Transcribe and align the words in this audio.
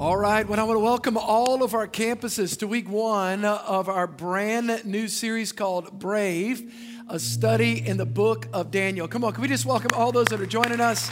All 0.00 0.16
right, 0.16 0.48
well, 0.48 0.58
I 0.58 0.62
want 0.62 0.76
to 0.76 0.82
welcome 0.82 1.18
all 1.18 1.62
of 1.62 1.74
our 1.74 1.86
campuses 1.86 2.58
to 2.60 2.66
week 2.66 2.88
one 2.88 3.44
of 3.44 3.86
our 3.86 4.06
brand 4.06 4.86
new 4.86 5.08
series 5.08 5.52
called 5.52 5.98
Brave, 5.98 6.72
a 7.06 7.18
study 7.18 7.86
in 7.86 7.98
the 7.98 8.06
book 8.06 8.48
of 8.54 8.70
Daniel. 8.70 9.06
Come 9.08 9.24
on, 9.24 9.34
can 9.34 9.42
we 9.42 9.48
just 9.48 9.66
welcome 9.66 9.90
all 9.94 10.10
those 10.10 10.28
that 10.28 10.40
are 10.40 10.46
joining 10.46 10.80
us? 10.80 11.10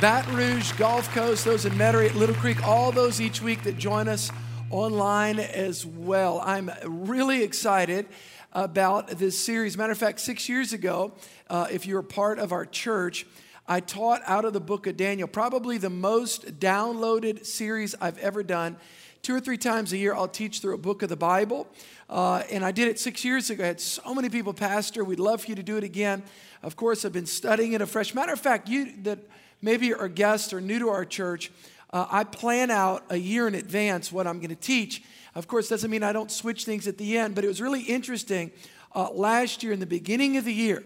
Baton 0.00 0.34
Rouge, 0.34 0.72
Gulf 0.72 1.06
Coast, 1.10 1.44
those 1.44 1.66
in 1.66 1.74
Metairie, 1.74 2.14
Little 2.14 2.34
Creek, 2.36 2.66
all 2.66 2.92
those 2.92 3.20
each 3.20 3.42
week 3.42 3.62
that 3.64 3.76
join 3.76 4.08
us 4.08 4.30
online 4.70 5.38
as 5.38 5.84
well. 5.84 6.40
I'm 6.42 6.70
really 6.86 7.42
excited 7.42 8.06
about 8.54 9.08
this 9.18 9.38
series. 9.38 9.76
Matter 9.76 9.92
of 9.92 9.98
fact, 9.98 10.20
six 10.20 10.48
years 10.48 10.72
ago, 10.72 11.12
uh, 11.50 11.66
if 11.70 11.84
you're 11.84 12.00
a 12.00 12.04
part 12.04 12.38
of 12.38 12.52
our 12.52 12.64
church, 12.64 13.26
I 13.70 13.80
taught 13.80 14.22
out 14.24 14.46
of 14.46 14.54
the 14.54 14.60
book 14.60 14.86
of 14.86 14.96
Daniel, 14.96 15.28
probably 15.28 15.76
the 15.76 15.90
most 15.90 16.58
downloaded 16.58 17.44
series 17.44 17.94
I've 18.00 18.16
ever 18.16 18.42
done. 18.42 18.78
Two 19.20 19.34
or 19.34 19.40
three 19.40 19.58
times 19.58 19.92
a 19.92 19.98
year, 19.98 20.14
I'll 20.14 20.26
teach 20.26 20.60
through 20.60 20.74
a 20.74 20.78
book 20.78 21.02
of 21.02 21.10
the 21.10 21.16
Bible. 21.16 21.68
Uh, 22.08 22.44
and 22.50 22.64
I 22.64 22.72
did 22.72 22.88
it 22.88 22.98
six 22.98 23.26
years 23.26 23.50
ago. 23.50 23.62
I 23.62 23.66
had 23.66 23.80
so 23.80 24.14
many 24.14 24.30
people, 24.30 24.54
Pastor, 24.54 25.04
we'd 25.04 25.20
love 25.20 25.42
for 25.42 25.48
you 25.48 25.54
to 25.54 25.62
do 25.62 25.76
it 25.76 25.84
again. 25.84 26.22
Of 26.62 26.76
course, 26.76 27.04
I've 27.04 27.12
been 27.12 27.26
studying 27.26 27.74
it 27.74 27.82
afresh. 27.82 28.14
Matter 28.14 28.32
of 28.32 28.40
fact, 28.40 28.68
you 28.70 28.94
that 29.02 29.18
maybe 29.60 29.92
are 29.92 30.08
guests 30.08 30.54
or 30.54 30.62
new 30.62 30.78
to 30.78 30.88
our 30.88 31.04
church, 31.04 31.52
uh, 31.92 32.06
I 32.10 32.24
plan 32.24 32.70
out 32.70 33.04
a 33.10 33.18
year 33.18 33.46
in 33.46 33.54
advance 33.54 34.10
what 34.10 34.26
I'm 34.26 34.38
going 34.38 34.48
to 34.48 34.56
teach. 34.56 35.02
Of 35.34 35.46
course, 35.46 35.68
doesn't 35.68 35.90
mean 35.90 36.02
I 36.02 36.14
don't 36.14 36.30
switch 36.30 36.64
things 36.64 36.88
at 36.88 36.96
the 36.96 37.18
end, 37.18 37.34
but 37.34 37.44
it 37.44 37.48
was 37.48 37.60
really 37.60 37.82
interesting. 37.82 38.50
Uh, 38.94 39.10
last 39.10 39.62
year, 39.62 39.74
in 39.74 39.80
the 39.80 39.86
beginning 39.86 40.38
of 40.38 40.46
the 40.46 40.54
year, 40.54 40.84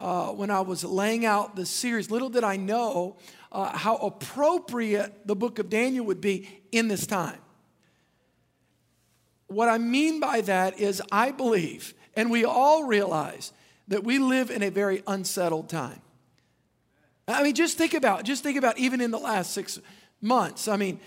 uh, 0.00 0.28
when 0.28 0.50
I 0.50 0.60
was 0.60 0.84
laying 0.84 1.24
out 1.24 1.56
the 1.56 1.66
series. 1.66 2.10
Little 2.10 2.28
did 2.28 2.44
I 2.44 2.56
know 2.56 3.16
uh, 3.52 3.76
how 3.76 3.96
appropriate 3.96 5.26
the 5.26 5.36
book 5.36 5.58
of 5.58 5.70
Daniel 5.70 6.06
would 6.06 6.20
be 6.20 6.48
in 6.72 6.88
this 6.88 7.06
time. 7.06 7.38
What 9.46 9.68
I 9.68 9.78
mean 9.78 10.20
by 10.20 10.40
that 10.42 10.80
is, 10.80 11.00
I 11.12 11.30
believe, 11.30 11.94
and 12.14 12.30
we 12.30 12.44
all 12.44 12.84
realize, 12.84 13.52
that 13.88 14.02
we 14.02 14.18
live 14.18 14.50
in 14.50 14.62
a 14.62 14.70
very 14.70 15.02
unsettled 15.06 15.68
time. 15.68 16.00
I 17.28 17.42
mean, 17.42 17.54
just 17.54 17.78
think 17.78 17.94
about, 17.94 18.24
just 18.24 18.42
think 18.42 18.56
about 18.56 18.78
even 18.78 19.00
in 19.00 19.10
the 19.10 19.18
last 19.18 19.52
six 19.52 19.78
months. 20.20 20.68
I 20.68 20.76
mean, 20.76 21.00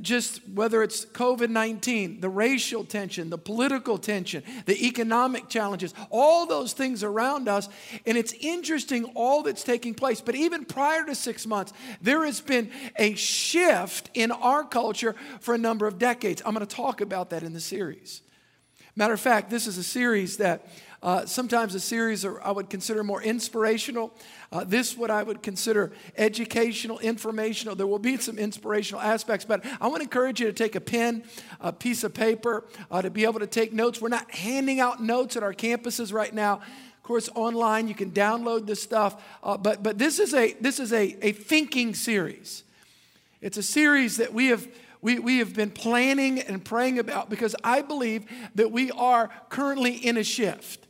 just 0.00 0.46
whether 0.48 0.82
it's 0.82 1.04
COVID 1.04 1.48
19, 1.48 2.20
the 2.20 2.28
racial 2.28 2.84
tension, 2.84 3.30
the 3.30 3.38
political 3.38 3.98
tension, 3.98 4.42
the 4.66 4.86
economic 4.86 5.48
challenges, 5.48 5.94
all 6.10 6.46
those 6.46 6.72
things 6.72 7.04
around 7.04 7.48
us. 7.48 7.68
And 8.06 8.18
it's 8.18 8.32
interesting 8.40 9.04
all 9.14 9.42
that's 9.42 9.62
taking 9.62 9.94
place. 9.94 10.20
But 10.20 10.34
even 10.34 10.64
prior 10.64 11.04
to 11.06 11.14
six 11.14 11.46
months, 11.46 11.72
there 12.02 12.24
has 12.24 12.40
been 12.40 12.70
a 12.96 13.14
shift 13.14 14.10
in 14.14 14.32
our 14.32 14.64
culture 14.64 15.14
for 15.40 15.54
a 15.54 15.58
number 15.58 15.86
of 15.86 15.98
decades. 15.98 16.42
I'm 16.44 16.54
going 16.54 16.66
to 16.66 16.76
talk 16.76 17.00
about 17.00 17.30
that 17.30 17.42
in 17.42 17.52
the 17.52 17.60
series. 17.60 18.22
Matter 18.96 19.14
of 19.14 19.20
fact, 19.20 19.50
this 19.50 19.66
is 19.66 19.78
a 19.78 19.84
series 19.84 20.38
that 20.38 20.66
uh, 21.02 21.24
sometimes 21.24 21.74
a 21.74 21.80
series 21.80 22.24
I 22.24 22.50
would 22.50 22.68
consider 22.68 23.02
more 23.02 23.22
inspirational. 23.22 24.12
Uh, 24.52 24.64
this, 24.64 24.96
what 24.96 25.12
I 25.12 25.22
would 25.22 25.42
consider 25.42 25.92
educational, 26.16 26.98
informational. 26.98 27.76
There 27.76 27.86
will 27.86 28.00
be 28.00 28.16
some 28.16 28.36
inspirational 28.36 29.00
aspects, 29.00 29.44
but 29.44 29.64
I 29.80 29.86
want 29.86 29.98
to 29.98 30.02
encourage 30.02 30.40
you 30.40 30.46
to 30.46 30.52
take 30.52 30.74
a 30.74 30.80
pen, 30.80 31.22
a 31.60 31.72
piece 31.72 32.02
of 32.02 32.14
paper, 32.14 32.64
uh, 32.90 33.00
to 33.00 33.10
be 33.10 33.24
able 33.24 33.38
to 33.38 33.46
take 33.46 33.72
notes. 33.72 34.00
We're 34.00 34.08
not 34.08 34.28
handing 34.32 34.80
out 34.80 35.00
notes 35.00 35.36
at 35.36 35.44
our 35.44 35.54
campuses 35.54 36.12
right 36.12 36.34
now. 36.34 36.54
Of 36.54 37.02
course, 37.04 37.28
online 37.36 37.86
you 37.86 37.94
can 37.94 38.10
download 38.10 38.66
this 38.66 38.82
stuff, 38.82 39.22
uh, 39.42 39.56
but 39.56 39.82
but 39.82 39.98
this 39.98 40.18
is 40.18 40.34
a 40.34 40.52
this 40.54 40.80
is 40.80 40.92
a, 40.92 41.16
a 41.26 41.32
thinking 41.32 41.94
series. 41.94 42.64
It's 43.40 43.56
a 43.56 43.62
series 43.62 44.16
that 44.16 44.34
we 44.34 44.48
have 44.48 44.66
we, 45.00 45.18
we 45.18 45.38
have 45.38 45.54
been 45.54 45.70
planning 45.70 46.40
and 46.40 46.64
praying 46.64 46.98
about 46.98 47.30
because 47.30 47.56
I 47.64 47.82
believe 47.82 48.26
that 48.54 48.70
we 48.70 48.90
are 48.90 49.30
currently 49.48 49.94
in 49.94 50.16
a 50.16 50.24
shift. 50.24 50.86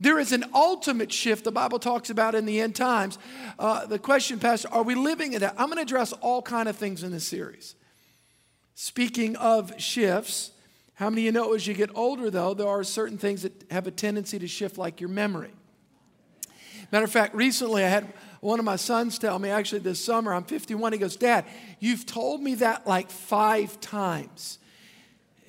There 0.00 0.18
is 0.18 0.32
an 0.32 0.44
ultimate 0.54 1.12
shift 1.12 1.44
the 1.44 1.52
Bible 1.52 1.78
talks 1.78 2.08
about 2.08 2.34
in 2.34 2.46
the 2.46 2.60
end 2.60 2.74
times. 2.74 3.18
Uh, 3.58 3.84
the 3.84 3.98
question, 3.98 4.38
Pastor, 4.38 4.68
are 4.72 4.82
we 4.82 4.94
living 4.94 5.34
in 5.34 5.40
that? 5.40 5.54
I'm 5.58 5.66
going 5.66 5.76
to 5.76 5.82
address 5.82 6.12
all 6.14 6.40
kind 6.40 6.68
of 6.68 6.76
things 6.76 7.02
in 7.02 7.12
this 7.12 7.26
series. 7.26 7.74
Speaking 8.74 9.36
of 9.36 9.78
shifts, 9.78 10.52
how 10.94 11.10
many 11.10 11.22
of 11.22 11.24
you 11.26 11.32
know 11.32 11.52
as 11.52 11.66
you 11.66 11.74
get 11.74 11.90
older, 11.94 12.30
though, 12.30 12.54
there 12.54 12.68
are 12.68 12.82
certain 12.82 13.18
things 13.18 13.42
that 13.42 13.52
have 13.70 13.86
a 13.86 13.90
tendency 13.90 14.38
to 14.38 14.48
shift, 14.48 14.78
like 14.78 15.00
your 15.00 15.10
memory? 15.10 15.52
Matter 16.90 17.04
of 17.04 17.12
fact, 17.12 17.34
recently 17.34 17.84
I 17.84 17.88
had 17.88 18.12
one 18.40 18.58
of 18.58 18.64
my 18.64 18.76
sons 18.76 19.18
tell 19.18 19.38
me, 19.38 19.50
actually 19.50 19.80
this 19.80 20.02
summer, 20.02 20.32
I'm 20.32 20.44
51, 20.44 20.94
he 20.94 20.98
goes, 20.98 21.16
Dad, 21.16 21.44
you've 21.78 22.06
told 22.06 22.42
me 22.42 22.54
that 22.56 22.86
like 22.86 23.10
five 23.10 23.78
times. 23.80 24.58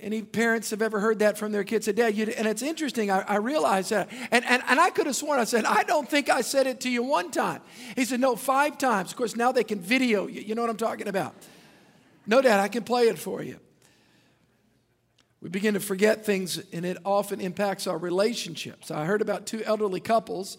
Any 0.01 0.23
parents 0.23 0.72
have 0.72 0.81
ever 0.81 1.00
heard 1.00 1.19
that 1.19 1.38
from 1.38 1.51
their 1.51 1.63
kids? 1.63 1.85
Said, 1.85 1.95
Dad, 1.95 2.17
and 2.17 2.47
it's 2.47 2.63
interesting, 2.63 3.12
I, 3.12 3.19
I 3.22 3.35
realized 3.35 3.91
that. 3.91 4.09
And, 4.31 4.44
and, 4.45 4.63
and 4.67 4.79
I 4.79 4.89
could 4.89 5.06
have 5.06 5.16
sworn, 5.16 5.39
I 5.39 5.44
said, 5.44 5.63
I 5.63 5.84
don't 5.84 6.09
think 6.09 6.28
I 6.28 6.41
said 6.41 6.66
it 6.66 6.81
to 6.81 6.89
you 6.89 7.03
one 7.03 7.29
time. 7.29 7.62
He 7.95 8.03
said, 8.06 8.19
No, 8.19 8.35
five 8.35 8.79
times. 8.79 9.12
Of 9.12 9.17
course, 9.17 9.35
now 9.35 9.51
they 9.51 9.63
can 9.63 9.79
video 9.79 10.25
you. 10.25 10.41
You 10.41 10.56
know 10.56 10.62
what 10.62 10.72
I'm 10.72 10.78
talking 10.78 11.07
about? 11.07 11.35
No, 12.25 12.41
Dad, 12.41 12.59
I 12.59 12.67
can 12.67 12.84
play 12.84 13.03
it 13.03 13.19
for 13.19 13.44
you. 13.44 13.59
We 15.39 15.50
begin 15.50 15.75
to 15.75 15.79
forget 15.79 16.25
things, 16.25 16.62
and 16.73 16.83
it 16.83 16.97
often 17.06 17.39
impacts 17.39 17.85
our 17.85 17.97
relationships. 17.97 18.89
I 18.89 19.06
heard 19.06 19.22
about 19.22 19.45
two 19.45 19.63
elderly 19.63 20.00
couples 20.00 20.57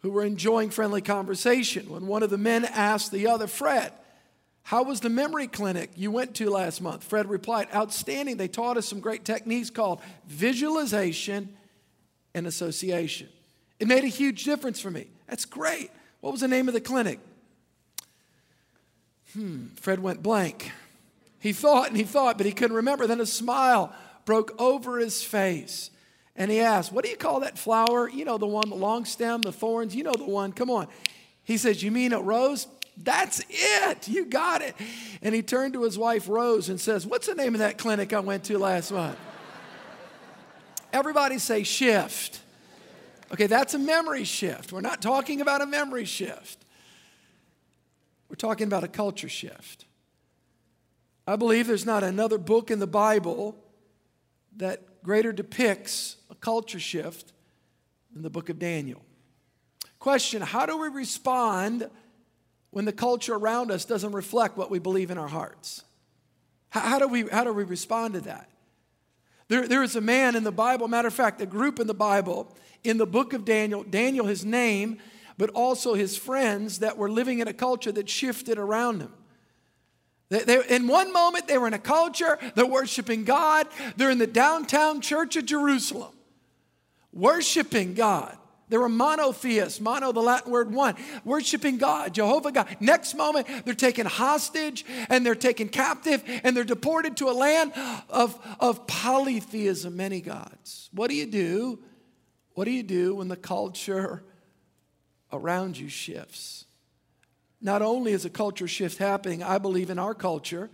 who 0.00 0.10
were 0.10 0.24
enjoying 0.24 0.70
friendly 0.70 1.02
conversation 1.02 1.90
when 1.90 2.06
one 2.06 2.22
of 2.22 2.30
the 2.30 2.38
men 2.38 2.64
asked 2.64 3.12
the 3.12 3.26
other, 3.26 3.46
Fred, 3.46 3.92
how 4.68 4.82
was 4.82 5.00
the 5.00 5.08
memory 5.08 5.46
clinic 5.46 5.92
you 5.96 6.10
went 6.10 6.34
to 6.34 6.50
last 6.50 6.82
month? 6.82 7.02
Fred 7.02 7.30
replied, 7.30 7.68
Outstanding. 7.74 8.36
They 8.36 8.48
taught 8.48 8.76
us 8.76 8.86
some 8.86 9.00
great 9.00 9.24
techniques 9.24 9.70
called 9.70 9.98
visualization 10.26 11.56
and 12.34 12.46
association. 12.46 13.30
It 13.80 13.88
made 13.88 14.04
a 14.04 14.08
huge 14.08 14.44
difference 14.44 14.78
for 14.78 14.90
me. 14.90 15.06
That's 15.26 15.46
great. 15.46 15.90
What 16.20 16.32
was 16.32 16.42
the 16.42 16.48
name 16.48 16.68
of 16.68 16.74
the 16.74 16.82
clinic? 16.82 17.18
Hmm, 19.32 19.68
Fred 19.76 20.00
went 20.00 20.22
blank. 20.22 20.70
He 21.40 21.54
thought 21.54 21.88
and 21.88 21.96
he 21.96 22.04
thought, 22.04 22.36
but 22.36 22.44
he 22.44 22.52
couldn't 22.52 22.76
remember. 22.76 23.06
Then 23.06 23.22
a 23.22 23.26
smile 23.26 23.90
broke 24.26 24.54
over 24.60 24.98
his 24.98 25.24
face. 25.24 25.88
And 26.36 26.50
he 26.50 26.60
asked, 26.60 26.92
What 26.92 27.06
do 27.06 27.10
you 27.10 27.16
call 27.16 27.40
that 27.40 27.56
flower? 27.56 28.06
You 28.06 28.26
know, 28.26 28.36
the 28.36 28.46
one, 28.46 28.68
the 28.68 28.76
long 28.76 29.06
stem, 29.06 29.40
the 29.40 29.50
thorns, 29.50 29.96
you 29.96 30.04
know 30.04 30.12
the 30.12 30.24
one. 30.24 30.52
Come 30.52 30.68
on. 30.68 30.88
He 31.42 31.56
says, 31.56 31.82
You 31.82 31.90
mean 31.90 32.12
a 32.12 32.20
rose? 32.20 32.66
That's 33.02 33.42
it. 33.48 34.08
You 34.08 34.26
got 34.26 34.60
it. 34.60 34.74
And 35.22 35.34
he 35.34 35.42
turned 35.42 35.74
to 35.74 35.84
his 35.84 35.96
wife, 35.96 36.28
Rose, 36.28 36.68
and 36.68 36.80
says, 36.80 37.06
What's 37.06 37.26
the 37.26 37.34
name 37.34 37.54
of 37.54 37.60
that 37.60 37.78
clinic 37.78 38.12
I 38.12 38.20
went 38.20 38.44
to 38.44 38.58
last 38.58 38.90
month? 38.90 39.18
Everybody 40.92 41.38
say 41.38 41.62
shift. 41.62 42.40
Okay, 43.32 43.46
that's 43.46 43.74
a 43.74 43.78
memory 43.78 44.24
shift. 44.24 44.72
We're 44.72 44.80
not 44.80 45.02
talking 45.02 45.40
about 45.40 45.60
a 45.60 45.66
memory 45.66 46.04
shift, 46.04 46.64
we're 48.28 48.36
talking 48.36 48.66
about 48.66 48.84
a 48.84 48.88
culture 48.88 49.28
shift. 49.28 49.84
I 51.26 51.36
believe 51.36 51.66
there's 51.66 51.84
not 51.84 52.04
another 52.04 52.38
book 52.38 52.70
in 52.70 52.78
the 52.78 52.86
Bible 52.86 53.54
that 54.56 55.02
greater 55.02 55.30
depicts 55.30 56.16
a 56.30 56.34
culture 56.34 56.80
shift 56.80 57.34
than 58.14 58.22
the 58.22 58.30
book 58.30 58.48
of 58.48 58.58
Daniel. 58.58 59.02
Question 59.98 60.40
How 60.40 60.64
do 60.64 60.78
we 60.78 60.88
respond 60.88 61.90
when 62.78 62.84
the 62.84 62.92
culture 62.92 63.34
around 63.34 63.72
us 63.72 63.84
doesn't 63.84 64.12
reflect 64.12 64.56
what 64.56 64.70
we 64.70 64.78
believe 64.78 65.10
in 65.10 65.18
our 65.18 65.26
hearts? 65.26 65.82
How, 66.68 66.78
how, 66.78 66.98
do, 67.00 67.08
we, 67.08 67.22
how 67.28 67.42
do 67.42 67.52
we 67.52 67.64
respond 67.64 68.14
to 68.14 68.20
that? 68.20 68.48
There, 69.48 69.66
there 69.66 69.82
is 69.82 69.96
a 69.96 70.00
man 70.00 70.36
in 70.36 70.44
the 70.44 70.52
Bible, 70.52 70.86
matter 70.86 71.08
of 71.08 71.14
fact, 71.14 71.40
a 71.40 71.46
group 71.46 71.80
in 71.80 71.88
the 71.88 71.92
Bible, 71.92 72.54
in 72.84 72.96
the 72.96 73.04
book 73.04 73.32
of 73.32 73.44
Daniel, 73.44 73.82
Daniel, 73.82 74.26
his 74.26 74.44
name, 74.44 74.98
but 75.36 75.50
also 75.50 75.94
his 75.94 76.16
friends 76.16 76.78
that 76.78 76.96
were 76.96 77.10
living 77.10 77.40
in 77.40 77.48
a 77.48 77.52
culture 77.52 77.90
that 77.90 78.08
shifted 78.08 78.58
around 78.58 79.00
him. 79.00 79.12
They, 80.28 80.44
they, 80.44 80.64
in 80.68 80.86
one 80.86 81.12
moment, 81.12 81.48
they 81.48 81.58
were 81.58 81.66
in 81.66 81.74
a 81.74 81.80
culture, 81.80 82.38
they're 82.54 82.64
worshiping 82.64 83.24
God, 83.24 83.66
they're 83.96 84.10
in 84.10 84.18
the 84.18 84.26
downtown 84.28 85.00
church 85.00 85.34
of 85.34 85.46
Jerusalem, 85.46 86.12
worshiping 87.12 87.94
God. 87.94 88.37
They 88.68 88.76
were 88.76 88.88
monotheists, 88.88 89.80
mono, 89.80 90.12
the 90.12 90.20
Latin 90.20 90.52
word 90.52 90.72
one, 90.72 90.94
worshiping 91.24 91.78
God, 91.78 92.12
Jehovah 92.12 92.52
God. 92.52 92.76
Next 92.80 93.14
moment, 93.14 93.46
they're 93.64 93.74
taken 93.74 94.06
hostage 94.06 94.84
and 95.08 95.24
they're 95.24 95.34
taken 95.34 95.68
captive 95.68 96.22
and 96.44 96.56
they're 96.56 96.64
deported 96.64 97.16
to 97.18 97.30
a 97.30 97.32
land 97.32 97.72
of, 98.10 98.38
of 98.60 98.86
polytheism, 98.86 99.96
many 99.96 100.20
gods. 100.20 100.90
What 100.92 101.08
do 101.08 101.16
you 101.16 101.26
do? 101.26 101.78
What 102.54 102.64
do 102.64 102.70
you 102.70 102.82
do 102.82 103.14
when 103.14 103.28
the 103.28 103.36
culture 103.36 104.22
around 105.32 105.78
you 105.78 105.88
shifts? 105.88 106.66
Not 107.60 107.82
only 107.82 108.12
is 108.12 108.24
a 108.24 108.30
culture 108.30 108.68
shift 108.68 108.98
happening, 108.98 109.42
I 109.42 109.58
believe 109.58 109.90
in 109.90 109.98
our 109.98 110.14
culture, 110.14 110.70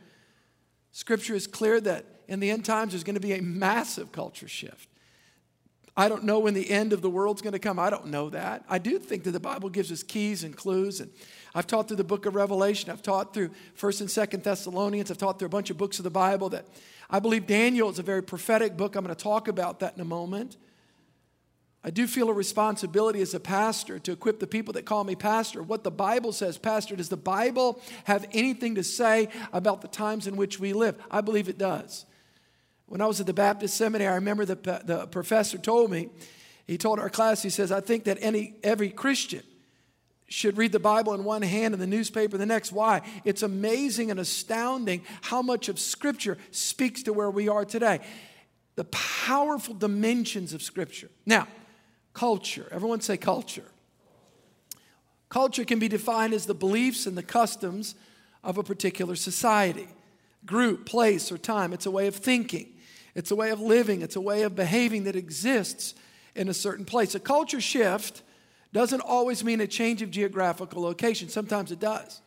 Scripture 0.92 1.34
is 1.34 1.46
clear 1.46 1.80
that 1.80 2.04
in 2.28 2.40
the 2.40 2.50
end 2.50 2.64
times 2.64 2.92
there's 2.92 3.04
going 3.04 3.14
to 3.14 3.20
be 3.20 3.32
a 3.34 3.42
massive 3.42 4.12
culture 4.12 4.48
shift. 4.48 4.88
I 5.96 6.08
don't 6.08 6.24
know 6.24 6.40
when 6.40 6.54
the 6.54 6.70
end 6.70 6.92
of 6.92 7.02
the 7.02 7.10
world's 7.10 7.40
going 7.40 7.52
to 7.52 7.58
come. 7.60 7.78
I 7.78 7.88
don't 7.88 8.06
know 8.06 8.28
that. 8.30 8.64
I 8.68 8.78
do 8.78 8.98
think 8.98 9.22
that 9.24 9.30
the 9.30 9.40
Bible 9.40 9.68
gives 9.68 9.92
us 9.92 10.02
keys 10.02 10.42
and 10.42 10.56
clues. 10.56 11.00
And 11.00 11.10
I've 11.54 11.68
taught 11.68 11.86
through 11.86 11.98
the 11.98 12.04
book 12.04 12.26
of 12.26 12.34
Revelation. 12.34 12.90
I've 12.90 13.02
taught 13.02 13.32
through 13.32 13.50
1st 13.78 14.00
and 14.00 14.10
2nd 14.10 14.42
Thessalonians. 14.42 15.10
I've 15.10 15.18
taught 15.18 15.38
through 15.38 15.46
a 15.46 15.50
bunch 15.50 15.70
of 15.70 15.78
books 15.78 15.98
of 15.98 16.04
the 16.04 16.10
Bible 16.10 16.48
that 16.48 16.66
I 17.08 17.20
believe 17.20 17.46
Daniel 17.46 17.88
is 17.90 18.00
a 18.00 18.02
very 18.02 18.22
prophetic 18.22 18.76
book. 18.76 18.96
I'm 18.96 19.04
going 19.04 19.14
to 19.14 19.22
talk 19.22 19.46
about 19.46 19.80
that 19.80 19.94
in 19.94 20.00
a 20.00 20.04
moment. 20.04 20.56
I 21.86 21.90
do 21.90 22.06
feel 22.06 22.30
a 22.30 22.32
responsibility 22.32 23.20
as 23.20 23.34
a 23.34 23.40
pastor 23.40 23.98
to 24.00 24.12
equip 24.12 24.40
the 24.40 24.46
people 24.46 24.72
that 24.72 24.86
call 24.86 25.04
me 25.04 25.14
pastor. 25.14 25.62
What 25.62 25.84
the 25.84 25.90
Bible 25.90 26.32
says, 26.32 26.56
Pastor, 26.56 26.96
does 26.96 27.10
the 27.10 27.16
Bible 27.18 27.78
have 28.04 28.26
anything 28.32 28.76
to 28.76 28.82
say 28.82 29.28
about 29.52 29.82
the 29.82 29.88
times 29.88 30.26
in 30.26 30.34
which 30.36 30.58
we 30.58 30.72
live? 30.72 30.96
I 31.10 31.20
believe 31.20 31.48
it 31.48 31.58
does. 31.58 32.06
When 32.94 33.00
I 33.00 33.06
was 33.06 33.18
at 33.18 33.26
the 33.26 33.32
Baptist 33.34 33.76
seminary, 33.76 34.08
I 34.08 34.14
remember 34.14 34.44
the, 34.44 34.54
the 34.84 35.08
professor 35.08 35.58
told 35.58 35.90
me, 35.90 36.10
he 36.64 36.78
told 36.78 37.00
our 37.00 37.10
class, 37.10 37.42
he 37.42 37.50
says, 37.50 37.72
I 37.72 37.80
think 37.80 38.04
that 38.04 38.18
any, 38.20 38.54
every 38.62 38.88
Christian 38.88 39.42
should 40.28 40.56
read 40.56 40.70
the 40.70 40.78
Bible 40.78 41.12
in 41.12 41.24
one 41.24 41.42
hand 41.42 41.74
and 41.74 41.82
the 41.82 41.88
newspaper 41.88 42.38
the 42.38 42.46
next. 42.46 42.70
Why? 42.70 43.02
It's 43.24 43.42
amazing 43.42 44.12
and 44.12 44.20
astounding 44.20 45.02
how 45.22 45.42
much 45.42 45.68
of 45.68 45.80
Scripture 45.80 46.38
speaks 46.52 47.02
to 47.02 47.12
where 47.12 47.32
we 47.32 47.48
are 47.48 47.64
today. 47.64 47.98
The 48.76 48.84
powerful 48.84 49.74
dimensions 49.74 50.52
of 50.52 50.62
Scripture. 50.62 51.10
Now, 51.26 51.48
culture. 52.12 52.68
Everyone 52.70 53.00
say 53.00 53.16
culture. 53.16 53.66
Culture 55.30 55.64
can 55.64 55.80
be 55.80 55.88
defined 55.88 56.32
as 56.32 56.46
the 56.46 56.54
beliefs 56.54 57.06
and 57.06 57.18
the 57.18 57.24
customs 57.24 57.96
of 58.44 58.56
a 58.56 58.62
particular 58.62 59.16
society, 59.16 59.88
group, 60.46 60.86
place, 60.86 61.32
or 61.32 61.38
time. 61.38 61.72
It's 61.72 61.86
a 61.86 61.90
way 61.90 62.06
of 62.06 62.14
thinking, 62.14 62.68
it's 63.14 63.30
a 63.30 63.36
way 63.36 63.50
of 63.50 63.60
living, 63.60 64.02
it's 64.02 64.16
a 64.16 64.20
way 64.20 64.42
of 64.42 64.54
behaving 64.54 65.04
that 65.04 65.16
exists 65.16 65.94
in 66.34 66.48
a 66.48 66.54
certain 66.54 66.84
place. 66.84 67.14
A 67.14 67.20
culture 67.20 67.60
shift 67.60 68.22
doesn't 68.72 69.00
always 69.00 69.44
mean 69.44 69.60
a 69.60 69.66
change 69.66 70.02
of 70.02 70.10
geographical 70.10 70.82
location, 70.82 71.28
sometimes 71.28 71.70
it 71.70 71.80
does. 71.80 72.20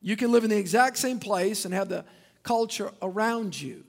You 0.00 0.16
can 0.16 0.32
live 0.32 0.44
in 0.44 0.50
the 0.50 0.56
exact 0.56 0.98
same 0.98 1.18
place 1.18 1.64
and 1.64 1.74
have 1.74 1.88
the 1.88 2.04
culture 2.42 2.90
around 3.02 3.60
you 3.60 3.84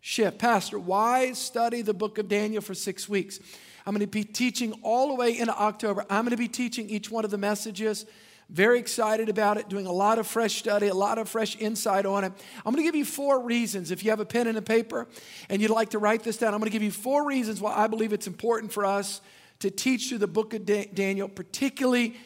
shift. 0.00 0.38
Pastor, 0.38 0.78
why 0.78 1.32
study 1.32 1.80
the 1.80 1.94
book 1.94 2.18
of 2.18 2.28
Daniel 2.28 2.60
for 2.60 2.74
six 2.74 3.08
weeks? 3.08 3.40
I'm 3.86 3.94
going 3.94 4.00
to 4.00 4.06
be 4.06 4.24
teaching 4.24 4.72
all 4.82 5.08
the 5.08 5.14
way 5.14 5.38
into 5.38 5.58
October. 5.58 6.04
I'm 6.10 6.24
going 6.24 6.30
to 6.30 6.36
be 6.36 6.48
teaching 6.48 6.88
each 6.88 7.10
one 7.10 7.24
of 7.24 7.30
the 7.30 7.38
messages. 7.38 8.06
Very 8.50 8.78
excited 8.78 9.28
about 9.28 9.56
it, 9.56 9.68
doing 9.68 9.86
a 9.86 9.92
lot 9.92 10.18
of 10.18 10.26
fresh 10.26 10.56
study, 10.56 10.88
a 10.88 10.94
lot 10.94 11.18
of 11.18 11.28
fresh 11.28 11.56
insight 11.58 12.04
on 12.04 12.24
it. 12.24 12.32
I'm 12.64 12.72
going 12.72 12.84
to 12.84 12.88
give 12.88 12.94
you 12.94 13.04
four 13.04 13.42
reasons. 13.42 13.90
If 13.90 14.04
you 14.04 14.10
have 14.10 14.20
a 14.20 14.26
pen 14.26 14.46
and 14.46 14.58
a 14.58 14.62
paper 14.62 15.08
and 15.48 15.62
you'd 15.62 15.70
like 15.70 15.90
to 15.90 15.98
write 15.98 16.22
this 16.22 16.36
down, 16.36 16.52
I'm 16.52 16.60
going 16.60 16.70
to 16.70 16.72
give 16.72 16.82
you 16.82 16.90
four 16.90 17.26
reasons 17.26 17.60
why 17.60 17.74
I 17.74 17.86
believe 17.86 18.12
it's 18.12 18.26
important 18.26 18.72
for 18.72 18.84
us 18.84 19.20
to 19.60 19.70
teach 19.70 20.08
through 20.08 20.18
the 20.18 20.26
book 20.26 20.52
of 20.52 20.66
Daniel, 20.66 21.28
particularly 21.28 22.16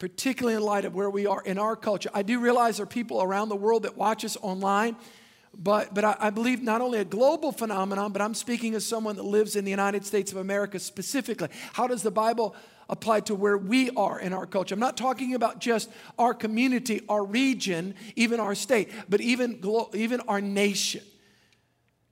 particularly 0.00 0.56
in 0.56 0.62
light 0.62 0.84
of 0.84 0.94
where 0.94 1.08
we 1.08 1.24
are 1.24 1.40
in 1.42 1.56
our 1.56 1.76
culture. 1.76 2.10
I 2.12 2.22
do 2.22 2.38
realize 2.40 2.76
there 2.76 2.84
are 2.84 2.86
people 2.86 3.22
around 3.22 3.48
the 3.48 3.56
world 3.56 3.84
that 3.84 3.96
watch 3.96 4.24
us 4.24 4.36
online 4.42 4.96
but, 5.56 5.94
but 5.94 6.04
I, 6.04 6.16
I, 6.18 6.30
believe 6.30 6.62
not 6.62 6.80
only 6.80 6.98
a 6.98 7.04
global 7.04 7.52
phenomenon, 7.52 8.12
but 8.12 8.20
I'm 8.20 8.34
speaking 8.34 8.74
as 8.74 8.84
someone 8.84 9.16
that 9.16 9.24
lives 9.24 9.56
in 9.56 9.64
the 9.64 9.70
United 9.70 10.04
States 10.04 10.32
of 10.32 10.38
America 10.38 10.78
specifically. 10.78 11.48
How 11.72 11.86
does 11.86 12.02
the 12.02 12.10
Bible 12.10 12.56
apply 12.88 13.20
to 13.20 13.34
where 13.34 13.56
we 13.56 13.90
are 13.90 14.18
in 14.18 14.32
our 14.32 14.46
culture? 14.46 14.74
I'm 14.74 14.80
not 14.80 14.96
talking 14.96 15.34
about 15.34 15.60
just 15.60 15.90
our 16.18 16.34
community, 16.34 17.02
our 17.08 17.24
region, 17.24 17.94
even 18.16 18.40
our 18.40 18.54
state, 18.54 18.90
but 19.08 19.20
even, 19.20 19.60
glo- 19.60 19.90
even 19.94 20.20
our 20.22 20.40
nation. 20.40 21.02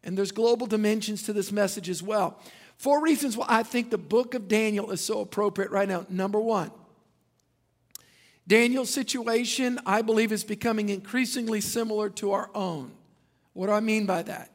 And 0.04 0.16
there's 0.16 0.32
global 0.32 0.66
dimensions 0.66 1.22
to 1.24 1.32
this 1.32 1.52
message 1.52 1.88
as 1.88 2.02
well. 2.02 2.40
Four 2.76 3.02
reasons 3.02 3.36
why 3.36 3.46
I 3.48 3.62
think 3.62 3.90
the 3.90 3.98
book 3.98 4.34
of 4.34 4.48
Daniel 4.48 4.90
is 4.90 5.00
so 5.00 5.20
appropriate 5.20 5.70
right 5.70 5.88
now. 5.88 6.04
Number 6.08 6.40
one, 6.40 6.72
Daniel's 8.46 8.90
situation, 8.90 9.78
I 9.86 10.02
believe, 10.02 10.32
is 10.32 10.42
becoming 10.42 10.88
increasingly 10.88 11.60
similar 11.60 12.10
to 12.10 12.32
our 12.32 12.50
own. 12.54 12.90
What 13.52 13.66
do 13.66 13.72
I 13.72 13.80
mean 13.80 14.06
by 14.06 14.22
that? 14.24 14.50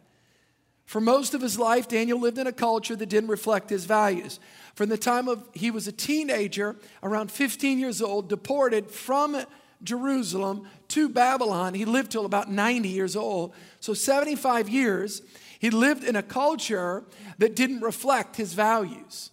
For 0.86 1.02
most 1.02 1.34
of 1.34 1.42
his 1.42 1.60
life, 1.60 1.88
Daniel 1.88 2.20
lived 2.20 2.38
in 2.38 2.48
a 2.48 2.52
culture 2.52 2.96
that 2.96 3.08
didn't 3.08 3.30
reflect 3.30 3.70
his 3.70 3.86
values. 3.86 4.40
From 4.78 4.90
the 4.90 4.98
time 4.98 5.28
of 5.28 5.44
he 5.54 5.72
was 5.72 5.88
a 5.88 5.92
teenager, 5.92 6.76
around 7.02 7.32
15 7.32 7.80
years 7.80 8.00
old, 8.00 8.30
deported 8.30 8.92
from 8.92 9.44
Jerusalem 9.82 10.68
to 10.90 11.10
Babylon, 11.10 11.74
he 11.74 11.84
lived 11.84 12.12
till 12.12 12.26
about 12.26 12.52
90 12.52 12.88
years 12.88 13.16
old. 13.16 13.56
So 13.80 13.96
75 13.96 14.70
years, 14.70 15.24
he 15.58 15.72
lived 15.72 16.04
in 16.04 16.16
a 16.16 16.22
culture 16.22 17.04
that 17.40 17.56
didn't 17.56 17.80
reflect 17.80 18.36
his 18.36 18.54
values. 18.54 19.32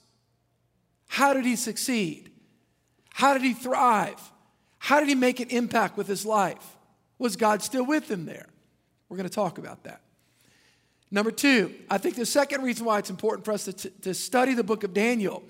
How 1.08 1.35
did 1.35 1.44
he 1.44 1.56
succeed? 1.56 2.31
How 3.11 3.35
did 3.35 3.43
he 3.43 3.52
thrive? 3.52 4.32
How 4.79 4.99
did 4.99 5.11
he 5.11 5.14
make 5.14 5.40
an 5.40 5.50
impact 5.50 5.99
with 5.99 6.06
his 6.06 6.25
life? 6.25 6.79
Was 7.19 7.37
God 7.37 7.62
still 7.62 7.85
with 7.85 8.11
him 8.11 8.25
there? 8.25 8.47
We're 9.11 9.19
going 9.19 9.29
to 9.29 9.35
talk 9.35 9.58
about 9.58 9.85
that. 9.85 10.00
Number 11.14 11.31
two, 11.31 11.72
I 11.88 11.99
think 11.99 12.16
the 12.16 12.26
second 12.26 12.62
reason 12.62 12.84
why 12.84 12.99
it's 12.99 13.08
important 13.08 13.44
for 13.44 13.52
us 13.52 13.66
to, 13.66 13.72
to 13.72 14.12
study 14.12 14.52
the 14.52 14.64
book 14.64 14.82
of 14.82 14.93
Daniel 14.93 15.44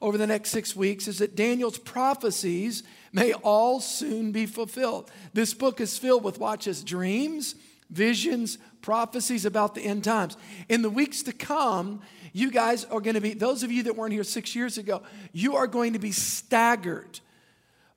over 0.00 0.16
the 0.16 0.26
next 0.26 0.48
six 0.48 0.74
weeks 0.74 1.06
is 1.08 1.18
that 1.18 1.36
Daniel's 1.36 1.76
prophecies 1.76 2.82
may 3.12 3.34
all 3.34 3.80
soon 3.80 4.32
be 4.32 4.46
fulfilled. 4.46 5.10
This 5.34 5.52
book 5.52 5.78
is 5.78 5.98
filled 5.98 6.24
with, 6.24 6.38
watch 6.38 6.64
this, 6.64 6.82
dreams, 6.82 7.54
visions, 7.90 8.56
prophecies 8.80 9.44
about 9.44 9.74
the 9.74 9.82
end 9.82 10.04
times. 10.04 10.38
In 10.70 10.80
the 10.80 10.88
weeks 10.88 11.22
to 11.24 11.34
come, 11.34 12.00
you 12.32 12.50
guys 12.50 12.86
are 12.86 13.02
going 13.02 13.12
to 13.12 13.20
be, 13.20 13.34
those 13.34 13.62
of 13.62 13.70
you 13.70 13.82
that 13.82 13.96
weren't 13.96 14.14
here 14.14 14.24
six 14.24 14.56
years 14.56 14.78
ago, 14.78 15.02
you 15.34 15.54
are 15.56 15.66
going 15.66 15.92
to 15.92 15.98
be 15.98 16.12
staggered 16.12 17.20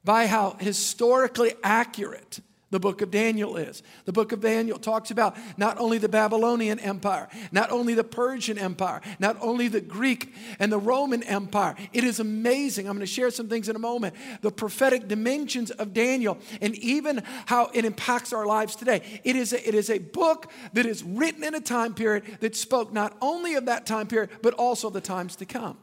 by 0.03 0.27
how 0.27 0.57
historically 0.59 1.53
accurate 1.63 2.41
the 2.73 2.79
book 2.79 3.03
of 3.03 3.11
Daniel 3.11 3.55
is. 3.55 3.83
The 4.05 4.11
book 4.11 4.31
of 4.31 4.41
Daniel 4.41 4.79
talks 4.79 5.11
about 5.11 5.37
not 5.57 5.77
only 5.77 5.99
the 5.99 6.09
Babylonian 6.09 6.79
Empire, 6.79 7.29
not 7.51 7.69
only 7.69 7.93
the 7.93 8.03
Persian 8.03 8.57
Empire, 8.57 8.99
not 9.19 9.37
only 9.41 9.67
the 9.67 9.79
Greek 9.79 10.33
and 10.57 10.71
the 10.71 10.79
Roman 10.79 11.21
Empire. 11.21 11.75
It 11.93 12.03
is 12.03 12.19
amazing. 12.19 12.87
I'm 12.87 12.95
going 12.95 13.05
to 13.05 13.13
share 13.13 13.29
some 13.29 13.47
things 13.47 13.69
in 13.69 13.75
a 13.75 13.79
moment. 13.79 14.15
The 14.41 14.49
prophetic 14.49 15.07
dimensions 15.07 15.69
of 15.69 15.93
Daniel 15.93 16.39
and 16.61 16.73
even 16.77 17.21
how 17.45 17.69
it 17.75 17.85
impacts 17.85 18.33
our 18.33 18.47
lives 18.47 18.75
today. 18.75 19.21
It 19.23 19.35
is 19.35 19.53
a, 19.53 19.67
it 19.67 19.75
is 19.75 19.91
a 19.91 19.99
book 19.99 20.51
that 20.73 20.87
is 20.87 21.03
written 21.03 21.43
in 21.43 21.53
a 21.53 21.61
time 21.61 21.93
period 21.93 22.23
that 22.39 22.55
spoke 22.55 22.91
not 22.91 23.15
only 23.21 23.53
of 23.53 23.67
that 23.67 23.85
time 23.85 24.07
period, 24.07 24.31
but 24.41 24.55
also 24.55 24.89
the 24.89 24.99
times 24.99 25.35
to 25.35 25.45
come. 25.45 25.77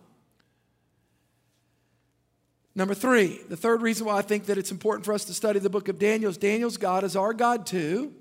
Number 2.75 2.95
three, 2.95 3.41
the 3.49 3.57
third 3.57 3.83
reason 3.83 4.07
why 4.07 4.17
I 4.17 4.23
think 4.23 4.47
that 4.47 4.57
it's 4.57 4.71
important 4.71 5.05
for 5.05 5.13
us 5.13 5.25
to 5.25 5.35
study 5.35 5.59
the 5.59 5.71
book 5.71 5.89
of 5.89 5.99
Daniel 5.99 6.31
is 6.31 6.37
Daniel's 6.37 6.77
God 6.77 7.03
is 7.03 7.17
our 7.17 7.35
God 7.35 7.67
too, 7.67 8.13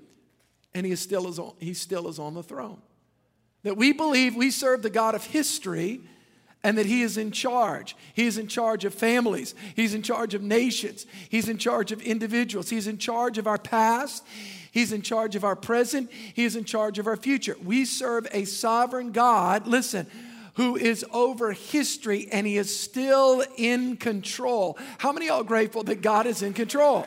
and 0.74 0.84
he, 0.84 0.92
is 0.92 1.00
still 1.00 1.28
is 1.28 1.38
on, 1.38 1.54
he 1.58 1.72
still 1.72 2.08
is 2.08 2.18
on 2.18 2.34
the 2.34 2.42
throne. 2.42 2.80
That 3.62 3.76
we 3.76 3.92
believe 3.92 4.34
we 4.34 4.50
serve 4.50 4.82
the 4.82 4.90
God 4.90 5.14
of 5.14 5.24
history 5.24 6.00
and 6.62 6.76
that 6.76 6.86
he 6.86 7.02
is 7.02 7.16
in 7.16 7.30
charge. 7.30 7.96
He 8.12 8.26
is 8.26 8.38
in 8.38 8.48
charge 8.48 8.84
of 8.84 8.92
families, 8.92 9.54
he's 9.76 9.94
in 9.94 10.02
charge 10.02 10.34
of 10.34 10.42
nations, 10.42 11.06
he's 11.28 11.48
in 11.48 11.58
charge 11.58 11.92
of 11.92 12.02
individuals, 12.02 12.70
he's 12.70 12.86
in 12.86 12.98
charge 12.98 13.38
of 13.38 13.46
our 13.46 13.58
past. 13.58 14.24
He's 14.72 14.92
in 14.92 15.02
charge 15.02 15.34
of 15.34 15.42
our 15.42 15.56
present. 15.56 16.12
He 16.12 16.44
is 16.44 16.54
in 16.54 16.64
charge 16.64 17.00
of 17.00 17.08
our 17.08 17.16
future. 17.16 17.56
We 17.60 17.84
serve 17.84 18.28
a 18.30 18.44
sovereign 18.44 19.10
God. 19.10 19.66
Listen, 19.66 20.06
who 20.60 20.76
is 20.76 21.06
over 21.10 21.52
history 21.52 22.28
and 22.30 22.46
he 22.46 22.58
is 22.58 22.78
still 22.78 23.42
in 23.56 23.96
control. 23.96 24.76
How 24.98 25.10
many 25.10 25.30
are 25.30 25.42
grateful 25.42 25.84
that 25.84 26.02
God 26.02 26.26
is 26.26 26.42
in 26.42 26.52
control? 26.52 27.06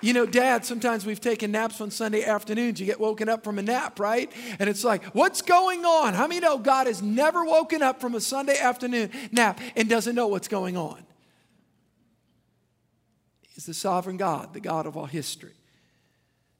You 0.00 0.12
know, 0.12 0.26
Dad, 0.26 0.64
sometimes 0.64 1.06
we've 1.06 1.20
taken 1.20 1.52
naps 1.52 1.80
on 1.80 1.92
Sunday 1.92 2.24
afternoons. 2.24 2.80
You 2.80 2.86
get 2.86 2.98
woken 2.98 3.28
up 3.28 3.44
from 3.44 3.60
a 3.60 3.62
nap, 3.62 4.00
right? 4.00 4.32
And 4.58 4.68
it's 4.68 4.82
like, 4.82 5.04
what's 5.14 5.40
going 5.40 5.84
on? 5.84 6.14
How 6.14 6.26
many 6.26 6.40
know 6.40 6.58
God 6.58 6.88
has 6.88 7.00
never 7.00 7.44
woken 7.44 7.80
up 7.80 8.00
from 8.00 8.16
a 8.16 8.20
Sunday 8.20 8.58
afternoon 8.58 9.12
nap 9.30 9.60
and 9.76 9.88
doesn't 9.88 10.16
know 10.16 10.26
what's 10.26 10.48
going 10.48 10.76
on? 10.76 11.00
He's 13.54 13.66
the 13.66 13.74
sovereign 13.74 14.16
God, 14.16 14.52
the 14.52 14.58
God 14.58 14.86
of 14.86 14.96
all 14.96 15.06
history. 15.06 15.54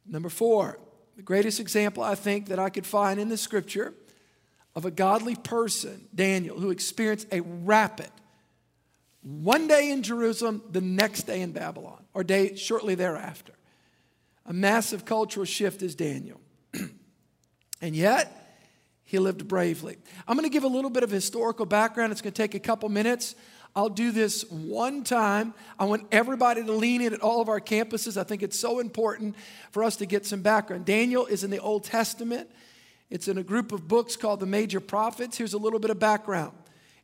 Number 0.06 0.28
four, 0.28 0.78
the 1.17 1.23
greatest 1.23 1.61
example 1.61 2.03
I 2.03 2.15
think 2.15 2.49
that 2.49 2.59
I 2.59 2.69
could 2.69 2.87
find 2.87 3.19
in 3.19 3.29
the 3.29 3.37
scripture 3.37 3.95
of 4.75 4.85
a 4.85 4.91
godly 4.91 5.35
person, 5.35 6.07
Daniel, 6.15 6.61
who 6.61 6.71
experienced 6.71 7.27
a 7.33 7.41
rapid 7.41 8.11
one 9.23 9.67
day 9.67 9.91
in 9.91 10.05
Jerusalem, 10.05 10.63
the 10.71 10.81
next 10.81 11.25
day 11.25 11.41
in 11.41 11.51
Babylon, 11.51 12.05
or 12.15 12.23
day 12.23 12.55
shortly 12.55 12.95
thereafter. 12.95 13.55
A 14.45 14.53
massive 14.53 15.05
cultural 15.05 15.45
shift 15.45 15.83
is 15.83 15.97
Daniel. 15.97 16.41
and 17.81 17.97
yet, 17.97 18.47
he 19.03 19.19
lived 19.19 19.49
bravely. 19.49 19.97
I'm 20.29 20.37
going 20.37 20.49
to 20.49 20.53
give 20.53 20.63
a 20.63 20.69
little 20.69 20.91
bit 20.91 21.03
of 21.03 21.11
historical 21.11 21.67
background. 21.67 22.13
It's 22.13 22.23
going 22.23 22.33
to 22.33 22.41
take 22.41 22.55
a 22.55 22.61
couple 22.61 22.89
minutes. 22.89 23.35
I'll 23.76 23.90
do 23.90 24.11
this 24.11 24.50
one 24.50 25.04
time. 25.04 25.52
I 25.78 25.85
want 25.85 26.06
everybody 26.11 26.64
to 26.64 26.73
lean 26.73 27.02
in 27.02 27.12
at 27.12 27.21
all 27.21 27.42
of 27.42 27.50
our 27.50 27.61
campuses. 27.61 28.16
I 28.16 28.25
think 28.25 28.42
it's 28.42 28.59
so 28.59 28.78
important 28.78 29.37
for 29.71 29.85
us 29.85 29.97
to 29.97 30.06
get 30.06 30.25
some 30.25 30.40
background. 30.40 30.87
Daniel 30.87 31.26
is 31.26 31.45
in 31.45 31.50
the 31.50 31.59
Old 31.59 31.85
Testament. 31.85 32.50
It's 33.11 33.28
in 33.28 33.37
a 33.37 33.42
group 33.42 33.73
of 33.73 33.87
books 33.87 34.16
called 34.16 34.40
the 34.40 34.47
Major 34.47 34.80
Prophets. 34.80 35.37
Here's 35.37 35.52
a 35.52 35.59
little 35.59 35.78
bit 35.78 35.90
of 35.90 35.99
background. 35.99 36.52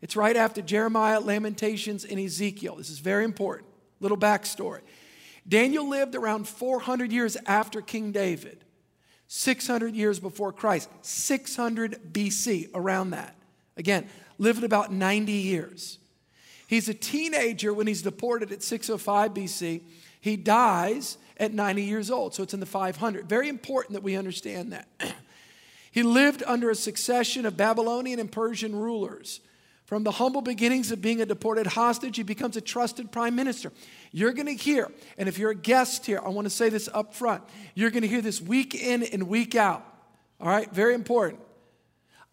It's 0.00 0.16
right 0.16 0.34
after 0.34 0.62
Jeremiah, 0.62 1.20
Lamentations, 1.20 2.06
and 2.06 2.18
Ezekiel. 2.18 2.76
This 2.76 2.88
is 2.88 3.00
very 3.00 3.24
important. 3.24 3.68
Little 4.00 4.16
backstory. 4.16 4.80
Daniel 5.46 5.86
lived 5.86 6.14
around 6.14 6.48
400 6.48 7.12
years 7.12 7.36
after 7.46 7.82
King 7.82 8.12
David, 8.12 8.64
600 9.28 9.94
years 9.94 10.18
before 10.18 10.52
Christ, 10.52 10.88
600 11.02 12.12
BC, 12.12 12.70
around 12.74 13.10
that. 13.10 13.36
Again, 13.76 14.08
lived 14.38 14.64
about 14.64 14.90
90 14.90 15.32
years. 15.32 15.98
He's 16.72 16.88
a 16.88 16.94
teenager 16.94 17.74
when 17.74 17.86
he's 17.86 18.00
deported 18.00 18.50
at 18.50 18.62
605 18.62 19.34
BC. 19.34 19.82
He 20.22 20.36
dies 20.36 21.18
at 21.36 21.52
90 21.52 21.82
years 21.82 22.10
old, 22.10 22.34
so 22.34 22.42
it's 22.42 22.54
in 22.54 22.60
the 22.60 22.66
500. 22.66 23.28
Very 23.28 23.50
important 23.50 23.92
that 23.92 24.02
we 24.02 24.16
understand 24.16 24.72
that. 24.72 24.88
he 25.92 26.02
lived 26.02 26.42
under 26.46 26.70
a 26.70 26.74
succession 26.74 27.44
of 27.44 27.58
Babylonian 27.58 28.18
and 28.18 28.32
Persian 28.32 28.74
rulers. 28.74 29.40
From 29.84 30.02
the 30.02 30.12
humble 30.12 30.40
beginnings 30.40 30.90
of 30.90 31.02
being 31.02 31.20
a 31.20 31.26
deported 31.26 31.66
hostage, 31.66 32.16
he 32.16 32.22
becomes 32.22 32.56
a 32.56 32.62
trusted 32.62 33.12
prime 33.12 33.34
minister. 33.34 33.70
You're 34.10 34.32
going 34.32 34.46
to 34.46 34.54
hear, 34.54 34.90
and 35.18 35.28
if 35.28 35.38
you're 35.38 35.50
a 35.50 35.54
guest 35.54 36.06
here, 36.06 36.22
I 36.24 36.30
want 36.30 36.46
to 36.46 36.50
say 36.50 36.70
this 36.70 36.88
up 36.94 37.12
front. 37.12 37.42
You're 37.74 37.90
going 37.90 38.00
to 38.00 38.08
hear 38.08 38.22
this 38.22 38.40
week 38.40 38.74
in 38.74 39.02
and 39.02 39.28
week 39.28 39.54
out. 39.54 39.84
All 40.40 40.48
right, 40.48 40.72
very 40.72 40.94
important. 40.94 41.38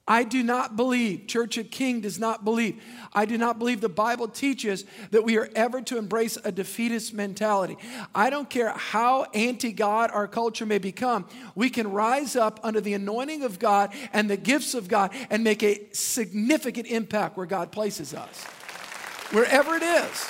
I 0.09 0.23
do 0.23 0.41
not 0.41 0.75
believe, 0.75 1.27
Church 1.27 1.59
of 1.59 1.69
King 1.69 2.01
does 2.01 2.17
not 2.17 2.43
believe, 2.43 2.81
I 3.13 3.25
do 3.25 3.37
not 3.37 3.59
believe 3.59 3.79
the 3.79 3.89
Bible 3.89 4.27
teaches 4.27 4.83
that 5.11 5.23
we 5.23 5.37
are 5.37 5.47
ever 5.55 5.81
to 5.83 5.99
embrace 5.99 6.35
a 6.43 6.51
defeatist 6.51 7.13
mentality. 7.13 7.77
I 8.15 8.31
don't 8.31 8.49
care 8.49 8.71
how 8.71 9.25
anti 9.35 9.71
God 9.71 10.09
our 10.11 10.27
culture 10.27 10.65
may 10.65 10.79
become, 10.79 11.27
we 11.53 11.69
can 11.69 11.91
rise 11.91 12.35
up 12.35 12.59
under 12.63 12.81
the 12.81 12.95
anointing 12.95 13.43
of 13.43 13.59
God 13.59 13.93
and 14.11 14.27
the 14.27 14.37
gifts 14.37 14.73
of 14.73 14.87
God 14.87 15.13
and 15.29 15.43
make 15.43 15.61
a 15.61 15.79
significant 15.93 16.87
impact 16.87 17.37
where 17.37 17.45
God 17.45 17.71
places 17.71 18.15
us, 18.15 18.43
wherever 19.31 19.75
it 19.75 19.83
is. 19.83 20.29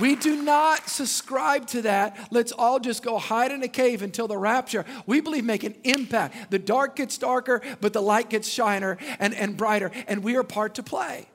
We 0.00 0.16
do 0.16 0.42
not 0.42 0.88
subscribe 0.88 1.66
to 1.68 1.82
that. 1.82 2.28
Let's 2.30 2.52
all 2.52 2.80
just 2.80 3.02
go 3.02 3.18
hide 3.18 3.52
in 3.52 3.62
a 3.62 3.68
cave 3.68 4.02
until 4.02 4.26
the 4.26 4.38
rapture. 4.38 4.84
We 5.06 5.20
believe 5.20 5.44
make 5.44 5.64
an 5.64 5.74
impact. 5.84 6.50
The 6.50 6.58
dark 6.58 6.96
gets 6.96 7.18
darker, 7.18 7.60
but 7.80 7.92
the 7.92 8.00
light 8.00 8.30
gets 8.30 8.48
shiner 8.48 8.96
and, 9.18 9.34
and 9.34 9.56
brighter, 9.56 9.90
and 10.06 10.22
we 10.22 10.36
are 10.36 10.42
part 10.42 10.76
to 10.76 10.82
play. 10.82 11.28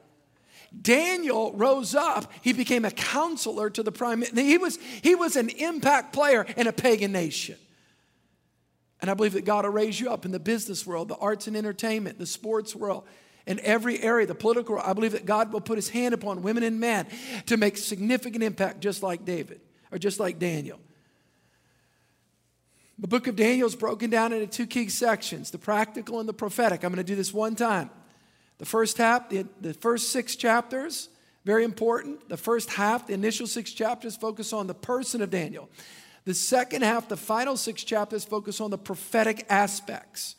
Daniel 0.80 1.54
rose 1.54 1.96
up. 1.96 2.32
He 2.42 2.54
became 2.54 2.84
a 2.84 2.92
counselor 2.92 3.70
to 3.70 3.84
the 3.84 3.92
prime 3.92 4.20
minister. 4.20 4.42
He 4.42 4.58
was, 4.58 4.78
he 5.02 5.16
was 5.16 5.36
an 5.36 5.50
impact 5.50 6.14
player 6.14 6.46
in 6.56 6.68
a 6.68 6.74
pagan 6.74 7.12
nation. 7.12 7.58
And 9.00 9.12
I 9.12 9.14
believe 9.14 9.34
that 9.34 9.46
God 9.46 9.64
will 9.64 9.72
raise 9.72 10.00
you 10.00 10.10
up 10.10 10.26
in 10.26 10.32
the 10.32 10.40
business 10.40 10.86
world, 10.86 11.08
the 11.08 11.18
arts 11.18 11.48
and 11.48 11.56
entertainment, 11.56 12.18
the 12.18 12.26
sports 12.26 12.76
world 12.76 13.04
in 13.48 13.60
every 13.62 14.00
area, 14.01 14.27
the 14.27 14.36
political, 14.36 14.77
I 14.77 14.94
believe 14.94 15.13
that 15.13 15.25
God 15.25 15.51
will 15.51 15.62
put 15.62 15.77
his 15.77 15.89
hand 15.89 16.13
upon 16.13 16.42
women 16.42 16.63
and 16.63 16.80
men 16.80 17.08
to 17.48 17.58
make 17.58 17.77
significant 17.77 18.44
impact, 18.44 18.82
just 18.82 19.01
like 19.01 19.25
David 19.25 19.62
or 19.92 19.98
just 19.98 20.20
like 20.20 20.38
Daniel. 20.38 20.80
The 23.00 23.08
book 23.08 23.27
of 23.27 23.36
Daniel 23.36 23.68
is 23.68 23.75
broken 23.75 24.10
down 24.10 24.34
into 24.34 24.48
two 24.48 24.68
key 24.68 24.89
sections 24.89 25.51
the 25.51 25.58
practical 25.58 26.20
and 26.20 26.27
the 26.27 26.34
prophetic. 26.34 26.84
I'm 26.84 26.92
going 26.92 27.04
to 27.04 27.10
do 27.10 27.16
this 27.16 27.34
one 27.34 27.56
time. 27.56 27.89
The 28.58 28.66
first 28.66 28.98
half, 28.98 29.30
the, 29.30 29.46
the 29.62 29.74
first 29.74 30.12
six 30.12 30.36
chapters, 30.36 31.10
very 31.46 31.63
important. 31.63 32.27
The 32.27 32.38
first 32.38 32.72
half, 32.72 33.08
the 33.08 33.13
initial 33.13 33.48
six 33.48 33.72
chapters, 33.72 34.18
focus 34.18 34.51
on 34.51 34.68
the 34.68 34.74
person 34.74 35.22
of 35.22 35.30
Daniel. 35.30 35.70
The 36.25 36.34
second 36.34 36.82
half, 36.82 37.08
the 37.08 37.16
final 37.16 37.56
six 37.56 37.84
chapters, 37.84 38.25
focus 38.25 38.60
on 38.60 38.72
the 38.72 38.77
prophetic 38.77 39.46
aspects. 39.48 40.36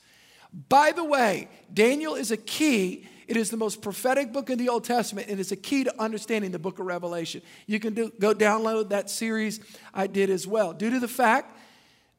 By 0.53 0.93
the 0.93 1.05
way, 1.05 1.49
Daniel 1.73 2.15
is 2.15 2.31
a 2.31 2.37
key. 2.37 3.07
It 3.27 3.37
is 3.37 3.51
the 3.51 3.57
most 3.57 3.83
prophetic 3.83 4.33
book 4.33 4.49
in 4.49 4.59
the 4.59 4.69
Old 4.69 4.85
Testament, 4.85 5.29
and 5.29 5.39
it's 5.39 5.53
a 5.53 5.57
key 5.57 5.85
to 5.85 6.01
understanding 6.01 6.51
the 6.51 6.59
book 6.59 6.79
of 6.79 6.87
Revelation. 6.87 7.43
You 7.67 7.79
can 7.79 7.95
do, 7.95 8.11
go 8.19 8.35
download 8.35 8.89
that 8.89 9.11
series 9.11 9.61
I 9.93 10.07
did 10.07 10.31
as 10.31 10.47
well. 10.47 10.73
Due 10.73 10.91
to 10.91 11.01
the 11.01 11.09
fact 11.09 11.59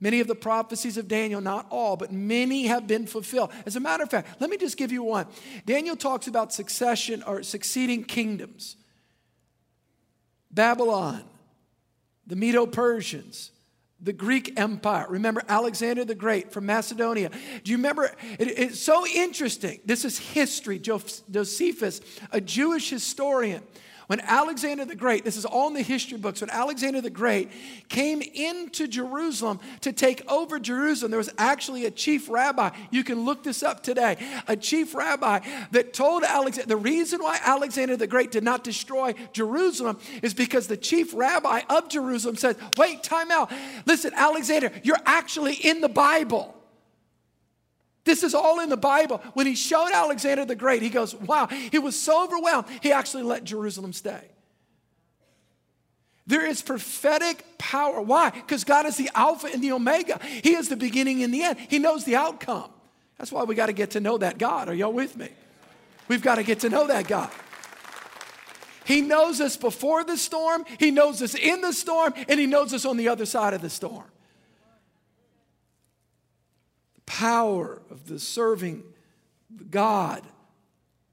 Many 0.01 0.21
of 0.21 0.27
the 0.27 0.35
prophecies 0.35 0.97
of 0.97 1.07
Daniel, 1.07 1.41
not 1.41 1.67
all, 1.69 1.97
but 1.97 2.11
many 2.11 2.67
have 2.67 2.87
been 2.87 3.05
fulfilled. 3.05 3.51
As 3.65 3.75
a 3.75 3.81
matter 3.81 4.03
of 4.03 4.09
fact, 4.09 4.39
let 4.39 4.49
me 4.49 4.55
just 4.55 4.77
give 4.77 4.91
you 4.91 5.03
one. 5.03 5.27
Daniel 5.65 5.97
talks 5.97 6.27
about 6.27 6.53
succession 6.53 7.21
or 7.23 7.43
succeeding 7.43 8.03
kingdoms 8.03 8.77
Babylon, 10.51 11.23
the 12.25 12.35
Medo 12.35 12.65
Persians, 12.65 13.51
the 14.01 14.13
Greek 14.13 14.59
Empire. 14.59 15.05
Remember 15.09 15.43
Alexander 15.47 16.05
the 16.05 16.15
Great 16.15 16.51
from 16.51 16.65
Macedonia. 16.65 17.29
Do 17.63 17.71
you 17.71 17.77
remember? 17.77 18.11
It, 18.37 18.59
it's 18.59 18.79
so 18.79 19.05
interesting. 19.07 19.79
This 19.85 20.05
is 20.05 20.17
history. 20.17 20.79
Josephus, 20.79 22.01
a 22.31 22.41
Jewish 22.41 22.89
historian, 22.89 23.61
when 24.09 24.21
Alexander 24.21 24.85
the 24.85 24.95
Great, 24.95 25.23
this 25.23 25.37
is 25.37 25.45
all 25.45 25.67
in 25.67 25.75
the 25.75 25.83
history 25.83 26.17
books, 26.17 26.41
when 26.41 26.49
Alexander 26.49 26.99
the 26.99 27.11
Great 27.11 27.51
came 27.89 28.23
into 28.23 28.87
Jerusalem 28.87 29.59
to 29.81 29.93
take 29.93 30.27
over 30.27 30.59
Jerusalem, 30.59 31.11
there 31.11 31.19
was 31.19 31.29
actually 31.37 31.85
a 31.85 31.91
chief 31.91 32.27
rabbi. 32.27 32.71
You 32.89 33.03
can 33.03 33.23
look 33.23 33.43
this 33.43 33.61
up 33.61 33.83
today. 33.83 34.17
A 34.47 34.57
chief 34.57 34.95
rabbi 34.95 35.41
that 35.73 35.93
told 35.93 36.23
Alexander, 36.23 36.67
the 36.67 36.75
reason 36.75 37.21
why 37.21 37.39
Alexander 37.43 37.95
the 37.95 38.07
Great 38.07 38.31
did 38.31 38.43
not 38.43 38.63
destroy 38.63 39.13
Jerusalem 39.31 39.99
is 40.23 40.33
because 40.33 40.65
the 40.65 40.75
chief 40.75 41.13
rabbi 41.13 41.61
of 41.69 41.87
Jerusalem 41.87 42.35
said, 42.35 42.57
wait, 42.77 43.03
time 43.03 43.29
out. 43.29 43.51
Listen, 43.85 44.11
Alexander, 44.15 44.71
you're 44.81 44.97
actually 45.05 45.53
in 45.53 45.81
the 45.81 45.87
Bible. 45.87 46.58
This 48.09 48.23
is 48.23 48.33
all 48.33 48.59
in 48.59 48.69
the 48.69 48.75
Bible. 48.75 49.21
When 49.35 49.45
he 49.45 49.53
showed 49.53 49.91
Alexander 49.93 50.43
the 50.43 50.55
Great, 50.55 50.81
he 50.81 50.89
goes, 50.89 51.13
Wow, 51.13 51.45
he 51.45 51.77
was 51.77 51.95
so 51.95 52.23
overwhelmed, 52.23 52.65
he 52.81 52.91
actually 52.91 53.21
let 53.21 53.43
Jerusalem 53.43 53.93
stay. 53.93 54.21
There 56.25 56.43
is 56.43 56.63
prophetic 56.63 57.45
power. 57.59 58.01
Why? 58.01 58.31
Because 58.31 58.63
God 58.63 58.87
is 58.87 58.97
the 58.97 59.11
Alpha 59.13 59.49
and 59.53 59.63
the 59.63 59.73
Omega. 59.73 60.19
He 60.23 60.55
is 60.55 60.69
the 60.69 60.75
beginning 60.75 61.21
and 61.21 61.31
the 61.31 61.43
end. 61.43 61.59
He 61.59 61.77
knows 61.77 62.03
the 62.03 62.15
outcome. 62.15 62.71
That's 63.19 63.31
why 63.31 63.43
we 63.43 63.53
got 63.53 63.67
to 63.67 63.73
get 63.73 63.91
to 63.91 63.99
know 63.99 64.17
that 64.17 64.39
God. 64.39 64.69
Are 64.69 64.73
y'all 64.73 64.91
with 64.91 65.15
me? 65.15 65.29
We've 66.07 66.23
got 66.23 66.35
to 66.35 66.43
get 66.43 66.61
to 66.61 66.69
know 66.69 66.87
that 66.87 67.07
God. 67.07 67.29
He 68.85 69.01
knows 69.01 69.39
us 69.39 69.55
before 69.55 70.03
the 70.03 70.17
storm, 70.17 70.65
He 70.79 70.89
knows 70.89 71.21
us 71.21 71.35
in 71.35 71.61
the 71.61 71.73
storm, 71.73 72.15
and 72.27 72.39
He 72.39 72.47
knows 72.47 72.73
us 72.73 72.85
on 72.85 72.97
the 72.97 73.07
other 73.07 73.27
side 73.27 73.53
of 73.53 73.61
the 73.61 73.69
storm 73.69 74.08
power 77.09 77.81
of 77.89 78.07
the 78.07 78.19
serving 78.19 78.83
God 79.71 80.21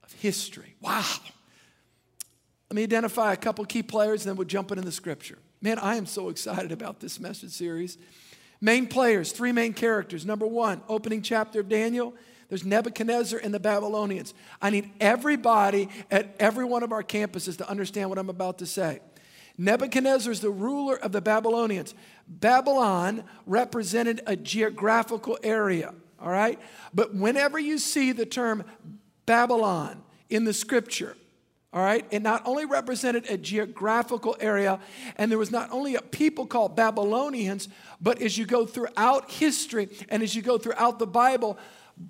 of 0.05 0.13
history. 0.13 0.75
Wow. 0.83 1.03
Let 2.71 2.77
me 2.77 2.83
identify 2.83 3.33
a 3.33 3.37
couple 3.37 3.65
key 3.65 3.83
players, 3.83 4.23
and 4.23 4.31
then 4.31 4.37
we'll 4.37 4.47
jump 4.47 4.71
into 4.71 4.85
the 4.85 4.93
scripture. 4.93 5.39
Man, 5.63 5.79
I 5.79 5.97
am 5.97 6.05
so 6.05 6.29
excited 6.29 6.71
about 6.71 7.01
this 7.01 7.19
message 7.19 7.53
series. 7.53 7.97
Main 8.61 8.87
players, 8.87 9.33
three 9.33 9.53
main 9.53 9.73
characters. 9.73 10.27
Number 10.27 10.47
one, 10.47 10.83
opening 10.87 11.23
chapter 11.23 11.61
of 11.61 11.71
Daniel. 11.71 12.15
There's 12.51 12.65
Nebuchadnezzar 12.65 13.41
and 13.43 13.55
the 13.55 13.59
Babylonians. 13.59 14.35
I 14.61 14.69
need 14.69 14.91
everybody 15.01 15.89
at 16.11 16.37
every 16.39 16.67
one 16.67 16.83
of 16.83 16.93
our 16.93 17.03
campuses 17.03 17.57
to 17.57 17.69
understand 17.69 18.11
what 18.11 18.19
I'm 18.19 18.29
about 18.29 18.59
to 18.59 18.67
say. 18.67 19.01
Nebuchadnezzar 19.59 20.31
is 20.31 20.41
the 20.41 20.51
ruler 20.51 20.97
of 20.97 21.13
the 21.13 21.23
Babylonians. 21.23 21.95
Babylon 22.29 23.25
represented 23.47 24.23
a 24.27 24.37
geographical 24.37 25.39
area, 25.43 25.95
all 26.21 26.31
right? 26.31 26.59
But 26.93 27.15
whenever 27.15 27.59
you 27.59 27.79
see 27.79 28.13
the 28.13 28.27
term 28.27 28.65
Babylon 29.27 30.03
in 30.29 30.45
the 30.45 30.53
scripture, 30.53 31.17
all 31.73 31.83
right, 31.83 32.07
it 32.11 32.23
not 32.23 32.43
only 32.47 32.65
represented 32.65 33.29
a 33.29 33.37
geographical 33.37 34.37
area, 34.41 34.81
and 35.17 35.31
there 35.31 35.39
was 35.39 35.51
not 35.51 35.71
only 35.71 35.95
a 35.95 36.01
people 36.01 36.47
called 36.47 36.75
Babylonians, 36.75 37.69
but 38.01 38.23
as 38.23 38.39
you 38.39 38.47
go 38.47 38.65
throughout 38.65 39.31
history 39.31 39.89
and 40.09 40.23
as 40.23 40.35
you 40.35 40.43
go 40.43 40.57
throughout 40.57 40.99
the 40.99 41.07
Bible, 41.07 41.59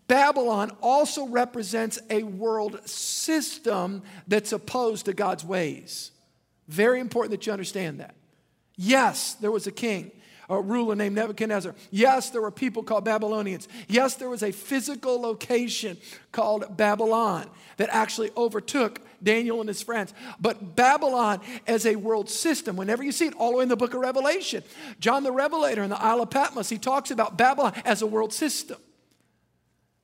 Babylon 0.08 0.70
also 0.82 1.26
represents 1.26 1.98
a 2.10 2.22
world 2.22 2.88
system 2.88 4.02
that's 4.28 4.52
opposed 4.52 5.06
to 5.06 5.12
God's 5.12 5.44
ways. 5.44 6.12
Very 6.68 7.00
important 7.00 7.32
that 7.32 7.46
you 7.46 7.52
understand 7.52 8.00
that. 8.00 8.14
Yes, 8.76 9.34
there 9.34 9.50
was 9.50 9.66
a 9.66 9.72
king, 9.72 10.12
a 10.48 10.60
ruler 10.60 10.94
named 10.94 11.14
Nebuchadnezzar. 11.14 11.74
Yes, 11.90 12.30
there 12.30 12.42
were 12.42 12.50
people 12.50 12.82
called 12.82 13.04
Babylonians. 13.04 13.68
Yes, 13.88 14.16
there 14.16 14.28
was 14.28 14.42
a 14.42 14.52
physical 14.52 15.20
location 15.20 15.96
called 16.30 16.76
Babylon 16.76 17.48
that 17.78 17.88
actually 17.90 18.30
overtook 18.36 19.00
Daniel 19.22 19.60
and 19.60 19.68
his 19.68 19.82
friends. 19.82 20.12
But 20.40 20.76
Babylon 20.76 21.40
as 21.66 21.86
a 21.86 21.96
world 21.96 22.28
system, 22.28 22.76
whenever 22.76 23.02
you 23.02 23.12
see 23.12 23.26
it, 23.26 23.34
all 23.34 23.52
the 23.52 23.56
way 23.58 23.62
in 23.62 23.68
the 23.68 23.76
book 23.76 23.94
of 23.94 24.00
Revelation, 24.00 24.62
John 25.00 25.22
the 25.22 25.32
Revelator 25.32 25.82
in 25.82 25.90
the 25.90 26.00
Isle 26.00 26.22
of 26.22 26.30
Patmos, 26.30 26.68
he 26.68 26.78
talks 26.78 27.10
about 27.10 27.38
Babylon 27.38 27.72
as 27.84 28.02
a 28.02 28.06
world 28.06 28.32
system. 28.32 28.78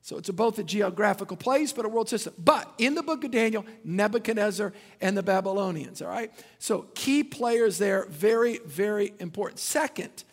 So 0.04 0.18
it's 0.18 0.28
a, 0.28 0.32
both 0.32 0.58
a 0.58 0.64
geographical 0.64 1.36
place, 1.36 1.72
but 1.72 1.84
a 1.84 1.88
world 1.88 2.08
system. 2.08 2.34
But 2.36 2.68
in 2.76 2.96
the 2.96 3.04
book 3.04 3.22
of 3.22 3.30
Daniel, 3.30 3.64
Nebuchadnezzar 3.84 4.72
and 5.00 5.16
the 5.16 5.22
Babylonians, 5.22 6.02
all 6.02 6.08
right? 6.08 6.32
So 6.58 6.86
key 6.96 7.22
players 7.22 7.78
there, 7.78 8.06
very, 8.06 8.58
very 8.66 9.14
important. 9.20 9.60
Second 9.60 10.24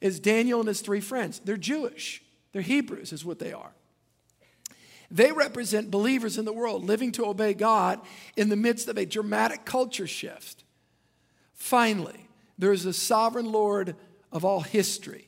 is 0.00 0.20
Daniel 0.20 0.60
and 0.60 0.68
his 0.68 0.82
three 0.82 1.00
friends. 1.00 1.40
They're 1.44 1.56
Jewish. 1.56 2.22
They're 2.52 2.62
Hebrews, 2.62 3.12
is 3.12 3.24
what 3.24 3.40
they 3.40 3.52
are. 3.52 3.72
They 5.10 5.32
represent 5.32 5.90
believers 5.90 6.38
in 6.38 6.44
the 6.44 6.52
world 6.52 6.84
living 6.84 7.10
to 7.12 7.26
obey 7.26 7.54
God 7.54 8.00
in 8.36 8.50
the 8.50 8.56
midst 8.56 8.86
of 8.86 8.98
a 8.98 9.06
dramatic 9.06 9.64
culture 9.64 10.06
shift. 10.06 10.62
Finally, 11.54 12.28
there 12.56 12.72
is 12.72 12.86
a 12.86 12.92
sovereign 12.92 13.50
Lord 13.50 13.96
of 14.30 14.44
all 14.44 14.60
history 14.60 15.27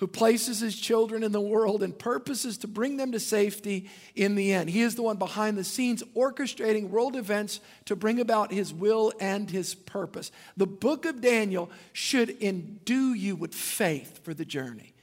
who 0.00 0.06
places 0.06 0.60
his 0.60 0.80
children 0.80 1.22
in 1.22 1.30
the 1.30 1.38
world 1.38 1.82
and 1.82 1.96
purposes 1.96 2.56
to 2.56 2.66
bring 2.66 2.96
them 2.96 3.12
to 3.12 3.20
safety 3.20 3.86
in 4.14 4.34
the 4.34 4.50
end. 4.50 4.70
He 4.70 4.80
is 4.80 4.94
the 4.94 5.02
one 5.02 5.18
behind 5.18 5.58
the 5.58 5.62
scenes 5.62 6.02
orchestrating 6.16 6.88
world 6.88 7.16
events 7.16 7.60
to 7.84 7.94
bring 7.94 8.18
about 8.18 8.50
his 8.50 8.72
will 8.72 9.12
and 9.20 9.50
his 9.50 9.74
purpose. 9.74 10.32
The 10.56 10.66
book 10.66 11.04
of 11.04 11.20
Daniel 11.20 11.70
should 11.92 12.30
endue 12.42 13.12
you 13.12 13.36
with 13.36 13.54
faith 13.54 14.24
for 14.24 14.32
the 14.32 14.46
journey. 14.46 14.94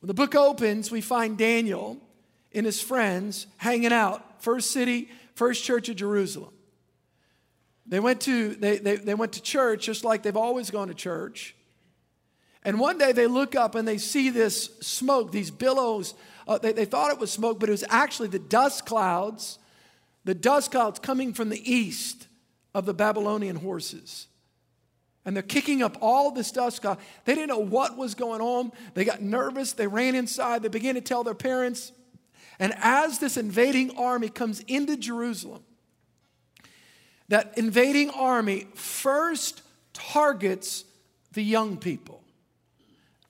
When 0.00 0.08
the 0.08 0.14
book 0.14 0.34
opens, 0.34 0.90
we 0.90 1.00
find 1.00 1.38
Daniel 1.38 1.96
and 2.52 2.66
his 2.66 2.82
friends 2.82 3.46
hanging 3.56 3.94
out, 3.94 4.42
first 4.42 4.72
city, 4.72 5.08
first 5.36 5.64
church 5.64 5.88
of 5.88 5.96
Jerusalem. 5.96 6.52
They 7.86 7.98
went 7.98 8.20
to, 8.22 8.56
they, 8.56 8.76
they, 8.76 8.96
they 8.96 9.14
went 9.14 9.32
to 9.32 9.42
church 9.42 9.86
just 9.86 10.04
like 10.04 10.22
they've 10.22 10.36
always 10.36 10.70
gone 10.70 10.88
to 10.88 10.94
church. 10.94 11.54
And 12.66 12.80
one 12.80 12.98
day 12.98 13.12
they 13.12 13.28
look 13.28 13.54
up 13.54 13.76
and 13.76 13.86
they 13.86 13.96
see 13.96 14.28
this 14.28 14.64
smoke, 14.80 15.30
these 15.30 15.52
billows. 15.52 16.14
Uh, 16.48 16.58
they, 16.58 16.72
they 16.72 16.84
thought 16.84 17.12
it 17.12 17.18
was 17.20 17.30
smoke, 17.30 17.60
but 17.60 17.68
it 17.68 17.72
was 17.72 17.84
actually 17.88 18.26
the 18.26 18.40
dust 18.40 18.84
clouds, 18.84 19.60
the 20.24 20.34
dust 20.34 20.72
clouds 20.72 20.98
coming 20.98 21.32
from 21.32 21.48
the 21.48 21.72
east 21.72 22.26
of 22.74 22.84
the 22.84 22.92
Babylonian 22.92 23.54
horses. 23.54 24.26
And 25.24 25.36
they're 25.36 25.44
kicking 25.44 25.80
up 25.80 25.96
all 26.00 26.32
this 26.32 26.50
dust 26.50 26.82
cloud. 26.82 26.98
They 27.24 27.36
didn't 27.36 27.50
know 27.50 27.60
what 27.60 27.96
was 27.96 28.16
going 28.16 28.40
on. 28.40 28.72
They 28.94 29.04
got 29.04 29.22
nervous. 29.22 29.72
They 29.72 29.86
ran 29.86 30.16
inside. 30.16 30.64
They 30.64 30.68
began 30.68 30.96
to 30.96 31.00
tell 31.00 31.22
their 31.22 31.34
parents. 31.34 31.92
And 32.58 32.74
as 32.78 33.20
this 33.20 33.36
invading 33.36 33.96
army 33.96 34.28
comes 34.28 34.58
into 34.66 34.96
Jerusalem, 34.96 35.62
that 37.28 37.56
invading 37.56 38.10
army 38.10 38.66
first 38.74 39.62
targets 39.92 40.84
the 41.32 41.42
young 41.42 41.76
people 41.76 42.24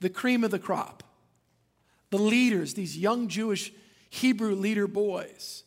the 0.00 0.10
cream 0.10 0.44
of 0.44 0.50
the 0.50 0.58
crop, 0.58 1.02
the 2.10 2.18
leaders, 2.18 2.74
these 2.74 2.96
young 2.96 3.28
Jewish 3.28 3.72
Hebrew 4.10 4.54
leader 4.54 4.86
boys. 4.86 5.64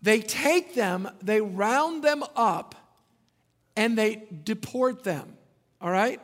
They 0.00 0.20
take 0.20 0.74
them, 0.74 1.08
they 1.22 1.40
round 1.40 2.02
them 2.02 2.24
up, 2.34 2.74
and 3.76 3.96
they 3.96 4.24
deport 4.44 5.04
them, 5.04 5.36
all 5.80 5.90
right, 5.90 6.20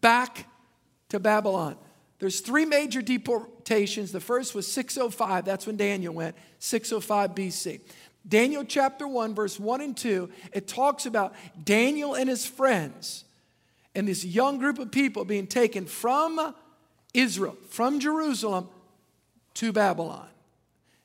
back 0.00 0.46
to 1.10 1.20
Babylon. 1.20 1.76
There's 2.18 2.40
three 2.40 2.64
major 2.64 3.00
deportations. 3.00 4.12
The 4.12 4.20
first 4.20 4.54
was 4.54 4.70
605, 4.70 5.44
that's 5.44 5.66
when 5.66 5.76
Daniel 5.76 6.14
went, 6.14 6.36
605 6.58 7.34
BC. 7.34 7.80
Daniel 8.26 8.64
chapter 8.64 9.08
1, 9.08 9.34
verse 9.34 9.58
1 9.58 9.80
and 9.80 9.96
2, 9.96 10.30
it 10.52 10.68
talks 10.68 11.06
about 11.06 11.34
Daniel 11.64 12.14
and 12.14 12.28
his 12.28 12.46
friends 12.46 13.24
and 13.94 14.06
this 14.06 14.24
young 14.24 14.58
group 14.58 14.78
of 14.78 14.90
people 14.90 15.24
being 15.24 15.46
taken 15.46 15.86
from 15.86 16.54
Israel, 17.12 17.56
from 17.68 18.00
Jerusalem 18.00 18.68
to 19.54 19.72
Babylon. 19.72 20.28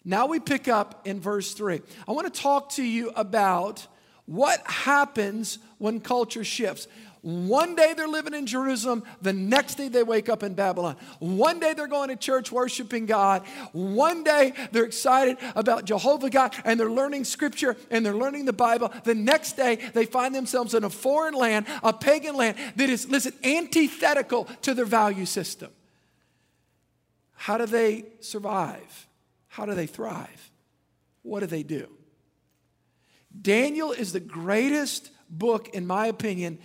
Now 0.03 0.27
we 0.27 0.39
pick 0.39 0.67
up 0.67 1.07
in 1.07 1.19
verse 1.19 1.53
3. 1.53 1.81
I 2.07 2.11
want 2.11 2.31
to 2.31 2.41
talk 2.41 2.69
to 2.71 2.83
you 2.83 3.09
about 3.15 3.87
what 4.27 4.61
happens 4.65 5.57
when 5.79 5.99
culture 5.99 6.43
shifts. 6.43 6.87
One 7.25 7.73
day 7.73 7.95
they're 7.97 8.07
living 8.07 8.35
in 8.35 8.45
Jerusalem, 8.45 9.03
the 9.19 9.33
next 9.33 9.75
day 9.75 9.87
they 9.87 10.03
wake 10.03 10.29
up 10.29 10.43
in 10.43 10.53
Babylon. 10.53 10.95
One 11.17 11.59
day 11.59 11.73
they're 11.73 11.87
going 11.87 12.09
to 12.09 12.15
church 12.15 12.51
worshiping 12.51 13.07
God. 13.07 13.41
One 13.71 14.23
day 14.23 14.53
they're 14.71 14.83
excited 14.83 15.37
about 15.55 15.85
Jehovah 15.85 16.29
God 16.29 16.53
and 16.63 16.79
they're 16.79 16.87
learning 16.87 17.23
scripture 17.23 17.77
and 17.89 18.05
they're 18.05 18.13
learning 18.13 18.45
the 18.45 18.53
Bible. 18.53 18.93
The 19.05 19.15
next 19.15 19.53
day 19.53 19.77
they 19.95 20.05
find 20.05 20.35
themselves 20.35 20.75
in 20.75 20.83
a 20.83 20.89
foreign 20.91 21.33
land, 21.33 21.65
a 21.81 21.93
pagan 21.93 22.35
land 22.35 22.57
that 22.75 22.91
is, 22.91 23.09
listen, 23.09 23.33
antithetical 23.43 24.43
to 24.61 24.75
their 24.75 24.85
value 24.85 25.25
system. 25.25 25.71
How 27.33 27.57
do 27.57 27.65
they 27.65 28.05
survive? 28.19 29.07
How 29.47 29.65
do 29.65 29.73
they 29.73 29.87
thrive? 29.87 30.51
What 31.23 31.39
do 31.39 31.47
they 31.47 31.63
do? 31.63 31.89
Daniel 33.41 33.93
is 33.93 34.13
the 34.13 34.19
greatest 34.19 35.09
book, 35.27 35.69
in 35.69 35.87
my 35.87 36.05
opinion, 36.05 36.59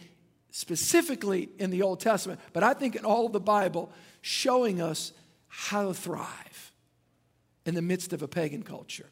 specifically 0.50 1.48
in 1.58 1.70
the 1.70 1.82
Old 1.82 2.00
Testament, 2.00 2.40
but 2.52 2.62
I 2.62 2.74
think 2.74 2.96
in 2.96 3.04
all 3.04 3.26
of 3.26 3.32
the 3.32 3.40
Bible, 3.40 3.90
showing 4.20 4.80
us 4.80 5.12
how 5.48 5.88
to 5.88 5.94
thrive 5.94 6.72
in 7.64 7.74
the 7.74 7.82
midst 7.82 8.12
of 8.12 8.22
a 8.22 8.28
pagan 8.28 8.62
culture. 8.62 9.06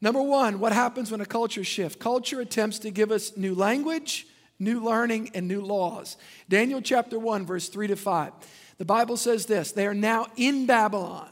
Number 0.00 0.22
one, 0.22 0.60
what 0.60 0.72
happens 0.72 1.10
when 1.10 1.20
a 1.20 1.26
culture 1.26 1.64
shifts? 1.64 1.96
Culture 1.96 2.40
attempts 2.40 2.78
to 2.80 2.90
give 2.90 3.10
us 3.10 3.36
new 3.36 3.54
language, 3.54 4.26
new 4.58 4.82
learning, 4.82 5.30
and 5.34 5.46
new 5.46 5.60
laws. 5.60 6.16
Daniel 6.48 6.80
chapter 6.80 7.18
1, 7.18 7.44
verse 7.44 7.68
3 7.68 7.88
to 7.88 7.96
5. 7.96 8.32
The 8.78 8.84
Bible 8.84 9.18
says 9.18 9.46
this 9.46 9.72
They 9.72 9.86
are 9.86 9.94
now 9.94 10.28
in 10.36 10.66
Babylon. 10.66 11.28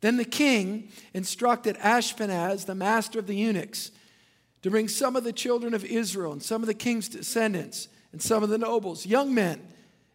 Then 0.00 0.16
the 0.16 0.24
king 0.24 0.88
instructed 1.14 1.76
Ashpenaz, 1.78 2.66
the 2.66 2.74
master 2.74 3.18
of 3.18 3.26
the 3.26 3.34
eunuchs, 3.34 3.90
to 4.62 4.70
bring 4.70 4.88
some 4.88 5.16
of 5.16 5.24
the 5.24 5.32
children 5.32 5.74
of 5.74 5.84
Israel 5.84 6.32
and 6.32 6.42
some 6.42 6.62
of 6.62 6.66
the 6.66 6.74
king's 6.74 7.08
descendants 7.08 7.88
and 8.12 8.20
some 8.20 8.42
of 8.42 8.48
the 8.48 8.58
nobles, 8.58 9.06
young 9.06 9.34
men 9.34 9.60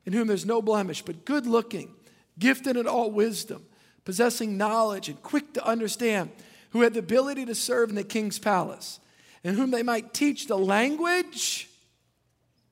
in 0.06 0.14
whom 0.14 0.28
there's 0.28 0.46
no 0.46 0.62
blemish, 0.62 1.02
but 1.02 1.26
good 1.26 1.46
looking, 1.46 1.94
gifted 2.40 2.76
in 2.76 2.88
all 2.88 3.12
wisdom, 3.12 3.66
possessing 4.04 4.58
knowledge 4.58 5.10
and 5.10 5.22
quick 5.22 5.54
to 5.54 5.66
understand, 5.66 6.32
who 6.72 6.82
had 6.82 6.94
the 6.94 7.00
ability 7.00 7.46
to 7.46 7.56
serve 7.56 7.90
in 7.90 7.96
the 7.96 8.04
king's 8.04 8.40
palace, 8.40 9.00
and 9.44 9.56
whom 9.56 9.72
they 9.72 9.84
might 9.84 10.14
teach 10.14 10.48
the 10.48 10.58
language. 10.58 11.70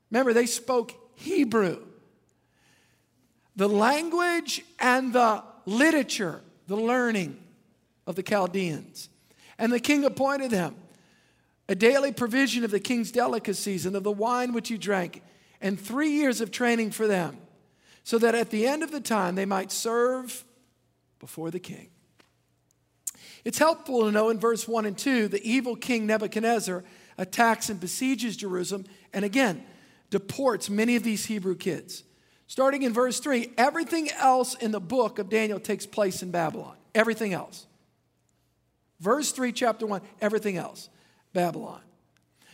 Remember, 0.09 0.33
they 0.33 0.45
spoke 0.45 0.93
Hebrew. 1.15 1.79
The 3.55 3.69
language 3.69 4.63
and 4.79 5.13
the 5.13 5.43
literature, 5.65 6.41
the 6.67 6.77
learning 6.77 7.37
of 8.07 8.15
the 8.15 8.23
Chaldeans. 8.23 9.09
And 9.57 9.71
the 9.71 9.79
king 9.79 10.05
appointed 10.05 10.51
them 10.51 10.75
a 11.69 11.75
daily 11.75 12.11
provision 12.11 12.65
of 12.65 12.71
the 12.71 12.79
king's 12.79 13.11
delicacies 13.11 13.85
and 13.85 13.95
of 13.95 14.03
the 14.03 14.11
wine 14.11 14.51
which 14.51 14.67
he 14.67 14.77
drank, 14.77 15.21
and 15.61 15.79
three 15.79 16.09
years 16.09 16.41
of 16.41 16.51
training 16.51 16.89
for 16.89 17.07
them, 17.07 17.37
so 18.03 18.17
that 18.17 18.33
at 18.33 18.49
the 18.49 18.67
end 18.67 18.81
of 18.81 18.91
the 18.91 18.99
time 18.99 19.35
they 19.35 19.45
might 19.45 19.71
serve 19.71 20.43
before 21.19 21.51
the 21.51 21.59
king. 21.59 21.89
It's 23.45 23.59
helpful 23.59 24.01
to 24.01 24.11
know 24.11 24.29
in 24.29 24.39
verse 24.39 24.67
1 24.67 24.85
and 24.85 24.97
2 24.97 25.27
the 25.27 25.47
evil 25.49 25.75
king 25.75 26.07
Nebuchadnezzar 26.07 26.83
attacks 27.17 27.69
and 27.69 27.79
besieges 27.79 28.35
Jerusalem 28.35 28.85
and 29.13 29.23
again 29.23 29.63
deports 30.09 30.69
many 30.69 30.95
of 30.95 31.03
these 31.03 31.25
Hebrew 31.25 31.55
kids. 31.55 32.03
Starting 32.47 32.81
in 32.81 32.93
verse 32.93 33.19
3, 33.19 33.51
everything 33.59 34.09
else 34.17 34.55
in 34.55 34.71
the 34.71 34.79
book 34.79 35.19
of 35.19 35.29
Daniel 35.29 35.59
takes 35.59 35.85
place 35.85 36.23
in 36.23 36.31
Babylon. 36.31 36.75
Everything 36.95 37.31
else. 37.31 37.67
Verse 38.99 39.31
3, 39.31 39.51
chapter 39.51 39.85
1, 39.85 40.01
everything 40.19 40.57
else. 40.57 40.89
Babylon. 41.33 41.81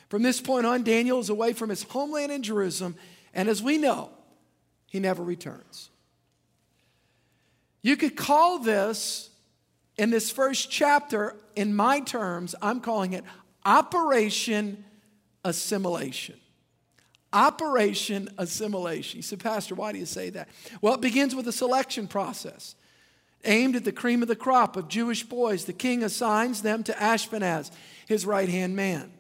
From 0.10 0.22
this 0.22 0.40
point 0.40 0.66
on, 0.66 0.84
Daniel 0.84 1.20
is 1.20 1.30
away 1.30 1.54
from 1.54 1.70
his 1.70 1.84
homeland 1.84 2.32
in 2.32 2.44
Jerusalem, 2.44 2.96
and 3.34 3.50
as 3.50 3.62
we 3.62 3.78
know, 3.78 4.12
he 4.88 5.00
never 5.00 5.24
returns. 5.24 5.90
You 7.82 7.98
could 7.98 8.16
call 8.16 8.60
this, 8.60 9.30
in 9.98 10.10
this 10.10 10.32
first 10.32 10.72
chapter, 10.72 11.36
in 11.56 11.76
my 11.76 12.00
terms, 12.00 12.56
I'm 12.62 12.82
calling 12.82 13.14
it 13.14 13.24
Operation 13.66 14.86
Assimilation. 15.44 16.36
Operation 17.34 18.30
Assimilation. 18.38 19.18
You 19.18 19.24
said, 19.24 19.40
Pastor, 19.40 19.76
why 19.76 19.92
do 19.92 19.98
you 19.98 20.06
say 20.06 20.30
that? 20.32 20.50
Well, 20.82 20.94
it 20.94 21.02
begins 21.02 21.36
with 21.36 21.48
a 21.48 21.52
selection 21.52 22.08
process 22.08 22.76
aimed 23.44 23.76
at 23.76 23.84
the 23.84 23.92
cream 23.92 24.22
of 24.22 24.28
the 24.28 24.36
crop 24.36 24.76
of 24.76 24.88
Jewish 24.88 25.24
boys. 25.24 25.66
The 25.66 25.74
king 25.74 26.04
assigns 26.04 26.62
them 26.62 26.84
to 26.84 26.94
Ashpenaz 26.94 27.72
his 28.08 28.26
right 28.26 28.50
hand 28.50 28.76
man. 28.76 29.12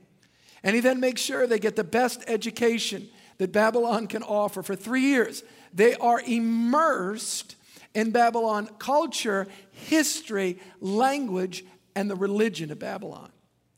And 0.63 0.75
he 0.75 0.81
then 0.81 0.99
makes 0.99 1.21
sure 1.21 1.45
they 1.45 1.59
get 1.59 1.75
the 1.75 1.83
best 1.83 2.23
education 2.27 3.07
that 3.37 3.51
Babylon 3.51 4.07
can 4.07 4.23
offer. 4.23 4.63
For 4.63 4.75
three 4.75 5.01
years, 5.01 5.43
they 5.73 5.95
are 5.95 6.21
immersed 6.25 7.55
in 7.93 8.11
Babylon 8.11 8.69
culture, 8.79 9.47
history, 9.71 10.59
language, 10.79 11.65
and 11.95 12.09
the 12.09 12.15
religion 12.15 12.71
of 12.71 12.79
Babylon. 12.79 13.31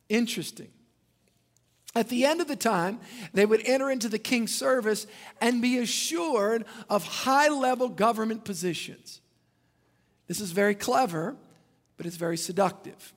Interesting. 0.10 0.70
At 1.96 2.10
the 2.10 2.26
end 2.26 2.42
of 2.42 2.48
the 2.48 2.56
time, 2.56 3.00
they 3.34 3.46
would 3.46 3.62
enter 3.66 3.90
into 3.90 4.08
the 4.08 4.20
king's 4.20 4.54
service 4.54 5.08
and 5.42 5.62
be 5.62 5.80
assured 5.80 6.66
of 6.90 7.04
high 7.04 7.48
level 7.48 7.90
government 7.90 8.46
positions. 8.46 9.22
This 10.28 10.40
is 10.40 10.52
very 10.52 10.76
clever, 10.76 11.36
but 11.96 12.06
it's 12.06 12.18
very 12.18 12.38
seductive. 12.38 13.14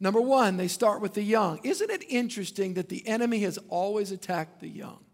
Number 0.00 0.20
one, 0.20 0.56
they 0.56 0.68
start 0.68 1.00
with 1.00 1.14
the 1.14 1.22
young. 1.22 1.60
Isn't 1.64 1.90
it 1.90 2.04
interesting 2.08 2.74
that 2.74 2.88
the 2.88 3.06
enemy 3.06 3.40
has 3.40 3.58
always 3.68 4.12
attacked 4.12 4.60
the 4.60 4.68
young? 4.68 5.04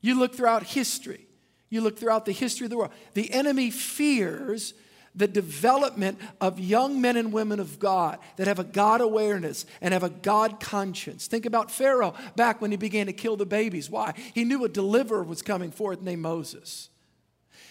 You 0.00 0.18
look 0.18 0.34
throughout 0.34 0.62
history, 0.62 1.26
You 1.70 1.80
look 1.80 1.98
throughout 1.98 2.24
the 2.24 2.32
history 2.32 2.64
of 2.64 2.70
the 2.70 2.76
world, 2.76 2.92
the 3.14 3.32
enemy 3.32 3.70
fears 3.70 4.74
the 5.14 5.28
development 5.28 6.18
of 6.40 6.60
young 6.60 7.00
men 7.00 7.16
and 7.16 7.32
women 7.32 7.60
of 7.60 7.78
God 7.78 8.18
that 8.36 8.46
have 8.46 8.58
a 8.58 8.64
God 8.64 9.00
awareness 9.00 9.66
and 9.80 9.92
have 9.92 10.04
a 10.04 10.10
God 10.10 10.60
conscience. 10.60 11.26
Think 11.26 11.44
about 11.44 11.70
Pharaoh 11.70 12.14
back 12.36 12.60
when 12.60 12.70
he 12.70 12.76
began 12.76 13.06
to 13.06 13.12
kill 13.12 13.36
the 13.36 13.46
babies. 13.46 13.90
Why? 13.90 14.14
He 14.34 14.44
knew 14.44 14.64
a 14.64 14.68
deliverer 14.68 15.24
was 15.24 15.42
coming 15.42 15.70
forth 15.70 16.00
named 16.00 16.22
Moses. 16.22 16.90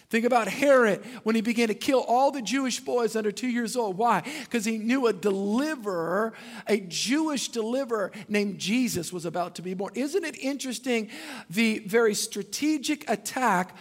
Think 0.09 0.23
about 0.23 0.47
Herod 0.47 1.03
when 1.23 1.35
he 1.35 1.41
began 1.41 1.67
to 1.67 1.73
kill 1.73 1.99
all 1.99 2.31
the 2.31 2.41
Jewish 2.41 2.79
boys 2.79 3.15
under 3.17 3.31
two 3.31 3.49
years 3.49 3.75
old. 3.75 3.97
Why? 3.97 4.23
Because 4.43 4.63
he 4.63 4.77
knew 4.77 5.07
a 5.07 5.13
deliverer, 5.13 6.31
a 6.65 6.79
Jewish 6.79 7.49
deliverer 7.49 8.13
named 8.29 8.57
Jesus 8.57 9.11
was 9.11 9.25
about 9.25 9.55
to 9.55 9.61
be 9.61 9.73
born. 9.73 9.91
Isn't 9.95 10.23
it 10.23 10.37
interesting 10.39 11.09
the 11.49 11.79
very 11.79 12.13
strategic 12.13 13.09
attack 13.09 13.75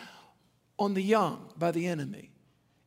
on 0.80 0.94
the 0.94 1.02
young 1.02 1.52
by 1.56 1.70
the 1.70 1.86
enemy? 1.86 2.32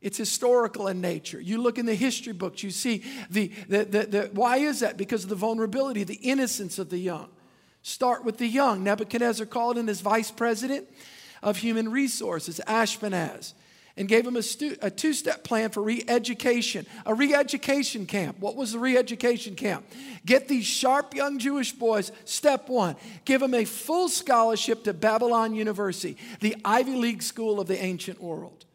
It's 0.02 0.18
historical 0.18 0.90
in 0.90 1.00
nature. 1.00 1.40
You 1.40 1.62
look 1.62 1.78
in 1.78 1.86
the 1.86 1.96
history 1.96 2.34
books, 2.34 2.62
you 2.62 2.72
see 2.72 3.04
the, 3.30 3.52
the, 3.70 3.86
the, 3.86 4.06
the, 4.06 4.30
why 4.34 4.58
is 4.58 4.82
that? 4.82 4.98
Because 4.98 5.24
of 5.24 5.30
the 5.30 5.36
vulnerability, 5.36 6.04
the 6.04 6.16
innocence 6.16 6.78
of 6.78 6.90
the 6.90 6.98
young. 6.98 7.30
Start 7.84 8.26
with 8.26 8.38
the 8.38 8.48
young. 8.48 8.84
Nebuchadnezzar 8.84 9.46
called 9.46 9.78
in 9.78 9.88
his 9.88 10.02
vice 10.02 10.32
president 10.32 10.90
of 11.42 11.58
human 11.58 11.90
resources, 11.90 12.60
Ashpenaz, 12.68 13.54
and 13.98 14.08
gave 14.08 14.26
him 14.26 14.36
a, 14.36 14.44
stu- 14.44 14.78
a 14.82 14.90
two 14.90 15.14
step 15.14 15.44
plan 15.44 15.70
for 15.70 15.84
re 15.84 16.04
education, 16.08 16.86
a 17.06 17.14
re 17.14 17.34
education 17.34 18.06
camp. 18.06 18.40
What 18.40 18.56
was 18.56 18.72
the 18.72 18.80
re 18.80 18.98
education 18.98 19.56
camp? 19.56 19.86
Get 20.26 20.48
these 20.48 20.66
sharp 20.66 21.14
young 21.14 21.40
Jewish 21.40 21.74
boys, 21.74 22.12
step 22.26 22.70
one, 22.70 22.96
give 23.26 23.42
them 23.42 23.54
a 23.54 23.66
full 23.66 24.10
scholarship 24.10 24.84
to 24.86 24.94
Babylon 24.94 25.54
University, 25.54 26.18
the 26.40 26.56
Ivy 26.64 26.96
League 26.96 27.22
school 27.24 27.60
of 27.60 27.68
the 27.68 27.82
ancient 27.84 28.22
world. 28.22 28.66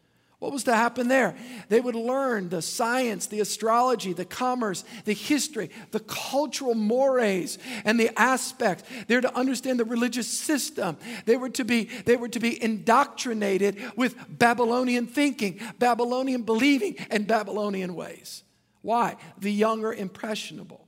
What 0.45 0.53
was 0.53 0.65
to 0.65 0.75
happen 0.75 1.07
there? 1.07 1.35
They 1.69 1.81
would 1.81 1.95
learn 1.95 2.49
the 2.49 2.61
science, 2.61 3.25
the 3.25 3.39
astrology, 3.39 4.13
the 4.13 4.25
commerce, 4.25 4.83
the 5.03 5.13
history, 5.13 5.71
the 5.89 6.01
cultural 6.01 6.75
mores, 6.75 7.57
and 7.83 7.99
the 7.99 8.11
aspects. 8.15 8.83
They're 9.07 9.21
to 9.21 9.35
understand 9.35 9.79
the 9.79 9.85
religious 9.85 10.27
system. 10.27 10.97
They 11.25 11.35
were 11.35 11.49
to 11.49 11.63
be, 11.63 11.85
they 12.05 12.15
were 12.15 12.27
to 12.27 12.39
be 12.39 12.61
indoctrinated 12.63 13.81
with 13.95 14.15
Babylonian 14.29 15.07
thinking, 15.07 15.59
Babylonian 15.79 16.43
believing, 16.43 16.95
and 17.09 17.25
Babylonian 17.25 17.95
ways. 17.95 18.43
Why? 18.83 19.15
The 19.39 19.51
young 19.51 19.83
are 19.83 19.95
impressionable. 19.95 20.87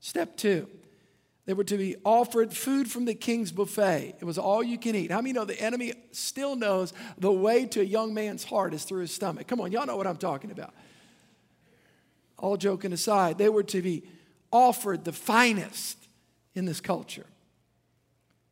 Step 0.00 0.38
two, 0.38 0.70
they 1.46 1.54
were 1.54 1.64
to 1.64 1.78
be 1.78 1.94
offered 2.04 2.52
food 2.52 2.90
from 2.90 3.04
the 3.04 3.14
king's 3.14 3.52
buffet. 3.52 4.16
It 4.20 4.24
was 4.24 4.36
all 4.36 4.64
you 4.64 4.78
can 4.78 4.96
eat. 4.96 5.12
How 5.12 5.20
many 5.20 5.32
know 5.32 5.44
the 5.44 5.60
enemy 5.60 5.94
still 6.10 6.56
knows 6.56 6.92
the 7.18 7.30
way 7.30 7.66
to 7.66 7.80
a 7.80 7.84
young 7.84 8.12
man's 8.12 8.42
heart 8.42 8.74
is 8.74 8.82
through 8.82 9.02
his 9.02 9.14
stomach? 9.14 9.46
Come 9.46 9.60
on, 9.60 9.70
y'all 9.70 9.86
know 9.86 9.96
what 9.96 10.08
I'm 10.08 10.16
talking 10.16 10.50
about. 10.50 10.74
All 12.36 12.56
joking 12.56 12.92
aside, 12.92 13.38
they 13.38 13.48
were 13.48 13.62
to 13.62 13.80
be 13.80 14.02
offered 14.50 15.04
the 15.04 15.12
finest 15.12 15.96
in 16.54 16.64
this 16.64 16.80
culture. 16.80 17.26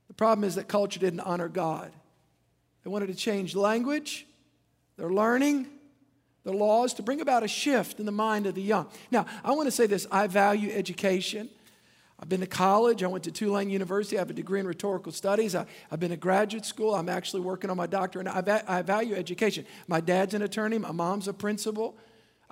The 0.07 0.15
problem 0.15 0.45
is 0.45 0.55
that 0.55 0.69
culture 0.69 1.01
didn't 1.01 1.21
honor 1.21 1.49
God. 1.49 1.91
They 2.85 2.91
wanted 2.91 3.09
to 3.09 3.15
change 3.15 3.57
language, 3.57 4.25
their 4.97 5.11
learning, 5.11 5.67
their 6.45 6.55
laws 6.55 6.95
to 6.95 7.03
bring 7.03 7.21
about 7.21 7.43
a 7.43 7.49
shift 7.49 7.99
in 7.99 8.07
the 8.07 8.13
mind 8.13 8.47
of 8.47 8.55
the 8.55 8.63
young. 8.63 8.87
Now, 9.11 9.27
I 9.43 9.53
want 9.53 9.67
to 9.67 9.73
say 9.73 9.87
this 9.87 10.07
I 10.13 10.29
value 10.29 10.71
education. 10.71 11.49
I've 12.25 12.31
been 12.31 12.41
to 12.41 12.47
college. 12.47 13.03
I 13.03 13.07
went 13.07 13.25
to 13.25 13.31
Tulane 13.31 13.69
University. 13.69 14.17
I 14.17 14.21
have 14.21 14.31
a 14.31 14.33
degree 14.33 14.59
in 14.59 14.67
rhetorical 14.67 15.13
studies. 15.13 15.55
I, 15.55 15.67
have 15.91 16.01
been 16.01 16.09
to 16.09 16.17
graduate 16.17 16.65
school. 16.65 16.95
I'm 16.95 17.11
actually 17.11 17.43
working 17.43 17.69
on 17.69 17.77
my 17.77 17.87
doctorate. 17.87 18.27
I, 18.27 18.63
I 18.67 18.81
value 18.81 19.15
education. 19.15 19.67
My 19.89 20.01
dad's 20.01 20.33
an 20.33 20.41
attorney. 20.41 20.79
My 20.79 20.91
mom's 20.91 21.29
a 21.29 21.35
principal. 21.35 21.99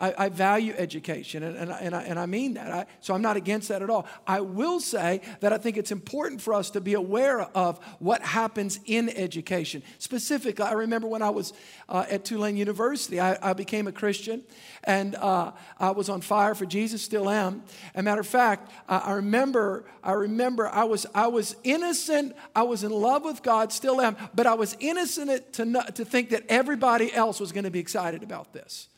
I, 0.02 0.14
I 0.18 0.28
value 0.30 0.74
education, 0.76 1.44
and, 1.44 1.56
and, 1.56 1.70
and, 1.70 1.94
I, 1.94 2.02
and 2.02 2.18
I 2.18 2.26
mean 2.26 2.54
that. 2.54 2.72
I, 2.72 2.86
so 3.00 3.14
I'm 3.14 3.22
not 3.22 3.36
against 3.36 3.68
that 3.68 3.82
at 3.82 3.88
all. 3.88 4.04
I 4.26 4.40
will 4.40 4.80
say 4.80 5.20
that 5.38 5.52
I 5.52 5.58
think 5.58 5.76
it's 5.76 5.92
important 5.92 6.40
for 6.40 6.54
us 6.54 6.70
to 6.70 6.80
be 6.80 6.94
aware 6.94 7.42
of 7.56 7.78
what 8.00 8.20
happens 8.20 8.80
in 8.86 9.10
education. 9.10 9.80
Specifically, 10.00 10.64
I 10.64 10.72
remember 10.72 11.06
when 11.06 11.22
I 11.22 11.30
was 11.30 11.52
uh, 11.88 12.04
at 12.10 12.24
Tulane 12.24 12.56
University, 12.56 13.20
I, 13.20 13.50
I 13.50 13.52
became 13.52 13.86
a 13.86 13.92
Christian, 13.92 14.42
and 14.82 15.14
uh, 15.14 15.52
I 15.78 15.92
was 15.92 16.08
on 16.08 16.20
fire 16.20 16.56
for 16.56 16.66
Jesus, 16.66 17.00
still 17.00 17.30
am. 17.30 17.62
As 17.94 18.00
a 18.00 18.02
matter 18.02 18.20
of 18.20 18.26
fact, 18.26 18.72
I 18.88 19.12
remember, 19.12 19.84
I 20.02 20.12
remember 20.12 20.68
I 20.68 20.82
was, 20.82 21.06
I 21.14 21.28
was 21.28 21.54
innocent, 21.62 22.34
I 22.56 22.64
was 22.64 22.82
in 22.82 22.90
love 22.90 23.22
with 23.24 23.44
God, 23.44 23.72
still 23.72 24.00
am, 24.00 24.16
but 24.34 24.48
I 24.48 24.54
was 24.54 24.76
innocent 24.80 25.52
to, 25.52 25.84
to 25.94 26.04
think 26.04 26.30
that 26.30 26.42
everybody 26.48 27.14
else 27.14 27.38
was 27.38 27.52
going 27.52 27.64
to 27.64 27.70
be 27.70 27.78
excited 27.78 28.24
about 28.24 28.52
this. 28.52 28.88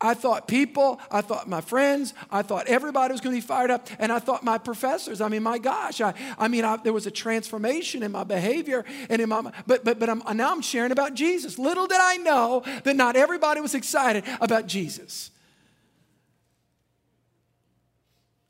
I 0.00 0.14
thought 0.14 0.48
people, 0.48 1.00
I 1.10 1.20
thought 1.20 1.48
my 1.48 1.60
friends, 1.60 2.14
I 2.30 2.42
thought 2.42 2.66
everybody 2.66 3.12
was 3.12 3.20
going 3.20 3.34
to 3.34 3.40
be 3.40 3.46
fired 3.46 3.70
up, 3.70 3.88
and 3.98 4.12
I 4.12 4.18
thought 4.18 4.42
my 4.42 4.58
professors. 4.58 5.20
I 5.20 5.28
mean, 5.28 5.42
my 5.42 5.58
gosh, 5.58 6.00
I, 6.00 6.14
I 6.38 6.48
mean, 6.48 6.64
I, 6.64 6.76
there 6.76 6.92
was 6.92 7.06
a 7.06 7.10
transformation 7.10 8.02
in 8.02 8.12
my 8.12 8.24
behavior 8.24 8.84
and 9.08 9.22
in 9.22 9.28
my, 9.28 9.52
but 9.66 9.84
but 9.84 9.98
but 9.98 10.10
I'm, 10.10 10.22
now 10.36 10.52
I'm 10.52 10.62
sharing 10.62 10.92
about 10.92 11.14
Jesus. 11.14 11.58
Little 11.58 11.86
did 11.86 12.00
I 12.00 12.16
know 12.16 12.62
that 12.82 12.96
not 12.96 13.16
everybody 13.16 13.60
was 13.60 13.74
excited 13.74 14.24
about 14.40 14.66
Jesus. 14.66 15.30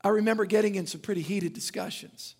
I 0.03 0.09
remember 0.09 0.45
getting 0.45 0.75
in 0.75 0.85
some 0.85 1.01
pretty 1.01 1.21
heated 1.21 1.53
discussions, 1.53 2.35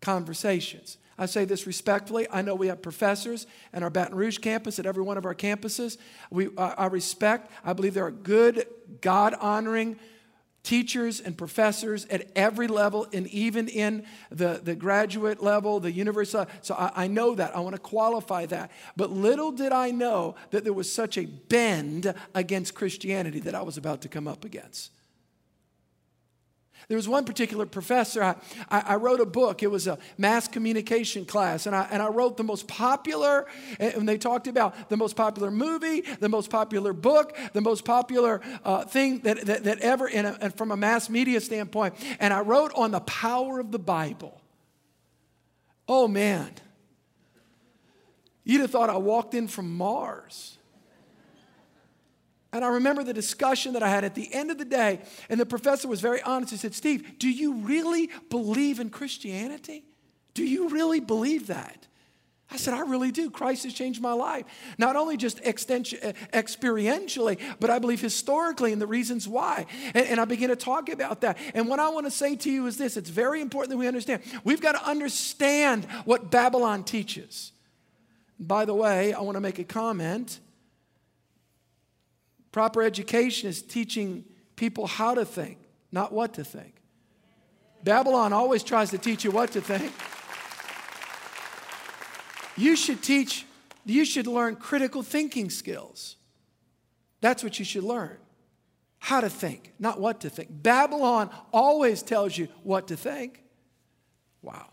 conversations. 0.00 0.98
I 1.20 1.26
say 1.26 1.44
this 1.44 1.66
respectfully. 1.66 2.26
I 2.32 2.40
know 2.40 2.54
we 2.54 2.68
have 2.68 2.80
professors 2.80 3.46
in 3.74 3.82
our 3.82 3.90
Baton 3.90 4.16
Rouge 4.16 4.38
campus, 4.38 4.78
at 4.78 4.86
every 4.86 5.02
one 5.02 5.18
of 5.18 5.26
our 5.26 5.34
campuses. 5.34 5.98
We, 6.30 6.48
I 6.56 6.86
respect, 6.86 7.52
I 7.62 7.74
believe 7.74 7.92
there 7.92 8.06
are 8.06 8.10
good, 8.10 8.66
God 9.02 9.34
honoring 9.38 9.98
teachers 10.62 11.20
and 11.20 11.36
professors 11.36 12.06
at 12.06 12.30
every 12.34 12.68
level, 12.68 13.06
and 13.12 13.26
even 13.28 13.68
in 13.68 14.06
the, 14.30 14.60
the 14.64 14.74
graduate 14.74 15.42
level, 15.42 15.78
the 15.78 15.92
university. 15.92 16.50
So 16.62 16.74
I, 16.74 17.04
I 17.04 17.06
know 17.06 17.34
that. 17.34 17.54
I 17.54 17.60
want 17.60 17.76
to 17.76 17.80
qualify 17.80 18.46
that. 18.46 18.70
But 18.96 19.10
little 19.10 19.52
did 19.52 19.72
I 19.72 19.90
know 19.90 20.36
that 20.52 20.64
there 20.64 20.72
was 20.72 20.90
such 20.90 21.18
a 21.18 21.26
bend 21.26 22.14
against 22.34 22.74
Christianity 22.74 23.40
that 23.40 23.54
I 23.54 23.60
was 23.60 23.76
about 23.76 24.00
to 24.02 24.08
come 24.08 24.26
up 24.26 24.46
against. 24.46 24.90
There 26.90 26.96
was 26.96 27.08
one 27.08 27.24
particular 27.24 27.66
professor, 27.66 28.20
I, 28.20 28.34
I, 28.68 28.80
I, 28.80 28.94
wrote 28.96 29.20
a 29.20 29.24
book. 29.24 29.62
It 29.62 29.70
was 29.70 29.86
a 29.86 29.96
mass 30.18 30.48
communication 30.48 31.24
class, 31.24 31.66
and 31.66 31.76
I, 31.76 31.86
and 31.88 32.02
I 32.02 32.08
wrote 32.08 32.36
the 32.36 32.42
most 32.42 32.66
popular, 32.66 33.46
and 33.78 34.08
they 34.08 34.18
talked 34.18 34.48
about 34.48 34.88
the 34.88 34.96
most 34.96 35.14
popular 35.14 35.52
movie, 35.52 36.00
the 36.18 36.28
most 36.28 36.50
popular 36.50 36.92
book, 36.92 37.36
the 37.52 37.60
most 37.60 37.84
popular 37.84 38.40
uh, 38.64 38.86
thing 38.86 39.20
that, 39.20 39.46
that, 39.46 39.62
that 39.62 39.78
ever, 39.78 40.08
in 40.08 40.26
a, 40.26 40.50
from 40.50 40.72
a 40.72 40.76
mass 40.76 41.08
media 41.08 41.40
standpoint. 41.40 41.94
And 42.18 42.34
I 42.34 42.40
wrote 42.40 42.72
on 42.74 42.90
the 42.90 43.00
power 43.02 43.60
of 43.60 43.70
the 43.70 43.78
Bible. 43.78 44.40
Oh, 45.86 46.08
man. 46.08 46.50
You'd 48.42 48.62
have 48.62 48.72
thought 48.72 48.90
I 48.90 48.96
walked 48.96 49.34
in 49.34 49.46
from 49.46 49.76
Mars. 49.76 50.58
And 52.52 52.64
I 52.64 52.68
remember 52.68 53.04
the 53.04 53.14
discussion 53.14 53.74
that 53.74 53.82
I 53.82 53.88
had 53.88 54.04
at 54.04 54.14
the 54.14 54.32
end 54.34 54.50
of 54.50 54.58
the 54.58 54.64
day, 54.64 55.00
and 55.28 55.38
the 55.38 55.46
professor 55.46 55.86
was 55.86 56.00
very 56.00 56.20
honest. 56.22 56.50
He 56.50 56.56
said, 56.56 56.74
Steve, 56.74 57.18
do 57.18 57.30
you 57.30 57.54
really 57.54 58.10
believe 58.28 58.80
in 58.80 58.90
Christianity? 58.90 59.84
Do 60.34 60.44
you 60.44 60.68
really 60.68 61.00
believe 61.00 61.46
that? 61.46 61.86
I 62.52 62.56
said, 62.56 62.74
I 62.74 62.80
really 62.80 63.12
do. 63.12 63.30
Christ 63.30 63.62
has 63.62 63.72
changed 63.72 64.02
my 64.02 64.12
life. 64.12 64.44
Not 64.76 64.96
only 64.96 65.16
just 65.16 65.40
eh, 65.44 65.52
experientially, 65.52 67.38
but 67.60 67.70
I 67.70 67.78
believe 67.78 68.00
historically 68.00 68.72
and 68.72 68.82
the 68.82 68.88
reasons 68.88 69.28
why. 69.28 69.66
And, 69.94 70.06
and 70.06 70.20
I 70.20 70.24
begin 70.24 70.48
to 70.48 70.56
talk 70.56 70.88
about 70.88 71.20
that. 71.20 71.38
And 71.54 71.68
what 71.68 71.78
I 71.78 71.88
want 71.90 72.06
to 72.06 72.10
say 72.10 72.34
to 72.34 72.50
you 72.50 72.66
is 72.66 72.76
this 72.76 72.96
it's 72.96 73.10
very 73.10 73.40
important 73.40 73.70
that 73.70 73.76
we 73.76 73.86
understand. 73.86 74.22
We've 74.42 74.60
got 74.60 74.72
to 74.72 74.84
understand 74.84 75.84
what 76.04 76.32
Babylon 76.32 76.82
teaches. 76.82 77.52
By 78.40 78.64
the 78.64 78.74
way, 78.74 79.12
I 79.12 79.20
want 79.20 79.36
to 79.36 79.40
make 79.40 79.60
a 79.60 79.64
comment 79.64 80.40
Proper 82.52 82.82
education 82.82 83.48
is 83.48 83.62
teaching 83.62 84.24
people 84.56 84.86
how 84.86 85.14
to 85.14 85.24
think, 85.24 85.58
not 85.92 86.12
what 86.12 86.34
to 86.34 86.44
think. 86.44 86.74
Babylon 87.82 88.32
always 88.32 88.62
tries 88.62 88.90
to 88.90 88.98
teach 88.98 89.24
you 89.24 89.30
what 89.30 89.52
to 89.52 89.60
think. 89.60 89.92
You 92.56 92.76
should 92.76 93.02
teach, 93.02 93.46
you 93.86 94.04
should 94.04 94.26
learn 94.26 94.56
critical 94.56 95.02
thinking 95.02 95.48
skills. 95.48 96.16
That's 97.20 97.42
what 97.42 97.58
you 97.58 97.64
should 97.64 97.84
learn. 97.84 98.18
How 98.98 99.20
to 99.20 99.30
think, 99.30 99.72
not 99.78 99.98
what 99.98 100.20
to 100.20 100.30
think. 100.30 100.48
Babylon 100.50 101.30
always 101.52 102.02
tells 102.02 102.36
you 102.36 102.48
what 102.62 102.88
to 102.88 102.96
think. 102.96 103.42
Wow. 104.42 104.66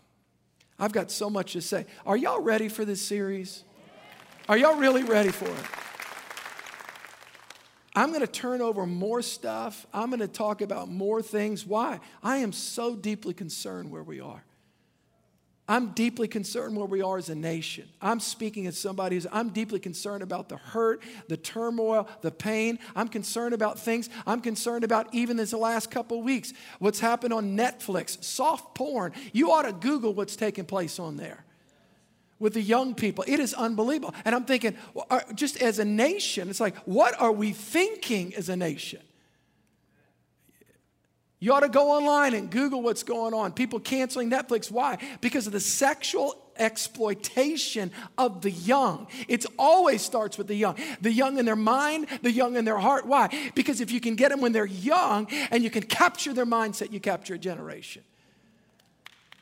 I've 0.78 0.92
got 0.92 1.12
so 1.12 1.30
much 1.30 1.54
to 1.54 1.62
say. 1.62 1.86
Are 2.06 2.18
y'all 2.18 2.42
ready 2.42 2.68
for 2.68 2.84
this 2.84 3.02
series? 3.02 3.64
Are 4.50 4.58
y'all 4.58 4.76
really 4.76 5.04
ready 5.04 5.30
for 5.30 5.46
it? 5.46 5.87
I'm 7.98 8.10
going 8.10 8.22
to 8.22 8.28
turn 8.28 8.62
over 8.62 8.86
more 8.86 9.24
stuff. 9.24 9.88
I'm 9.92 10.12
going 10.12 10.20
to 10.20 10.28
talk 10.28 10.62
about 10.62 10.88
more 10.88 11.20
things. 11.20 11.66
Why? 11.66 12.00
I 12.22 12.38
am 12.38 12.54
so 12.54 12.96
deeply 12.96 13.34
concerned 13.34 13.90
where 13.90 14.04
we 14.04 14.22
are. 14.22 14.44
I'm 15.68 15.94
deeply 15.94 16.28
concerned 16.28 16.78
where 16.78 16.86
we 16.86 17.02
are 17.02 17.18
as 17.18 17.30
a 17.30 17.36
nation. 17.36 17.90
I'm 18.00 18.20
speaking 18.20 18.68
as 18.68 18.78
somebody 18.78 19.16
who's, 19.16 19.26
I'm 19.32 19.50
deeply 19.50 19.80
concerned 19.80 20.22
about 20.22 20.48
the 20.48 20.58
hurt, 20.58 21.02
the 21.28 21.38
turmoil, 21.38 22.08
the 22.22 22.30
pain. 22.30 22.78
I'm 22.96 23.08
concerned 23.08 23.56
about 23.56 23.80
things. 23.80 24.12
I'm 24.28 24.42
concerned 24.42 24.84
about 24.84 25.12
even 25.12 25.36
this 25.36 25.52
last 25.52 25.90
couple 25.90 26.22
weeks, 26.22 26.54
what's 26.78 27.00
happened 27.00 27.34
on 27.34 27.58
Netflix, 27.58 28.24
soft 28.24 28.76
porn. 28.76 29.12
You 29.34 29.52
ought 29.54 29.64
to 29.64 29.74
Google 29.74 30.14
what's 30.14 30.36
taking 30.36 30.66
place 30.66 31.00
on 31.00 31.18
there 31.18 31.47
with 32.40 32.54
the 32.54 32.62
young 32.62 32.94
people. 32.96 33.24
It 33.28 33.40
is 33.40 33.54
unbelievable. 33.54 34.14
And 34.26 34.36
I'm 34.36 34.46
thinking, 34.46 34.76
just 35.36 35.62
as 35.62 35.80
a 35.80 35.86
nation, 35.86 36.50
it's 36.50 36.60
like, 36.60 36.76
what 36.86 37.20
are 37.20 37.32
we 37.32 37.52
thinking 37.52 38.34
as 38.36 38.50
a 38.50 38.56
nation? 38.56 39.00
You 41.40 41.54
ought 41.54 41.60
to 41.60 41.70
go 41.70 41.92
online 41.92 42.34
and 42.34 42.50
Google 42.50 42.82
what's 42.82 43.04
going 43.04 43.34
on. 43.34 43.52
People 43.52 43.80
canceling 43.80 44.30
Netflix. 44.30 44.72
Why? 44.72 44.98
Because 45.22 45.46
of 45.46 45.54
the 45.54 45.60
sexual 45.60 46.36
exploitation 46.58 47.92
of 48.18 48.42
the 48.42 48.50
young. 48.50 49.06
It 49.28 49.46
always 49.60 50.02
starts 50.02 50.40
with 50.40 50.48
the 50.48 50.56
young. 50.56 50.76
The 51.02 51.12
young 51.12 51.38
in 51.38 51.46
their 51.46 51.56
mind, 51.56 52.08
the 52.24 52.32
young 52.32 52.56
in 52.56 52.66
their 52.66 52.80
heart. 52.80 53.06
Why? 53.06 53.52
Because 53.54 53.82
if 53.82 53.92
you 53.92 54.00
can 54.00 54.16
get 54.16 54.30
them 54.30 54.42
when 54.42 54.52
they're 54.52 54.66
young 54.66 55.28
and 55.52 55.64
you 55.64 55.70
can 55.70 55.84
capture 55.84 56.34
their 56.34 56.48
mindset, 56.48 56.92
you 56.92 57.00
capture 57.00 57.36
a 57.36 57.38
generation. 57.38 58.02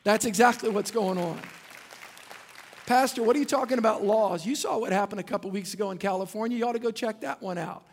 That's 0.04 0.26
exactly 0.26 0.68
what's 0.68 0.90
going 0.90 1.16
on. 1.16 1.40
Pastor, 2.86 3.22
what 3.22 3.34
are 3.34 3.38
you 3.40 3.44
talking 3.44 3.78
about 3.78 4.04
laws? 4.04 4.46
You 4.46 4.54
saw 4.54 4.78
what 4.78 4.92
happened 4.92 5.20
a 5.20 5.24
couple 5.24 5.50
weeks 5.50 5.74
ago 5.74 5.90
in 5.90 5.98
California. 5.98 6.56
You 6.56 6.66
ought 6.66 6.72
to 6.72 6.78
go 6.78 6.92
check 6.92 7.20
that 7.20 7.42
one 7.42 7.58
out 7.58 7.84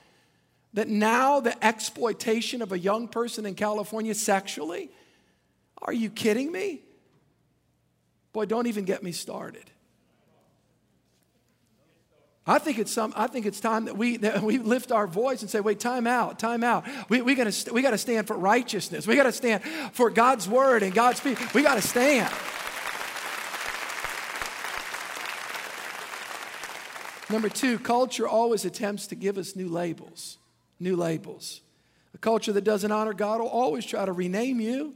that 0.74 0.88
now 0.88 1.40
the 1.40 1.66
exploitation 1.66 2.62
of 2.62 2.72
a 2.72 2.80
young 2.80 3.08
person 3.08 3.46
in 3.46 3.56
California 3.56 4.14
sexually? 4.14 4.90
Are 5.82 5.94
you 5.94 6.10
kidding 6.10 6.52
me? 6.52 6.82
Boy, 8.34 8.46
don't 8.46 8.68
even 8.68 8.86
get 8.86 9.04
me 9.04 9.12
started. 9.12 9.70
I 12.46 12.60
think 12.60 12.78
it's 12.78 12.92
some. 12.92 13.14
I 13.16 13.28
think 13.28 13.46
it's 13.46 13.60
time 13.60 13.86
that 13.86 13.98
we 13.98 14.18
that 14.18 14.42
we 14.42 14.58
lift 14.58 14.92
our 14.92 15.08
voice 15.08 15.42
and 15.42 15.50
say, 15.50 15.62
"Wait, 15.62 15.80
time 15.80 16.08
out, 16.08 16.40
time 16.40 16.64
out. 16.64 16.86
We, 17.08 17.22
we 17.22 17.36
got 17.36 17.50
to 17.50 17.74
we 17.74 17.82
got 17.82 17.92
to 17.92 17.98
stand 17.98 18.28
for 18.28 18.36
righteousness. 18.36 19.08
We 19.08 19.16
got 19.16 19.24
to 19.24 19.32
stand 19.32 19.64
for 19.94 20.10
God's 20.10 20.48
word 20.50 20.84
and 20.84 20.94
God's 20.94 21.22
people. 21.22 21.46
We 21.54 21.64
got 21.64 21.76
to 21.76 21.82
stand." 21.82 22.34
Number 27.34 27.50
two, 27.50 27.80
culture 27.80 28.28
always 28.28 28.64
attempts 28.64 29.08
to 29.08 29.16
give 29.16 29.40
us 29.40 29.56
new 29.56 29.68
labels 29.68 30.38
new 30.80 30.96
labels. 30.96 31.62
A 32.14 32.18
culture 32.18 32.52
that 32.52 32.64
doesn't 32.64 32.92
honor 32.92 33.14
God 33.14 33.40
will 33.40 33.48
always 33.48 33.86
try 33.86 34.06
to 34.06 34.12
rename 34.12 34.60
you. 34.60 34.94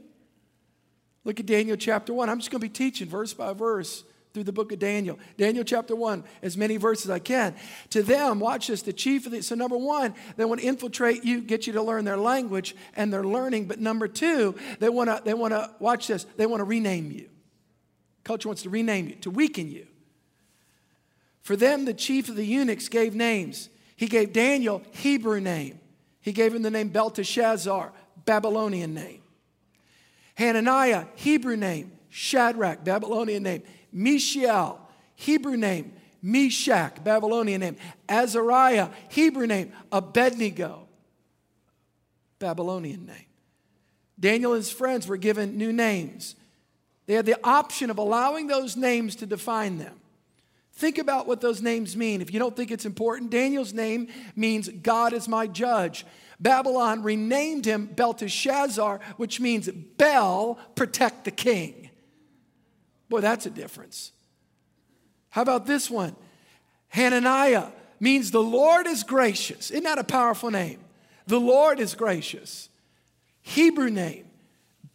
Look 1.24 1.40
at 1.40 1.46
Daniel 1.46 1.76
chapter 1.76 2.12
1. 2.12 2.28
I'm 2.28 2.38
just 2.38 2.50
going 2.50 2.60
to 2.60 2.66
be 2.66 2.72
teaching 2.72 3.08
verse 3.08 3.32
by 3.32 3.54
verse 3.54 4.04
through 4.34 4.44
the 4.44 4.52
book 4.52 4.70
of 4.70 4.78
Daniel. 4.78 5.18
Daniel 5.36 5.64
chapter 5.64 5.96
1, 5.96 6.22
as 6.42 6.56
many 6.56 6.76
verses 6.76 7.06
as 7.06 7.10
I 7.10 7.18
can. 7.18 7.56
To 7.90 8.02
them, 8.02 8.38
watch 8.38 8.68
this, 8.68 8.82
the 8.82 8.92
chief 8.92 9.26
of 9.26 9.32
the, 9.32 9.42
so 9.42 9.54
number 9.54 9.76
one, 9.76 10.14
they 10.36 10.44
want 10.44 10.60
to 10.60 10.66
infiltrate 10.66 11.24
you, 11.24 11.40
get 11.40 11.66
you 11.66 11.72
to 11.72 11.82
learn 11.82 12.04
their 12.04 12.18
language 12.18 12.76
and 12.94 13.12
their 13.12 13.24
learning. 13.24 13.66
But 13.66 13.80
number 13.80 14.06
two, 14.06 14.54
they 14.78 14.90
want 14.90 15.08
to, 15.08 15.20
they 15.24 15.34
want 15.34 15.54
to, 15.54 15.70
watch 15.80 16.06
this, 16.06 16.24
they 16.36 16.46
want 16.46 16.60
to 16.60 16.64
rename 16.64 17.10
you. 17.10 17.30
Culture 18.22 18.48
wants 18.48 18.62
to 18.62 18.70
rename 18.70 19.08
you, 19.08 19.14
to 19.16 19.30
weaken 19.30 19.70
you. 19.70 19.86
For 21.48 21.56
them, 21.56 21.86
the 21.86 21.94
chief 21.94 22.28
of 22.28 22.36
the 22.36 22.44
eunuchs 22.44 22.90
gave 22.90 23.14
names. 23.14 23.70
He 23.96 24.06
gave 24.06 24.34
Daniel 24.34 24.82
Hebrew 24.90 25.40
name. 25.40 25.80
He 26.20 26.32
gave 26.32 26.54
him 26.54 26.60
the 26.60 26.70
name 26.70 26.90
Belteshazzar, 26.90 27.90
Babylonian 28.26 28.92
name. 28.92 29.22
Hananiah, 30.34 31.06
Hebrew 31.14 31.56
name. 31.56 31.92
Shadrach, 32.10 32.84
Babylonian 32.84 33.44
name. 33.44 33.62
Mishael, 33.90 34.78
Hebrew 35.14 35.56
name. 35.56 35.94
Meshach, 36.20 37.02
Babylonian 37.02 37.62
name. 37.62 37.76
Azariah, 38.10 38.90
Hebrew 39.08 39.46
name. 39.46 39.72
Abednego, 39.90 40.86
Babylonian 42.40 43.06
name. 43.06 43.24
Daniel 44.20 44.52
and 44.52 44.62
his 44.62 44.70
friends 44.70 45.08
were 45.08 45.16
given 45.16 45.56
new 45.56 45.72
names. 45.72 46.36
They 47.06 47.14
had 47.14 47.24
the 47.24 47.42
option 47.42 47.88
of 47.88 47.96
allowing 47.96 48.48
those 48.48 48.76
names 48.76 49.16
to 49.16 49.24
define 49.24 49.78
them. 49.78 49.98
Think 50.78 50.98
about 50.98 51.26
what 51.26 51.40
those 51.40 51.60
names 51.60 51.96
mean. 51.96 52.20
If 52.20 52.32
you 52.32 52.38
don't 52.38 52.54
think 52.54 52.70
it's 52.70 52.86
important, 52.86 53.32
Daniel's 53.32 53.72
name 53.74 54.06
means 54.36 54.68
God 54.68 55.12
is 55.12 55.26
my 55.26 55.48
judge. 55.48 56.06
Babylon 56.38 57.02
renamed 57.02 57.64
him 57.64 57.86
Belteshazzar, 57.86 59.00
which 59.16 59.40
means 59.40 59.68
Bel, 59.68 60.56
protect 60.76 61.24
the 61.24 61.32
king. 61.32 61.90
Boy, 63.08 63.20
that's 63.20 63.44
a 63.44 63.50
difference. 63.50 64.12
How 65.30 65.42
about 65.42 65.66
this 65.66 65.90
one? 65.90 66.14
Hananiah 66.90 67.72
means 67.98 68.30
the 68.30 68.40
Lord 68.40 68.86
is 68.86 69.02
gracious. 69.02 69.72
Isn't 69.72 69.82
that 69.82 69.98
a 69.98 70.04
powerful 70.04 70.52
name? 70.52 70.78
The 71.26 71.40
Lord 71.40 71.80
is 71.80 71.96
gracious. 71.96 72.68
Hebrew 73.40 73.90
name, 73.90 74.26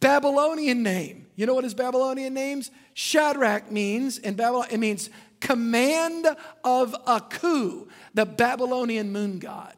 Babylonian 0.00 0.82
name. 0.82 1.26
You 1.36 1.46
know 1.46 1.54
what 1.54 1.64
his 1.64 1.74
Babylonian 1.74 2.32
names? 2.32 2.70
Shadrach 2.94 3.70
means 3.70 4.18
in 4.18 4.34
Babylon, 4.34 4.68
it 4.70 4.78
means 4.78 5.10
command 5.44 6.26
of 6.64 6.96
Aku, 7.06 7.86
the 8.14 8.24
Babylonian 8.24 9.12
moon 9.12 9.38
god. 9.38 9.74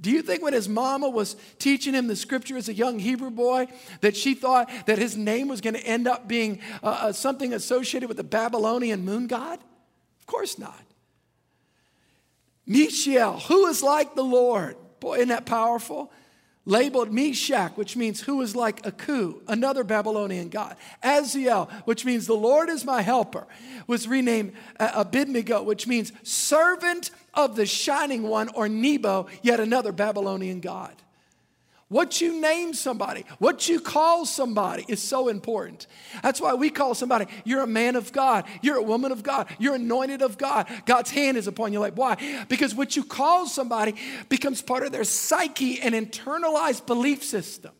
Do 0.00 0.10
you 0.10 0.22
think 0.22 0.42
when 0.42 0.52
his 0.52 0.68
mama 0.68 1.08
was 1.08 1.36
teaching 1.58 1.94
him 1.94 2.06
the 2.06 2.16
scripture 2.16 2.56
as 2.56 2.68
a 2.68 2.74
young 2.74 2.98
Hebrew 2.98 3.30
boy, 3.30 3.66
that 4.00 4.16
she 4.16 4.34
thought 4.34 4.70
that 4.86 4.98
his 4.98 5.16
name 5.16 5.48
was 5.48 5.60
going 5.60 5.74
to 5.74 5.86
end 5.86 6.08
up 6.08 6.26
being 6.26 6.60
uh, 6.82 6.86
uh, 6.86 7.12
something 7.12 7.52
associated 7.52 8.08
with 8.08 8.16
the 8.16 8.24
Babylonian 8.24 9.04
moon 9.04 9.26
god? 9.26 9.58
Of 10.20 10.26
course 10.26 10.58
not. 10.58 10.82
Mishael, 12.66 13.38
who 13.38 13.66
is 13.66 13.82
like 13.82 14.14
the 14.14 14.24
Lord? 14.24 14.76
Boy, 15.00 15.16
isn't 15.16 15.28
that 15.28 15.46
powerful? 15.46 16.12
Labeled 16.64 17.12
Meshach, 17.12 17.76
which 17.76 17.96
means 17.96 18.20
who 18.20 18.40
is 18.42 18.54
like 18.54 18.86
Aku, 18.86 19.40
another 19.48 19.84
Babylonian 19.84 20.48
god. 20.48 20.76
Aziel, 21.02 21.70
which 21.84 22.04
means 22.04 22.26
the 22.26 22.34
Lord 22.34 22.68
is 22.68 22.84
my 22.84 23.02
helper, 23.02 23.46
was 23.86 24.06
renamed 24.06 24.52
uh, 24.78 24.90
Abednego, 24.94 25.62
which 25.62 25.86
means 25.86 26.12
servant 26.22 27.10
of 27.34 27.56
the 27.56 27.66
shining 27.66 28.22
one, 28.22 28.48
or 28.50 28.68
Nebo, 28.68 29.26
yet 29.42 29.60
another 29.60 29.92
Babylonian 29.92 30.60
god. 30.60 30.94
What 31.92 32.22
you 32.22 32.40
name 32.40 32.72
somebody, 32.72 33.26
what 33.38 33.68
you 33.68 33.78
call 33.78 34.24
somebody 34.24 34.86
is 34.88 35.02
so 35.02 35.28
important. 35.28 35.86
That's 36.22 36.40
why 36.40 36.54
we 36.54 36.70
call 36.70 36.94
somebody, 36.94 37.26
you're 37.44 37.60
a 37.60 37.66
man 37.66 37.96
of 37.96 38.12
God, 38.12 38.46
you're 38.62 38.78
a 38.78 38.82
woman 38.82 39.12
of 39.12 39.22
God, 39.22 39.46
you're 39.58 39.74
anointed 39.74 40.22
of 40.22 40.38
God. 40.38 40.68
God's 40.86 41.10
hand 41.10 41.36
is 41.36 41.46
upon 41.46 41.70
your 41.70 41.82
life. 41.82 41.94
Why? 41.94 42.46
Because 42.48 42.74
what 42.74 42.96
you 42.96 43.04
call 43.04 43.46
somebody 43.46 43.94
becomes 44.30 44.62
part 44.62 44.84
of 44.84 44.92
their 44.92 45.04
psyche 45.04 45.82
and 45.82 45.94
internalized 45.94 46.86
belief 46.86 47.22
system. 47.22 47.72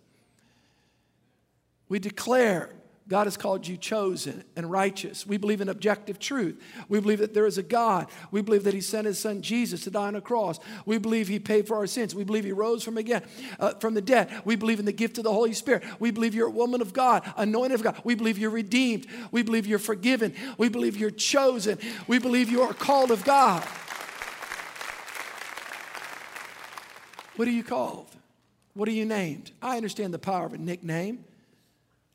We 1.88 1.98
declare 1.98 2.68
God 3.12 3.26
has 3.26 3.36
called 3.36 3.68
you 3.68 3.76
chosen 3.76 4.42
and 4.56 4.70
righteous. 4.70 5.26
We 5.26 5.36
believe 5.36 5.60
in 5.60 5.68
objective 5.68 6.18
truth. 6.18 6.58
We 6.88 6.98
believe 6.98 7.18
that 7.18 7.34
there 7.34 7.44
is 7.44 7.58
a 7.58 7.62
God. 7.62 8.06
We 8.30 8.40
believe 8.40 8.64
that 8.64 8.72
He 8.72 8.80
sent 8.80 9.06
His 9.06 9.18
Son 9.18 9.42
Jesus 9.42 9.84
to 9.84 9.90
die 9.90 10.06
on 10.06 10.16
a 10.16 10.22
cross. 10.22 10.58
We 10.86 10.96
believe 10.96 11.28
He 11.28 11.38
paid 11.38 11.68
for 11.68 11.76
our 11.76 11.86
sins. 11.86 12.14
We 12.14 12.24
believe 12.24 12.44
He 12.44 12.52
rose 12.52 12.82
from 12.82 12.96
again 12.96 13.22
uh, 13.60 13.74
from 13.74 13.92
the 13.92 14.00
dead. 14.00 14.30
We 14.46 14.56
believe 14.56 14.78
in 14.78 14.86
the 14.86 14.92
gift 14.92 15.18
of 15.18 15.24
the 15.24 15.32
Holy 15.32 15.52
Spirit. 15.52 15.84
We 16.00 16.10
believe 16.10 16.34
you're 16.34 16.46
a 16.46 16.50
woman 16.50 16.80
of 16.80 16.94
God, 16.94 17.30
anointed 17.36 17.74
of 17.74 17.82
God. 17.82 18.00
We 18.02 18.14
believe 18.14 18.38
you're 18.38 18.48
redeemed. 18.48 19.06
We 19.30 19.42
believe 19.42 19.66
you're 19.66 19.78
forgiven. 19.78 20.34
We 20.56 20.70
believe 20.70 20.96
you're 20.96 21.10
chosen. 21.10 21.76
We 22.06 22.18
believe 22.18 22.48
you 22.48 22.62
are 22.62 22.72
called 22.72 23.10
of 23.10 23.24
God. 23.24 23.62
What 27.36 27.46
are 27.46 27.50
you 27.50 27.62
called? 27.62 28.08
What 28.72 28.88
are 28.88 28.92
you 28.92 29.04
named? 29.04 29.50
I 29.60 29.76
understand 29.76 30.14
the 30.14 30.18
power 30.18 30.46
of 30.46 30.54
a 30.54 30.58
nickname. 30.58 31.26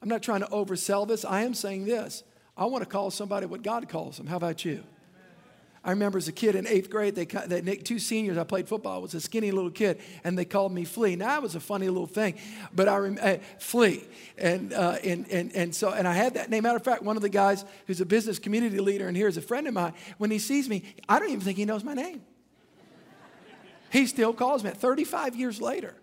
I'm 0.02 0.10
not 0.10 0.22
trying 0.22 0.42
to 0.42 0.48
oversell 0.48 1.08
this. 1.08 1.26
I 1.26 1.44
am 1.44 1.54
saying 1.54 1.86
this. 1.86 2.24
I 2.56 2.66
want 2.66 2.84
to 2.84 2.90
call 2.90 3.12
somebody 3.12 3.46
what 3.46 3.64
God 3.64 3.88
calls 3.90 4.18
them. 4.18 4.28
How 4.28 4.38
about 4.38 4.66
you? 4.66 4.84
I 5.88 5.92
remember 5.92 6.18
as 6.18 6.28
a 6.28 6.34
kid 6.34 6.56
in 6.56 6.68
eighth 6.68 6.90
grade, 6.90 7.16
they, 7.16 7.24
they 7.24 7.78
two 7.78 7.98
seniors. 7.98 8.38
I 8.38 8.44
played 8.44 8.68
football. 8.68 8.98
I 8.98 9.02
was 9.02 9.14
a 9.14 9.22
skinny 9.22 9.52
little 9.52 9.72
kid, 9.72 10.02
and 10.26 10.38
they 10.38 10.44
called 10.44 10.74
me 10.74 10.84
Flea. 10.84 11.16
Now 11.16 11.28
that 11.28 11.42
was 11.42 11.56
a 11.56 11.62
funny 11.62 11.88
little 11.88 12.08
thing, 12.08 12.36
but 12.76 12.90
I 12.90 12.98
remember 12.98 13.22
uh, 13.22 13.38
Flea, 13.58 14.04
and 14.38 14.74
uh, 14.74 14.98
and 15.02 15.26
and 15.32 15.56
and 15.56 15.74
so 15.74 15.92
and 15.94 16.06
I 16.06 16.14
had 16.14 16.34
that 16.34 16.50
name. 16.50 16.64
Matter 16.64 16.76
of 16.76 16.84
fact, 16.84 17.04
one 17.04 17.16
of 17.16 17.22
the 17.22 17.30
guys 17.30 17.64
who's 17.86 18.02
a 18.02 18.06
business 18.06 18.38
community 18.38 18.82
leader 18.82 19.08
and 19.08 19.16
here 19.16 19.30
is 19.30 19.38
a 19.38 19.42
friend 19.42 19.66
of 19.66 19.74
mine. 19.74 19.94
When 20.18 20.30
he 20.30 20.40
sees 20.40 20.68
me, 20.68 20.84
I 21.08 21.20
don't 21.20 21.30
even 21.30 21.40
think 21.40 21.58
he 21.58 21.64
knows 21.64 21.86
my 21.86 21.94
name. 21.94 22.22
he 23.90 24.08
still 24.08 24.34
calls 24.34 24.66
me. 24.66 24.72
35 24.72 25.38
years 25.38 25.62
later. 25.62 25.96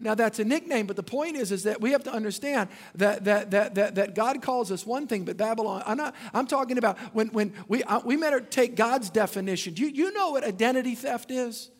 Now 0.00 0.14
that's 0.14 0.38
a 0.38 0.44
nickname, 0.44 0.86
but 0.86 0.96
the 0.96 1.02
point 1.02 1.36
is, 1.36 1.52
is 1.52 1.64
that 1.64 1.80
we 1.80 1.92
have 1.92 2.02
to 2.04 2.12
understand 2.12 2.70
that, 2.94 3.24
that, 3.24 3.50
that, 3.50 3.74
that, 3.74 3.94
that 3.96 4.14
God 4.14 4.40
calls 4.40 4.72
us 4.72 4.86
one 4.86 5.06
thing, 5.06 5.24
but 5.24 5.36
Babylon, 5.36 5.82
I'm 5.86 5.98
not, 5.98 6.14
I'm 6.32 6.46
talking 6.46 6.78
about 6.78 6.98
when, 7.14 7.28
when 7.28 7.52
we, 7.68 7.82
uh, 7.82 8.00
we 8.04 8.16
better 8.16 8.40
take 8.40 8.76
God's 8.76 9.10
definition. 9.10 9.76
You, 9.76 9.88
you 9.88 10.12
know 10.12 10.30
what 10.30 10.42
identity 10.42 10.94
theft 10.94 11.30
is? 11.30 11.70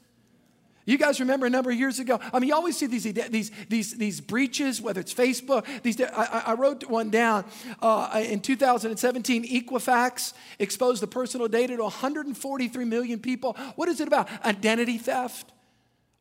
You 0.86 0.98
guys 0.98 1.20
remember 1.20 1.46
a 1.46 1.50
number 1.50 1.70
of 1.70 1.78
years 1.78 1.98
ago? 1.98 2.18
I 2.32 2.38
mean, 2.40 2.48
you 2.48 2.54
always 2.54 2.76
see 2.76 2.86
these, 2.86 3.04
these, 3.04 3.50
these, 3.68 3.96
these 3.96 4.20
breaches, 4.20 4.82
whether 4.82 5.00
it's 5.00 5.14
Facebook. 5.14 5.64
These, 5.82 6.00
I, 6.00 6.42
I 6.46 6.54
wrote 6.54 6.88
one 6.90 7.10
down 7.10 7.44
uh, 7.80 8.22
in 8.24 8.40
2017. 8.40 9.44
Equifax 9.46 10.32
exposed 10.58 11.02
the 11.02 11.06
personal 11.06 11.48
data 11.48 11.76
to 11.76 11.82
143 11.84 12.84
million 12.86 13.20
people. 13.20 13.56
What 13.76 13.88
is 13.88 14.00
it 14.00 14.08
about? 14.08 14.28
Identity 14.44 14.98
theft. 14.98 15.52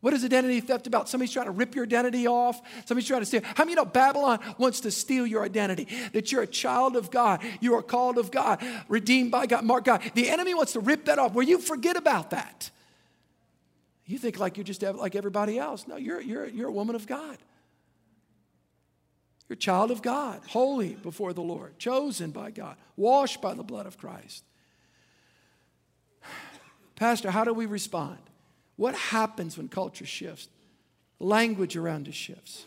What 0.01 0.13
is 0.13 0.23
identity 0.23 0.62
theft 0.62 0.88
about? 0.88 1.09
Somebody's 1.09 1.33
trying 1.33 1.47
to 1.47 1.51
rip 1.51 1.75
your 1.75 1.83
identity 1.83 2.25
off. 2.25 2.62
Somebody's 2.85 3.07
trying 3.07 3.19
to 3.19 3.25
steal. 3.25 3.41
How 3.43 3.65
many 3.65 3.71
you 3.71 3.75
know 3.75 3.85
Babylon 3.85 4.39
wants 4.57 4.79
to 4.81 4.91
steal 4.91 5.27
your 5.27 5.43
identity? 5.43 5.88
That 6.13 6.31
you're 6.31 6.43
a 6.43 6.47
child 6.47 6.95
of 6.95 7.12
God. 7.12 7.41
You 7.59 7.75
are 7.75 7.81
called 7.81 8.17
of 8.17 8.31
God, 8.31 8.63
redeemed 8.88 9.31
by 9.31 9.45
God, 9.45 9.65
marked 9.65 9.88
God. 9.88 10.01
The 10.15 10.29
enemy 10.29 10.53
wants 10.53 10.73
to 10.73 10.79
rip 10.79 11.05
that 11.05 11.19
off 11.19 11.33
where 11.33 11.45
you 11.45 11.59
forget 11.59 11.97
about 11.97 12.29
that. 12.29 12.71
You 14.05 14.17
think 14.17 14.39
like 14.39 14.55
you're 14.55 14.63
just 14.63 14.81
like 14.81 15.15
everybody 15.15 15.59
else. 15.59 15.85
No, 15.85 15.97
you're, 15.97 16.21
you're, 16.21 16.47
you're 16.47 16.69
a 16.69 16.71
woman 16.71 16.95
of 16.95 17.05
God. 17.05 17.38
You're 19.49 19.55
a 19.55 19.59
child 19.59 19.91
of 19.91 20.01
God, 20.01 20.41
holy 20.47 20.93
before 20.95 21.33
the 21.33 21.41
Lord, 21.41 21.77
chosen 21.77 22.31
by 22.31 22.51
God, 22.51 22.77
washed 22.95 23.41
by 23.41 23.53
the 23.53 23.63
blood 23.63 23.85
of 23.85 23.97
Christ. 23.97 24.45
Pastor, 26.95 27.31
how 27.31 27.43
do 27.43 27.53
we 27.53 27.65
respond? 27.65 28.19
What 28.80 28.96
happens 28.96 29.58
when 29.58 29.68
culture 29.68 30.06
shifts? 30.06 30.48
Language 31.20 31.76
around 31.76 32.08
us 32.08 32.13
shifts. 32.13 32.65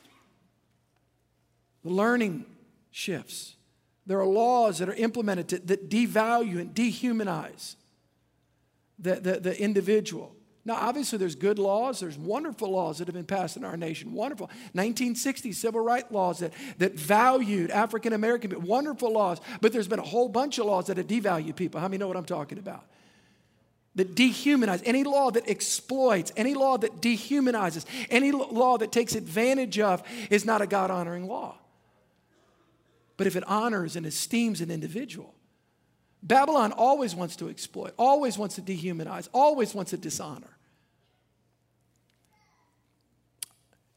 The 1.83 1.89
learning 1.89 2.45
shifts. 2.91 3.57
There 4.05 4.21
are 4.21 4.27
laws 4.27 4.77
that 4.81 4.91
are 4.91 4.95
implemented 4.95 5.49
to, 5.49 5.59
that 5.61 5.89
devalue 5.89 6.61
and 6.61 6.75
dehumanize 6.75 7.77
the, 8.99 9.15
the, 9.21 9.41
the 9.41 9.59
individual. 9.59 10.37
Now, 10.67 10.75
obviously, 10.75 11.17
there's 11.17 11.35
good 11.35 11.59
laws. 11.59 12.01
There's 12.01 12.19
wonderful 12.19 12.71
laws 12.71 12.99
that 12.99 13.09
have 13.09 13.15
been 13.15 13.25
passed 13.25 13.57
in 13.57 13.65
our 13.65 13.79
nation. 13.79 14.13
Wonderful. 14.13 14.49
1960 14.75 15.53
civil 15.53 15.81
rights 15.81 16.11
laws 16.11 16.41
that, 16.41 16.53
that 16.77 16.93
valued 16.93 17.71
African 17.71 18.13
American 18.13 18.51
people. 18.51 18.67
Wonderful 18.67 19.11
laws. 19.11 19.41
But 19.63 19.73
there's 19.73 19.89
been 19.89 19.99
a 19.99 20.03
whole 20.03 20.29
bunch 20.29 20.59
of 20.59 20.67
laws 20.67 20.89
that 20.89 20.99
have 20.99 21.07
devalued 21.07 21.57
people. 21.57 21.81
How 21.81 21.89
many 21.89 21.97
know 21.97 22.07
what 22.07 22.19
I'm 22.19 22.27
talking 22.27 22.59
about? 22.59 22.85
That 23.95 24.15
dehumanize, 24.15 24.83
any 24.85 25.05
law 25.05 25.31
that 25.31 25.49
exploits, 25.49 26.33
any 26.37 26.55
law 26.55 26.79
that 26.79 27.01
dehumanizes, 27.01 27.85
any 28.11 28.33
law 28.33 28.79
that 28.79 28.91
takes 28.91 29.15
advantage 29.15 29.79
of 29.79 30.03
is 30.31 30.45
not 30.45 30.63
a 30.63 30.67
God 30.67 30.91
honoring 30.91 31.27
law. 31.29 31.57
But 33.17 33.27
if 33.27 33.37
it 33.37 33.45
honors 33.47 33.95
and 33.97 34.07
esteems 34.07 34.61
an 34.61 34.71
individual, 34.71 35.35
Babylon 36.23 36.73
always 36.73 37.15
wants 37.15 37.37
to 37.37 37.49
exploit, 37.49 37.93
always 37.99 38.39
wants 38.39 38.55
to 38.55 38.63
dehumanize, 38.63 39.29
always 39.33 39.75
wants 39.75 39.91
to 39.91 39.97
dishonor. 39.97 40.57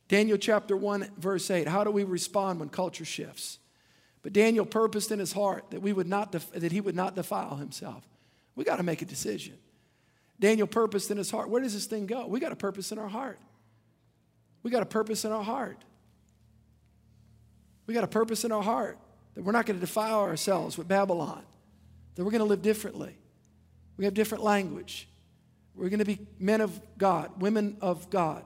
Daniel 0.08 0.38
chapter 0.38 0.77
1, 0.77 1.12
verse 1.17 1.49
8. 1.49 1.67
How 1.67 1.84
do 1.84 1.91
we 1.91 2.03
respond 2.03 2.60
when 2.60 2.69
culture 2.69 3.05
shifts? 3.05 3.60
But 4.21 4.34
Daniel 4.34 4.65
purposed 4.65 5.12
in 5.12 5.19
his 5.19 5.34
heart 5.34 5.65
that, 5.71 5.81
we 5.81 5.93
would 5.93 6.08
not 6.08 6.31
def- 6.31 6.51
that 6.51 6.71
he 6.71 6.81
would 6.81 6.95
not 6.95 7.15
defile 7.15 7.55
himself. 7.55 8.08
We 8.55 8.63
got 8.63 8.77
to 8.77 8.84
make 8.84 9.01
a 9.01 9.05
decision. 9.05 9.55
Daniel 10.39 10.67
purposed 10.67 11.11
in 11.11 11.17
his 11.17 11.31
heart. 11.31 11.49
Where 11.49 11.61
does 11.61 11.73
this 11.73 11.85
thing 11.85 12.05
go? 12.05 12.27
We 12.27 12.39
got 12.39 12.51
a 12.51 12.55
purpose 12.55 12.91
in 12.91 12.99
our 12.99 13.07
heart. 13.07 13.39
We 14.63 14.71
got 14.71 14.81
a 14.81 14.85
purpose 14.85 15.25
in 15.25 15.31
our 15.31 15.43
heart. 15.43 15.77
We 17.87 17.93
got 17.93 18.03
a 18.03 18.07
purpose 18.07 18.43
in 18.43 18.51
our 18.51 18.63
heart 18.63 18.97
that 19.35 19.43
we're 19.43 19.51
not 19.51 19.65
going 19.65 19.79
to 19.79 19.85
defile 19.85 20.21
ourselves 20.21 20.77
with 20.77 20.87
Babylon, 20.87 21.43
that 22.15 22.23
we're 22.23 22.31
going 22.31 22.39
to 22.39 22.45
live 22.45 22.61
differently. 22.61 23.17
We 23.97 24.05
have 24.05 24.13
different 24.13 24.43
language. 24.43 25.07
We're 25.75 25.89
going 25.89 25.99
to 25.99 26.05
be 26.05 26.19
men 26.39 26.61
of 26.61 26.79
God, 26.97 27.41
women 27.41 27.77
of 27.81 28.09
God. 28.09 28.43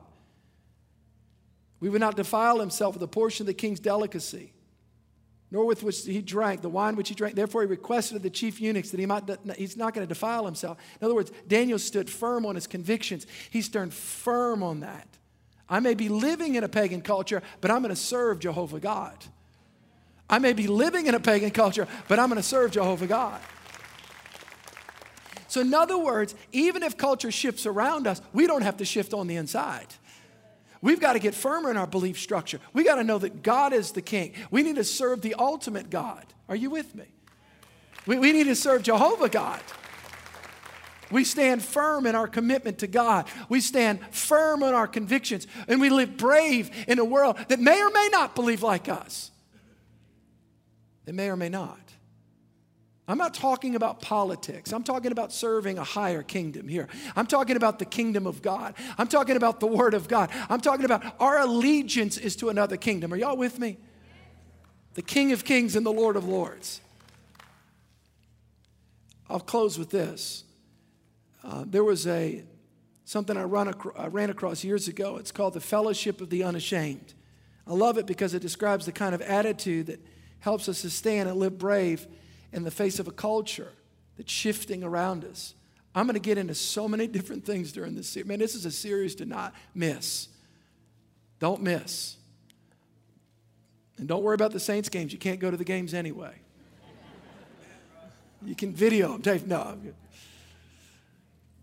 We 1.80 1.90
would 1.90 2.02
not 2.02 2.16
defile 2.16 2.60
himself 2.60 2.96
with 2.96 3.04
a 3.04 3.08
portion 3.08 3.44
of 3.44 3.48
the 3.48 3.54
king's 3.54 3.80
delicacy 3.80 4.52
nor 5.52 5.66
with 5.66 5.84
which 5.84 6.06
he 6.06 6.22
drank, 6.22 6.62
the 6.62 6.70
wine 6.70 6.96
which 6.96 7.10
he 7.10 7.16
drank. 7.16 7.36
Therefore, 7.36 7.62
he 7.62 7.68
requested 7.68 8.18
of 8.18 8.24
the 8.24 8.30
chief 8.30 8.62
eunuchs 8.62 8.92
that 8.92 9.00
he 9.00 9.06
might, 9.06 9.24
he's 9.58 9.76
not 9.76 9.94
going 9.94 10.06
to 10.06 10.14
defile 10.14 10.46
himself. 10.46 10.78
In 11.02 11.06
other 11.06 11.16
words, 11.16 11.32
Daniel 11.48 11.80
stood 11.80 12.10
firm 12.10 12.46
on 12.46 12.56
his 12.56 12.68
convictions. 12.68 13.26
He 13.50 13.62
stood 13.62 13.94
firm 13.94 14.62
on 14.62 14.82
that. 14.82 15.08
I 15.68 15.80
may 15.80 15.94
be 15.94 16.10
living 16.10 16.56
in 16.56 16.64
a 16.64 16.70
pagan 16.70 17.02
culture, 17.02 17.42
but 17.62 17.72
I'm 17.72 17.82
going 17.82 17.94
to 17.94 18.00
serve 18.00 18.40
Jehovah 18.40 18.80
God. 18.80 19.18
I 20.30 20.40
may 20.40 20.54
be 20.54 20.68
living 20.68 21.08
in 21.08 21.16
a 21.16 21.20
pagan 21.20 21.52
culture, 21.52 21.88
but 22.08 22.20
I'm 22.20 22.30
going 22.30 22.42
to 22.42 22.48
serve 22.48 22.72
Jehovah 22.72 23.08
God. 23.08 23.42
So, 25.48 25.62
in 25.62 25.74
other 25.74 25.98
words, 25.98 26.36
even 26.52 26.84
if 26.84 26.96
culture 26.96 27.32
shifts 27.32 27.66
around 27.66 28.06
us, 28.06 28.22
we 28.34 28.46
don't 28.46 28.62
have 28.62 28.78
to 28.78 28.86
shift 28.86 29.16
on 29.16 29.26
the 29.26 29.36
inside. 29.36 29.88
We've 30.82 31.00
got 31.00 31.14
to 31.14 31.20
get 31.20 31.36
firmer 31.36 31.70
in 31.70 31.78
our 31.78 31.88
belief 31.88 32.20
structure. 32.20 32.60
We 32.74 32.84
got 32.84 32.96
to 32.96 33.04
know 33.04 33.18
that 33.18 33.44
God 33.44 33.74
is 33.74 33.92
the 33.92 34.02
king. 34.02 34.34
We 34.50 34.64
need 34.64 34.78
to 34.78 34.84
serve 34.84 35.22
the 35.22 35.36
ultimate 35.36 35.90
God. 35.90 36.26
Are 36.48 36.56
you 36.56 36.70
with 36.70 36.96
me? 36.96 37.06
We, 38.06 38.18
we 38.18 38.32
need 38.32 38.46
to 38.46 38.56
serve 38.56 38.84
Jehovah 38.84 39.30
God. 39.30 39.62
We 41.12 41.24
stand 41.24 41.64
firm 41.64 42.06
in 42.06 42.16
our 42.16 42.28
commitment 42.28 42.80
to 42.80 42.88
God. 42.88 43.26
We 43.50 43.62
stand 43.62 44.00
firm 44.12 44.64
in 44.64 44.74
our 44.74 44.88
convictions. 44.88 45.48
And 45.68 45.82
we 45.82 45.90
live 45.90 46.18
brave 46.18 46.72
in 46.88 47.00
a 47.00 47.06
world 47.06 47.38
that 47.50 47.60
may 47.60 47.82
or 47.82 47.90
may 47.90 48.10
not 48.12 48.36
believe 48.36 48.64
like 48.64 48.88
us. 48.88 49.32
They 51.06 51.12
may 51.12 51.30
or 51.30 51.36
may 51.36 51.50
not. 51.50 51.80
I'm 53.10 53.18
not 53.18 53.34
talking 53.34 53.76
about 53.76 54.02
politics. 54.02 54.72
I'm 54.72 54.84
talking 54.84 55.12
about 55.12 55.34
serving 55.34 55.80
a 55.80 55.84
higher 55.84 56.22
kingdom 56.22 56.68
here. 56.68 56.88
I'm 57.16 57.26
talking 57.26 57.56
about 57.56 57.80
the 57.80 57.86
kingdom 57.86 58.28
of 58.28 58.44
God. 58.44 58.76
I'm 59.00 59.08
talking 59.08 59.36
about 59.36 59.60
the 59.60 59.66
word 59.66 59.96
of 59.96 60.08
God. 60.08 60.30
I'm 60.48 60.62
talking 60.62 60.86
about 60.86 61.16
our 61.20 61.40
allegiance 61.40 62.20
is 62.20 62.36
to 62.36 62.50
another 62.50 62.78
kingdom. 62.78 63.12
Are 63.12 63.18
y'all 63.18 63.36
with 63.36 63.58
me? 63.58 63.78
The 64.94 65.02
King 65.02 65.32
of 65.32 65.44
Kings 65.44 65.76
and 65.76 65.84
the 65.84 65.92
Lord 65.92 66.18
of 66.18 66.26
Lords. 66.26 66.82
I'll 69.28 69.40
close 69.40 69.80
with 69.80 69.90
this. 69.90 70.44
Uh, 71.44 71.64
there 71.66 71.84
was 71.84 72.06
a 72.06 72.44
something 73.06 73.36
I, 73.38 73.44
run 73.44 73.74
I 73.98 74.06
ran 74.06 74.30
across 74.30 74.64
years 74.64 74.88
ago. 74.88 75.18
It's 75.18 75.32
called 75.32 75.56
the 75.56 75.62
Fellowship 75.62 76.22
of 76.22 76.30
the 76.30 76.44
Unashamed. 76.44 77.16
I 77.66 77.74
love 77.74 77.98
it 77.98 78.06
because 78.06 78.36
it 78.36 78.44
describes 78.44 78.86
the 78.86 78.92
kind 78.92 79.16
of 79.16 79.22
attitude 79.24 79.88
that 79.88 80.00
helps 80.42 80.70
us 80.70 80.84
to 80.84 80.92
stand 80.92 81.28
and 81.28 81.40
live 81.40 81.58
brave 81.58 82.06
in 82.52 82.64
the 82.64 82.72
face 82.72 83.00
of 83.00 83.08
a 83.08 83.12
culture 83.12 83.72
that's 84.18 84.32
shifting 84.32 84.84
around 84.84 85.24
us. 85.26 85.56
I'm 85.96 86.06
going 86.06 86.16
to 86.16 86.20
get 86.20 86.38
into 86.38 86.56
so 86.56 86.88
many 86.88 87.08
different 87.18 87.46
things 87.46 87.72
during 87.72 87.96
this 87.96 88.10
series. 88.10 88.28
Man, 88.28 88.40
this 88.40 88.56
is 88.56 88.66
a 88.66 88.72
series 88.72 89.16
to 89.16 89.26
not 89.26 89.54
miss. 89.74 90.28
Don't 91.40 91.62
miss. 91.62 92.18
And 93.98 94.08
don't 94.08 94.24
worry 94.24 94.36
about 94.36 94.52
the 94.52 94.60
Saints 94.60 94.90
games. 94.90 95.12
You 95.12 95.20
can't 95.20 95.40
go 95.40 95.52
to 95.52 95.58
the 95.58 95.66
games 95.66 95.94
anyway. 95.94 96.34
You 98.46 98.56
can 98.56 98.74
video 98.74 99.12
them. 99.12 99.22
Dave, 99.22 99.46
no. 99.46 99.78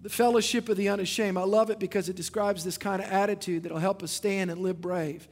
The 0.03 0.11
fellowship 0.11 0.69
of 0.69 0.77
the 0.77 0.91
unashamed. 0.91 1.39
I 1.39 1.45
love 1.45 1.71
it 1.71 1.79
because 1.79 2.09
it 2.09 2.17
describes 2.17 2.65
this 2.65 2.77
kind 2.77 3.03
of 3.03 3.11
attitude 3.11 3.63
that'll 3.63 3.79
help 3.79 4.03
us 4.03 4.13
stand 4.13 4.51
and 4.51 4.61
live 4.61 4.81
brave. 4.81 5.27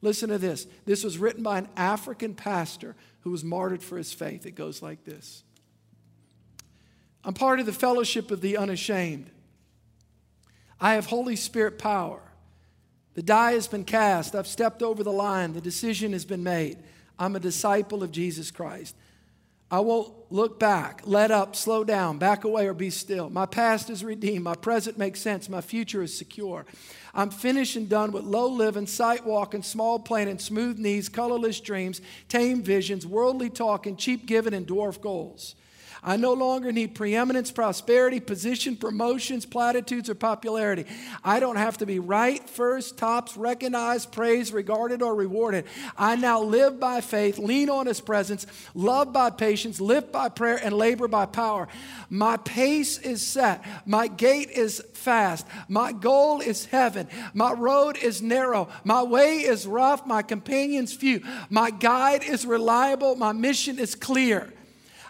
Listen 0.00 0.28
to 0.30 0.38
this. 0.38 0.66
This 0.84 1.04
was 1.04 1.18
written 1.18 1.42
by 1.42 1.58
an 1.58 1.68
African 1.76 2.34
pastor 2.34 2.96
who 3.28 3.32
was 3.32 3.44
martyred 3.44 3.82
for 3.82 3.98
his 3.98 4.10
faith. 4.10 4.46
It 4.46 4.52
goes 4.52 4.80
like 4.80 5.04
this 5.04 5.44
I'm 7.22 7.34
part 7.34 7.60
of 7.60 7.66
the 7.66 7.74
fellowship 7.74 8.30
of 8.30 8.40
the 8.40 8.56
unashamed. 8.56 9.28
I 10.80 10.94
have 10.94 11.06
Holy 11.06 11.36
Spirit 11.36 11.78
power. 11.78 12.22
The 13.12 13.22
die 13.22 13.52
has 13.52 13.68
been 13.68 13.84
cast. 13.84 14.34
I've 14.34 14.46
stepped 14.46 14.82
over 14.82 15.02
the 15.02 15.12
line. 15.12 15.52
The 15.52 15.60
decision 15.60 16.12
has 16.12 16.24
been 16.24 16.42
made. 16.42 16.78
I'm 17.18 17.36
a 17.36 17.40
disciple 17.40 18.02
of 18.02 18.12
Jesus 18.12 18.50
Christ. 18.50 18.96
I 19.70 19.80
won't 19.80 20.14
look 20.30 20.58
back, 20.58 21.02
let 21.04 21.30
up, 21.30 21.54
slow 21.54 21.84
down, 21.84 22.16
back 22.16 22.44
away, 22.44 22.66
or 22.66 22.74
be 22.74 22.88
still. 22.88 23.28
My 23.28 23.44
past 23.44 23.90
is 23.90 24.02
redeemed. 24.02 24.44
My 24.44 24.54
present 24.54 24.96
makes 24.96 25.20
sense. 25.20 25.48
My 25.48 25.60
future 25.60 26.02
is 26.02 26.16
secure. 26.16 26.64
I'm 27.14 27.30
finished 27.30 27.76
and 27.76 27.88
done 27.88 28.12
with 28.12 28.24
low 28.24 28.48
living, 28.48 28.86
sight 28.86 29.26
walking, 29.26 29.62
small 29.62 29.98
planning, 29.98 30.38
smooth 30.38 30.78
knees, 30.78 31.10
colorless 31.10 31.60
dreams, 31.60 32.00
tame 32.28 32.62
visions, 32.62 33.06
worldly 33.06 33.50
talking, 33.50 33.96
cheap 33.96 34.26
giving, 34.26 34.54
and 34.54 34.66
dwarf 34.66 35.00
goals. 35.02 35.54
I 36.02 36.16
no 36.16 36.32
longer 36.32 36.72
need 36.72 36.94
preeminence, 36.94 37.50
prosperity, 37.50 38.20
position, 38.20 38.76
promotions, 38.76 39.44
platitudes, 39.44 40.08
or 40.08 40.14
popularity. 40.14 40.84
I 41.24 41.40
don't 41.40 41.56
have 41.56 41.78
to 41.78 41.86
be 41.86 41.98
right, 41.98 42.48
first, 42.48 42.98
tops, 42.98 43.36
recognized, 43.36 44.12
praised, 44.12 44.52
regarded, 44.52 45.02
or 45.02 45.14
rewarded. 45.14 45.66
I 45.96 46.16
now 46.16 46.42
live 46.42 46.78
by 46.78 47.00
faith, 47.00 47.38
lean 47.38 47.68
on 47.70 47.86
His 47.86 48.00
presence, 48.00 48.46
love 48.74 49.12
by 49.12 49.30
patience, 49.30 49.80
live 49.80 50.12
by 50.12 50.28
prayer, 50.28 50.60
and 50.62 50.74
labor 50.74 51.08
by 51.08 51.26
power. 51.26 51.68
My 52.10 52.36
pace 52.38 52.98
is 52.98 53.26
set, 53.26 53.64
my 53.86 54.06
gait 54.06 54.50
is 54.50 54.82
fast, 54.94 55.46
my 55.68 55.92
goal 55.92 56.40
is 56.40 56.66
heaven, 56.66 57.08
my 57.34 57.52
road 57.52 57.96
is 57.96 58.22
narrow, 58.22 58.68
my 58.84 59.02
way 59.02 59.38
is 59.38 59.66
rough, 59.66 60.06
my 60.06 60.22
companions 60.22 60.92
few, 60.92 61.22
my 61.50 61.70
guide 61.70 62.22
is 62.22 62.46
reliable, 62.46 63.16
my 63.16 63.32
mission 63.32 63.78
is 63.78 63.94
clear. 63.94 64.52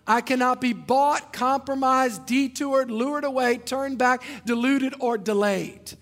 I 0.08 0.22
cannot 0.22 0.62
be 0.62 0.72
bought, 0.72 1.34
compromised, 1.34 2.24
detoured, 2.24 2.90
lured 2.90 3.24
away, 3.24 3.58
turned 3.58 3.98
back, 3.98 4.22
deluded, 4.46 4.94
or 4.98 5.18
delayed. 5.18 5.92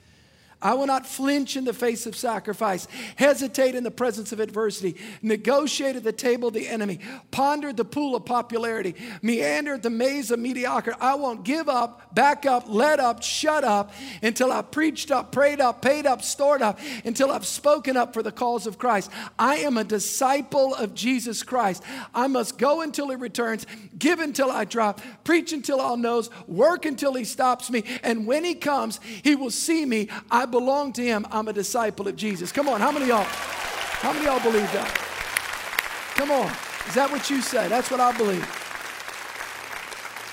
I 0.63 0.73
will 0.73 0.87
not 0.87 1.07
flinch 1.07 1.57
in 1.57 1.65
the 1.65 1.75
face 1.75 2.07
of 2.07 2.17
sacrifice, 2.17 2.89
hesitate 3.17 3.75
in 3.75 3.85
the 3.85 3.91
presence 3.91 4.33
of 4.33 4.41
adversity, 4.41 4.97
negotiate 5.21 5.97
at 5.97 6.03
the 6.03 6.13
table 6.13 6.49
of 6.49 6.55
the 6.55 6.67
enemy, 6.67 7.01
ponder 7.31 7.75
the 7.75 7.85
pool 7.85 8.17
of 8.17 8.25
popularity, 8.25 8.95
meander 9.21 9.77
the 9.77 9.91
maze 9.91 10.31
of 10.31 10.39
mediocrity. 10.39 10.99
I 10.99 11.15
won't 11.17 11.45
give 11.45 11.69
up, 11.69 12.15
back 12.15 12.47
up, 12.47 12.65
let 12.69 13.01
up, 13.01 13.23
shut 13.23 13.65
up 13.65 13.93
until 14.23 14.51
I've 14.51 14.71
preached 14.71 15.11
up, 15.11 15.31
prayed 15.31 15.61
up, 15.61 15.83
paid 15.83 16.07
up, 16.07 16.23
stored 16.23 16.63
up, 16.63 16.81
until 17.05 17.31
I've 17.31 17.47
spoken 17.47 17.99
up 17.99 18.15
for 18.15 18.23
the 18.23 18.33
cause 18.33 18.67
of 18.67 18.79
Christ. 18.79 19.11
I 19.39 19.57
am 19.57 19.77
a 19.77 19.85
disciple 19.85 20.75
of 20.75 20.95
Jesus 20.95 21.43
Christ. 21.43 21.83
I 22.15 22.29
must 22.29 22.57
go 22.57 22.81
until 22.81 23.11
he 23.11 23.17
returns, 23.17 23.67
give 23.99 24.21
until 24.21 24.51
I 24.51 24.65
drop, 24.65 25.03
preach 25.23 25.53
until 25.53 25.83
all 25.83 25.99
knows, 25.99 26.31
work 26.47 26.87
until 26.87 27.13
he 27.13 27.25
stops 27.25 27.71
me, 27.71 27.85
and 28.03 28.27
when 28.27 28.43
he 28.43 28.55
comes, 28.55 29.01
he 29.23 29.35
will 29.35 29.51
see 29.51 29.85
me. 29.85 30.09
I 30.31 30.46
belong 30.47 30.93
to 30.95 31.03
him. 31.03 31.27
I'm 31.31 31.49
a 31.49 31.53
disciple 31.53 32.09
of 32.09 32.17
Jesus. 32.17 32.53
Come 32.53 32.69
on, 32.69 32.81
how 32.81 32.91
many 32.91 33.09
y'all? 33.09 33.25
How 33.25 34.13
many 34.13 34.27
y'all 34.27 34.41
believe 34.41 34.71
that? 34.73 34.89
Come 36.15 36.31
on. 36.31 36.51
Is 36.89 36.95
that 36.95 37.11
what 37.11 37.29
you 37.29 37.43
say? 37.43 37.69
That's 37.69 37.91
what 37.91 38.01
I 38.01 38.17
believe. 38.17 38.47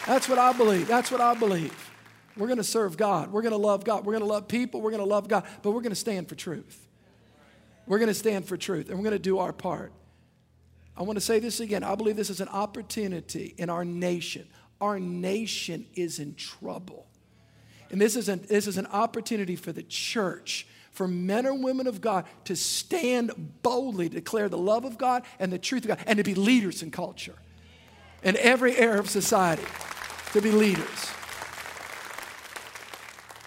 That's 0.06 0.30
what 0.30 0.38
I 0.38 0.54
believe. 0.54 0.88
That's 0.88 1.12
what 1.12 1.22
I 1.22 1.34
believe. 1.34 1.92
We're 2.36 2.48
going 2.48 2.58
to 2.58 2.64
serve 2.64 2.98
God. 2.98 3.32
We're 3.32 3.42
going 3.42 3.52
to 3.54 3.58
love 3.58 3.84
God. 3.84 4.06
We're 4.06 4.14
going 4.14 4.24
to 4.24 4.30
love 4.30 4.48
people. 4.48 4.82
We're 4.82 4.92
going 4.92 5.04
to 5.04 5.10
love 5.10 5.28
God. 5.28 5.46
But 5.62 5.72
we're 5.72 5.82
going 5.82 5.92
to 5.92 5.96
stand 5.96 6.30
for 6.30 6.36
truth. 6.36 6.88
We're 7.86 8.00
going 8.00 8.08
to 8.08 8.14
stand 8.14 8.46
for 8.46 8.58
truth 8.58 8.90
and 8.90 8.98
we're 8.98 9.04
going 9.04 9.14
to 9.14 9.20
do 9.20 9.40
our 9.40 9.54
part. 9.54 9.92
I 10.96 11.04
want 11.04 11.18
to 11.18 11.22
say 11.22 11.40
this 11.40 11.60
again. 11.60 11.84
I 11.84 11.96
believe 11.96 12.16
this 12.16 12.30
is 12.30 12.40
an 12.40 12.48
opportunity 12.50 13.56
in 13.58 13.70
our 13.70 13.84
nation. 13.84 14.48
Our 14.80 15.00
nation 15.00 15.86
is 15.96 16.20
in 16.20 16.36
trouble. 16.36 17.08
And 17.94 18.02
this 18.02 18.16
is, 18.16 18.28
an, 18.28 18.44
this 18.50 18.66
is 18.66 18.80
an 18.80 18.88
opportunity 18.88 19.56
for 19.56 19.72
the 19.72 19.84
church, 19.84 20.66
for 20.90 21.08
men 21.08 21.46
and 21.46 21.64
women 21.64 21.86
of 21.86 22.02
God 22.02 22.26
to 22.46 22.56
stand 22.56 23.60
boldly, 23.62 24.10
declare 24.10 24.50
the 24.50 24.58
love 24.58 24.84
of 24.84 24.98
God 24.98 25.22
and 25.38 25.54
the 25.54 25.60
truth 25.60 25.84
of 25.84 25.90
God, 25.90 26.00
and 26.08 26.18
to 26.18 26.24
be 26.24 26.34
leaders 26.34 26.82
in 26.82 26.90
culture, 26.90 27.36
in 28.24 28.36
every 28.38 28.76
area 28.76 29.00
of 29.00 29.12
society, 29.12 29.62
to 30.32 30.42
be 30.42 30.50
leaders. 30.50 31.12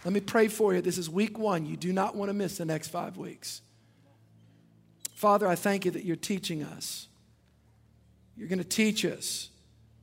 Let 0.04 0.14
me 0.14 0.20
pray 0.20 0.46
for 0.46 0.72
you. 0.74 0.80
This 0.80 0.96
is 0.96 1.10
week 1.10 1.36
one. 1.36 1.66
You 1.66 1.76
do 1.76 1.92
not 1.92 2.14
want 2.14 2.28
to 2.28 2.32
miss 2.32 2.56
the 2.56 2.64
next 2.64 2.86
five 2.90 3.16
weeks. 3.16 3.62
Father, 5.16 5.48
I 5.48 5.56
thank 5.56 5.86
you 5.86 5.90
that 5.90 6.04
you're 6.04 6.14
teaching 6.14 6.62
us. 6.62 7.08
You're 8.36 8.46
going 8.46 8.60
to 8.60 8.64
teach 8.64 9.04
us, 9.04 9.50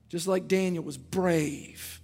just 0.10 0.28
like 0.28 0.50
Daniel 0.50 0.84
was 0.84 0.98
brave 0.98 2.02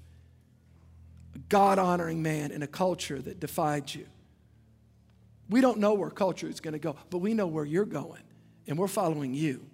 God 1.49 1.79
honoring 1.79 2.21
man 2.21 2.51
in 2.51 2.63
a 2.63 2.67
culture 2.67 3.19
that 3.19 3.39
defied 3.39 3.93
you. 3.93 4.05
We 5.49 5.61
don't 5.61 5.79
know 5.79 5.95
where 5.95 6.11
culture 6.11 6.47
is 6.47 6.59
going 6.59 6.73
to 6.73 6.79
go, 6.79 6.95
but 7.09 7.17
we 7.17 7.33
know 7.33 7.47
where 7.47 7.65
you're 7.65 7.85
going, 7.85 8.21
and 8.67 8.77
we're 8.77 8.87
following 8.87 9.33
you. 9.33 9.65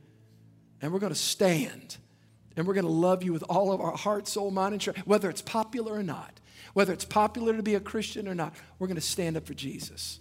And 0.82 0.91
we're 0.91 0.99
going 0.99 1.13
to 1.13 1.19
stand, 1.19 1.97
and 2.55 2.65
we're 2.65 2.73
going 2.73 2.86
to 2.86 2.91
love 2.91 3.23
you 3.23 3.34
with 3.34 3.43
all 3.43 3.71
of 3.71 3.82
our 3.82 3.95
heart, 3.95 4.28
soul, 4.28 4.51
mind, 4.51 4.73
and 4.73 4.82
strength, 4.82 5.05
whether 5.05 5.30
it's 5.30 5.41
popular 5.41 5.93
or 5.93 6.03
not. 6.03 6.39
Whether 6.73 6.91
it's 6.91 7.05
popular 7.05 7.55
to 7.55 7.63
be 7.63 7.76
a 7.76 7.80
Christian 7.80 8.28
or 8.28 8.36
not, 8.36 8.53
we're 8.80 8.88
going 8.88 8.95
to 8.95 9.01
stand 9.01 9.38
up 9.38 9.45
for 9.45 9.53
Jesus. 9.53 10.19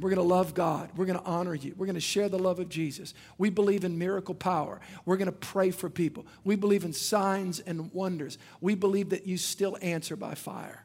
We're 0.00 0.08
going 0.08 0.28
to 0.28 0.34
love 0.34 0.54
God. 0.54 0.90
We're 0.96 1.04
going 1.04 1.18
to 1.18 1.24
honor 1.24 1.54
you. 1.54 1.74
We're 1.76 1.86
going 1.86 1.94
to 1.94 2.00
share 2.00 2.28
the 2.28 2.38
love 2.38 2.58
of 2.58 2.68
Jesus. 2.70 3.12
We 3.36 3.50
believe 3.50 3.84
in 3.84 3.98
miracle 3.98 4.34
power. 4.34 4.80
We're 5.04 5.18
going 5.18 5.26
to 5.26 5.32
pray 5.32 5.70
for 5.70 5.90
people. 5.90 6.26
We 6.42 6.56
believe 6.56 6.84
in 6.84 6.92
signs 6.92 7.60
and 7.60 7.92
wonders. 7.92 8.38
We 8.60 8.74
believe 8.74 9.10
that 9.10 9.26
you 9.26 9.36
still 9.36 9.76
answer 9.82 10.16
by 10.16 10.34
fire. 10.34 10.84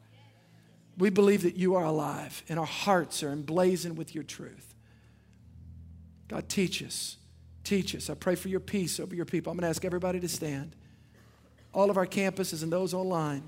We 0.98 1.10
believe 1.10 1.44
that 1.44 1.56
you 1.56 1.76
are 1.76 1.86
alive 1.86 2.44
and 2.50 2.60
our 2.60 2.66
hearts 2.66 3.24
are 3.24 3.32
emblazoned 3.32 3.98
with 3.98 4.14
your 4.14 4.24
truth. 4.24 4.74
God, 6.28 6.50
teach 6.50 6.84
us. 6.84 7.18
Teach 7.64 7.96
us. 7.96 8.10
I 8.10 8.16
pray 8.16 8.36
for 8.36 8.50
your 8.50 8.60
peace 8.60 9.00
over 9.00 9.16
your 9.16 9.26
people. 9.26 9.52
I'm 9.52 9.58
going 9.58 9.64
to 9.64 9.70
ask 9.70 9.86
everybody 9.86 10.20
to 10.20 10.28
stand. 10.28 10.76
All 11.74 11.90
of 11.90 11.98
our 11.98 12.06
campuses 12.06 12.64
and 12.64 12.72
those 12.72 12.94
online. 12.94 13.44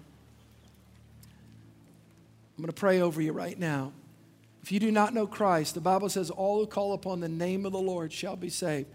I'm 2.58 2.64
going 2.64 2.68
to 2.68 2.74
pray 2.74 3.02
over 3.02 3.22
you 3.22 3.34
right 3.34 3.58
now. 3.58 3.92
If 4.64 4.72
you 4.72 4.80
do 4.80 4.92
not 4.92 5.14
know 5.14 5.28
Christ, 5.28 5.76
the 5.76 5.82
Bible 5.82 6.10
says, 6.10 6.30
all 6.30 6.60
who 6.60 6.68
call 6.68 6.94
upon 6.94 7.20
the 7.20 7.30
name 7.30 7.66
of 7.66 7.72
the 7.72 7.80
Lord 7.80 8.12
shall 8.12 8.36
be 8.36 8.50
saved. 8.50 8.90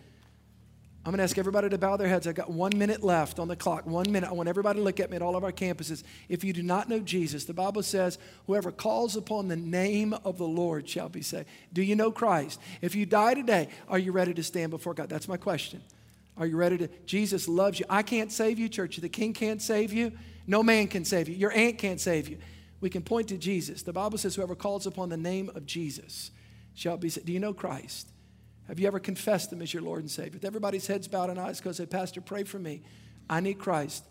I'm 1.04 1.10
going 1.10 1.18
to 1.18 1.24
ask 1.24 1.36
everybody 1.36 1.68
to 1.68 1.78
bow 1.78 1.96
their 1.96 2.06
heads. 2.06 2.28
I've 2.28 2.36
got 2.36 2.50
one 2.50 2.78
minute 2.78 3.02
left 3.02 3.40
on 3.40 3.48
the 3.48 3.56
clock. 3.56 3.86
One 3.86 4.12
minute. 4.12 4.30
I 4.30 4.32
want 4.34 4.48
everybody 4.48 4.78
to 4.78 4.84
look 4.84 5.00
at 5.00 5.10
me 5.10 5.16
at 5.16 5.22
all 5.22 5.34
of 5.34 5.42
our 5.42 5.50
campuses. 5.50 6.04
If 6.28 6.44
you 6.44 6.52
do 6.52 6.62
not 6.62 6.88
know 6.88 7.00
Jesus, 7.00 7.44
the 7.44 7.52
Bible 7.52 7.82
says, 7.82 8.18
whoever 8.46 8.70
calls 8.70 9.16
upon 9.16 9.48
the 9.48 9.56
name 9.56 10.14
of 10.24 10.38
the 10.38 10.46
Lord 10.46 10.88
shall 10.88 11.08
be 11.08 11.20
saved. 11.20 11.48
Do 11.72 11.82
you 11.82 11.96
know 11.96 12.12
Christ? 12.12 12.60
If 12.82 12.94
you 12.94 13.04
die 13.04 13.34
today, 13.34 13.68
are 13.88 13.98
you 13.98 14.12
ready 14.12 14.32
to 14.34 14.44
stand 14.44 14.70
before 14.70 14.94
God? 14.94 15.08
That's 15.08 15.26
my 15.26 15.36
question. 15.36 15.82
Are 16.36 16.46
you 16.46 16.56
ready 16.56 16.78
to? 16.78 16.88
Jesus 17.04 17.48
loves 17.48 17.80
you. 17.80 17.86
I 17.90 18.02
can't 18.02 18.30
save 18.30 18.60
you, 18.60 18.68
church. 18.68 18.98
The 18.98 19.08
king 19.08 19.32
can't 19.32 19.60
save 19.60 19.92
you. 19.92 20.12
No 20.46 20.62
man 20.62 20.86
can 20.86 21.04
save 21.04 21.28
you. 21.28 21.34
Your 21.34 21.52
aunt 21.52 21.78
can't 21.78 22.00
save 22.00 22.28
you 22.28 22.38
we 22.82 22.90
can 22.90 23.00
point 23.00 23.28
to 23.28 23.38
Jesus. 23.38 23.82
The 23.82 23.92
Bible 23.92 24.18
says, 24.18 24.34
whoever 24.34 24.56
calls 24.56 24.86
upon 24.86 25.08
the 25.08 25.16
name 25.16 25.50
of 25.54 25.64
Jesus 25.64 26.32
shall 26.74 26.96
be 26.96 27.08
saved. 27.08 27.26
Do 27.26 27.32
you 27.32 27.38
know 27.38 27.54
Christ? 27.54 28.08
Have 28.66 28.80
you 28.80 28.88
ever 28.88 28.98
confessed 28.98 29.52
him 29.52 29.62
as 29.62 29.72
your 29.72 29.82
Lord 29.82 30.00
and 30.00 30.10
Savior? 30.10 30.32
With 30.34 30.44
everybody's 30.44 30.88
heads 30.88 31.06
bowed 31.06 31.30
and 31.30 31.38
eyes 31.38 31.60
closed, 31.60 31.78
say, 31.78 31.86
Pastor, 31.86 32.20
pray 32.20 32.42
for 32.42 32.58
me. 32.58 32.82
I 33.30 33.38
need 33.38 33.60
Christ. 33.60 34.04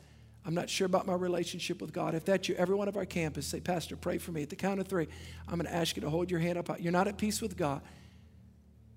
I'm 0.46 0.54
not 0.54 0.70
sure 0.70 0.86
about 0.86 1.06
my 1.06 1.14
relationship 1.14 1.82
with 1.82 1.92
God. 1.92 2.16
If 2.16 2.24
that's 2.24 2.48
you, 2.48 2.56
every 2.56 2.76
one 2.76 2.88
of 2.88 2.96
our 2.96 3.06
campus, 3.06 3.46
say, 3.46 3.60
Pastor, 3.60 3.98
pray 3.98 4.18
for 4.18 4.32
me. 4.32 4.44
At 4.44 4.50
the 4.50 4.56
count 4.56 4.80
of 4.80 4.88
three, 4.88 5.08
I'm 5.50 5.56
going 5.56 5.68
to 5.68 5.74
ask 5.74 5.98
you 5.98 6.02
to 6.04 6.10
hold 6.10 6.32
your 6.32 6.40
hand 6.40 6.58
up. 6.58 6.70
You're 6.80 6.94
not 6.94 7.10
at 7.10 7.18
peace 7.18 7.42
with 7.42 7.58
God. 7.58 7.82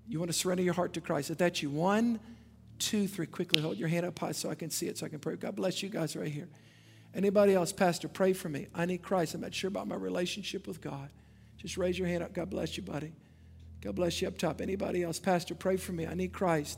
You 0.07 0.19
want 0.19 0.31
to 0.31 0.37
surrender 0.37 0.63
your 0.63 0.73
heart 0.73 0.93
to 0.93 1.01
Christ. 1.01 1.31
If 1.31 1.37
that's 1.37 1.61
you, 1.61 1.69
one, 1.69 2.21
two, 2.79 3.07
three, 3.07 3.25
quickly 3.25 3.61
hold 3.61 3.77
your 3.77 3.89
hand 3.89 4.05
up 4.05 4.17
high 4.17 4.31
so 4.31 4.49
I 4.49 4.55
can 4.55 4.69
see 4.69 4.87
it, 4.87 4.97
so 4.97 5.05
I 5.05 5.09
can 5.09 5.19
pray. 5.19 5.35
God 5.35 5.55
bless 5.55 5.83
you 5.83 5.89
guys 5.89 6.15
right 6.15 6.31
here. 6.31 6.47
Anybody 7.15 7.53
else, 7.53 7.71
Pastor, 7.71 8.07
pray 8.07 8.33
for 8.33 8.49
me. 8.49 8.67
I 8.75 8.85
need 8.85 9.01
Christ. 9.01 9.33
I'm 9.33 9.41
not 9.41 9.53
sure 9.53 9.69
about 9.69 9.87
my 9.87 9.95
relationship 9.95 10.67
with 10.67 10.81
God. 10.81 11.09
Just 11.57 11.77
raise 11.77 11.97
your 11.97 12.07
hand 12.07 12.23
up. 12.23 12.33
God 12.33 12.49
bless 12.49 12.75
you, 12.75 12.83
buddy. 12.83 13.13
God 13.81 13.95
bless 13.95 14.21
you 14.21 14.27
up 14.27 14.37
top. 14.37 14.61
Anybody 14.61 15.03
else, 15.03 15.19
Pastor, 15.19 15.55
pray 15.55 15.77
for 15.77 15.93
me. 15.93 16.05
I 16.05 16.13
need 16.13 16.33
Christ. 16.33 16.77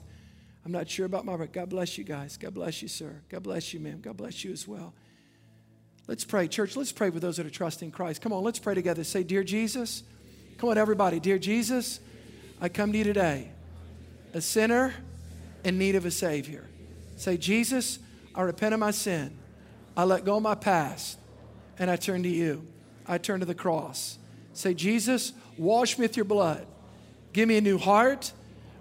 I'm 0.64 0.72
not 0.72 0.90
sure 0.90 1.06
about 1.06 1.26
my 1.26 1.38
God 1.48 1.70
bless 1.70 1.98
you 1.98 2.04
guys. 2.04 2.38
God 2.38 2.54
bless 2.54 2.82
you, 2.82 2.88
sir. 2.88 3.22
God 3.30 3.44
bless 3.44 3.74
you, 3.74 3.80
ma'am. 3.80 4.00
God 4.02 4.18
bless 4.18 4.44
you 4.44 4.52
as 4.52 4.68
well. 4.68 4.94
Let's 6.08 6.24
pray, 6.24 6.48
church. 6.48 6.76
Let's 6.76 6.92
pray 6.92 7.10
with 7.10 7.22
those 7.22 7.38
that 7.38 7.46
are 7.46 7.50
trusting 7.50 7.92
Christ. 7.92 8.22
Come 8.22 8.32
on, 8.32 8.44
let's 8.44 8.60
pray 8.60 8.76
together. 8.76 9.04
Say, 9.04 9.24
Dear 9.24 9.44
Jesus. 9.44 10.04
Come 10.58 10.70
on, 10.70 10.78
everybody. 10.78 11.20
Dear 11.20 11.38
Jesus, 11.38 12.00
I 12.60 12.70
come 12.70 12.92
to 12.92 12.98
you 12.98 13.04
today, 13.04 13.52
a 14.34 14.42
sinner 14.42 14.94
in 15.64 15.78
need 15.78 15.96
of 15.96 16.06
a 16.06 16.12
Savior. 16.12 16.66
Say, 17.16 17.38
Jesus, 17.38 18.00
I 18.34 18.42
repent 18.42 18.74
of 18.74 18.80
my 18.80 18.92
sin. 18.92 19.38
I 19.98 20.04
let 20.04 20.24
go 20.24 20.38
of 20.38 20.44
my 20.44 20.54
past 20.54 21.18
and 21.80 21.90
I 21.90 21.96
turn 21.96 22.22
to 22.22 22.30
you. 22.30 22.66
I 23.08 23.18
turn 23.18 23.40
to 23.40 23.48
the 23.48 23.56
cross. 23.56 24.20
Say, 24.54 24.76
Jesus, 24.76 25.34
wash 25.58 25.98
me 25.98 26.04
with 26.04 26.16
your 26.16 26.26
blood. 26.26 26.68
Give 27.34 27.50
me 27.50 27.58
a 27.58 27.62
new 27.62 27.80
heart, 27.80 28.32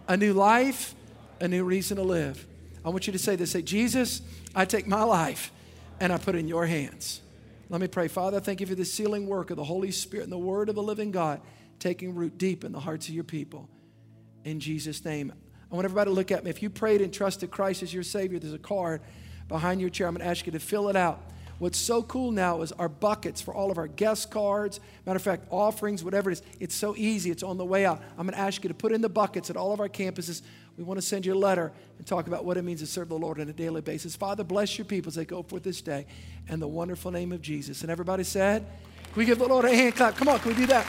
a 0.09 0.17
new 0.17 0.35
life, 0.35 0.95
a 1.41 1.49
new 1.49 1.64
reason 1.64 1.97
to 1.97 2.03
live. 2.03 2.47
I 2.85 2.91
want 2.91 3.07
you 3.07 3.14
to 3.14 3.19
say 3.19 3.35
this. 3.35 3.53
Say, 3.53 3.62
Jesus, 3.62 4.21
I 4.55 4.67
take 4.67 4.87
my 4.87 5.03
life 5.03 5.51
and 6.01 6.12
I 6.12 6.19
put 6.19 6.35
it 6.35 6.39
in 6.39 6.49
your 6.49 6.67
hands. 6.67 7.23
Let 7.71 7.81
me 7.81 7.89
pray. 7.89 8.09
Father, 8.09 8.39
thank 8.39 8.61
you 8.61 8.67
for 8.67 8.75
the 8.75 8.85
sealing 8.85 9.27
work 9.27 9.51
of 9.51 9.57
the 9.57 9.64
Holy 9.64 9.91
Spirit 9.91 10.25
and 10.25 10.33
the 10.33 10.39
Word 10.39 10.69
of 10.69 10.75
the 10.75 10.83
living 10.83 11.12
God 11.12 11.41
taking 11.79 12.14
root 12.14 12.37
deep 12.37 12.62
in 12.62 12.73
the 12.73 12.81
hearts 12.81 13.09
of 13.09 13.14
your 13.14 13.25
people. 13.25 13.69
In 14.45 14.61
Jesus' 14.61 15.05
name. 15.05 15.33
I 15.71 15.75
want 15.75 15.85
everybody 15.85 16.11
to 16.11 16.14
look 16.14 16.31
at 16.31 16.45
me. 16.45 16.51
If 16.51 16.62
you 16.62 16.71
prayed 16.71 17.01
and 17.01 17.12
trusted 17.12 17.51
Christ 17.51 17.83
as 17.83 17.93
your 17.93 18.05
Savior, 18.05 18.39
there's 18.39 18.55
a 18.55 18.59
card 18.59 19.01
behind 19.49 19.81
your 19.81 19.91
chair. 19.91 20.07
I'm 20.07 20.15
going 20.15 20.25
to 20.25 20.31
ask 20.31 20.47
you 20.47 20.53
to 20.53 20.61
fill 20.61 20.89
it 20.89 20.97
out. 20.97 21.21
What's 21.59 21.79
so 21.79 22.03
cool 22.03 22.33
now 22.33 22.61
is 22.61 22.73
our 22.73 22.89
buckets 22.89 23.41
for 23.41 23.55
all 23.55 23.71
of 23.71 23.79
our 23.79 23.87
guest 23.87 24.31
cards, 24.31 24.79
matter 25.07 25.17
of 25.17 25.23
fact, 25.23 25.47
offerings, 25.51 26.05
whatever 26.05 26.31
it 26.31 26.35
is. 26.35 26.43
It's 26.61 26.75
so 26.75 26.95
easy, 26.97 27.31
it's 27.31 27.43
on 27.43 27.57
the 27.57 27.65
way 27.65 27.87
out. 27.87 28.03
I'm 28.19 28.27
going 28.27 28.35
to 28.35 28.41
ask 28.41 28.63
you 28.63 28.69
to 28.69 28.75
put 28.75 28.93
in 28.93 29.01
the 29.01 29.09
buckets 29.09 29.49
at 29.49 29.57
all 29.57 29.73
of 29.73 29.81
our 29.81 29.89
campuses. 29.89 30.43
We 30.77 30.85
want 30.85 30.99
to 30.99 31.07
send 31.07 31.25
you 31.25 31.33
a 31.33 31.39
letter 31.39 31.73
and 31.97 32.07
talk 32.07 32.27
about 32.27 32.45
what 32.45 32.59
it 32.59 32.63
means 32.63 32.81
to 32.81 32.87
serve 32.87 33.09
the 33.09 33.19
Lord 33.19 33.41
on 33.41 33.49
a 33.49 33.55
daily 33.55 33.81
basis. 33.81 34.15
Father, 34.15 34.45
bless 34.45 34.77
your 34.77 34.85
people 34.85 35.09
as 35.09 35.15
they 35.15 35.25
go 35.25 35.43
forth 35.43 35.63
this 35.63 35.81
day 35.81 36.07
in 36.49 36.61
the 36.61 36.69
wonderful 36.69 37.11
name 37.11 37.33
of 37.33 37.41
Jesus. 37.41 37.81
And 37.81 37.91
everybody 37.91 38.25
said, 38.25 38.67
Can 39.05 39.15
we 39.17 39.25
give 39.25 39.39
the 39.39 39.49
Lord 39.49 39.65
a 39.65 39.75
hand 39.75 39.97
clap? 39.97 40.17
Come 40.17 40.29
on, 40.29 40.39
can 40.41 40.51
we 40.51 40.57
do 40.57 40.67
that? 40.67 40.87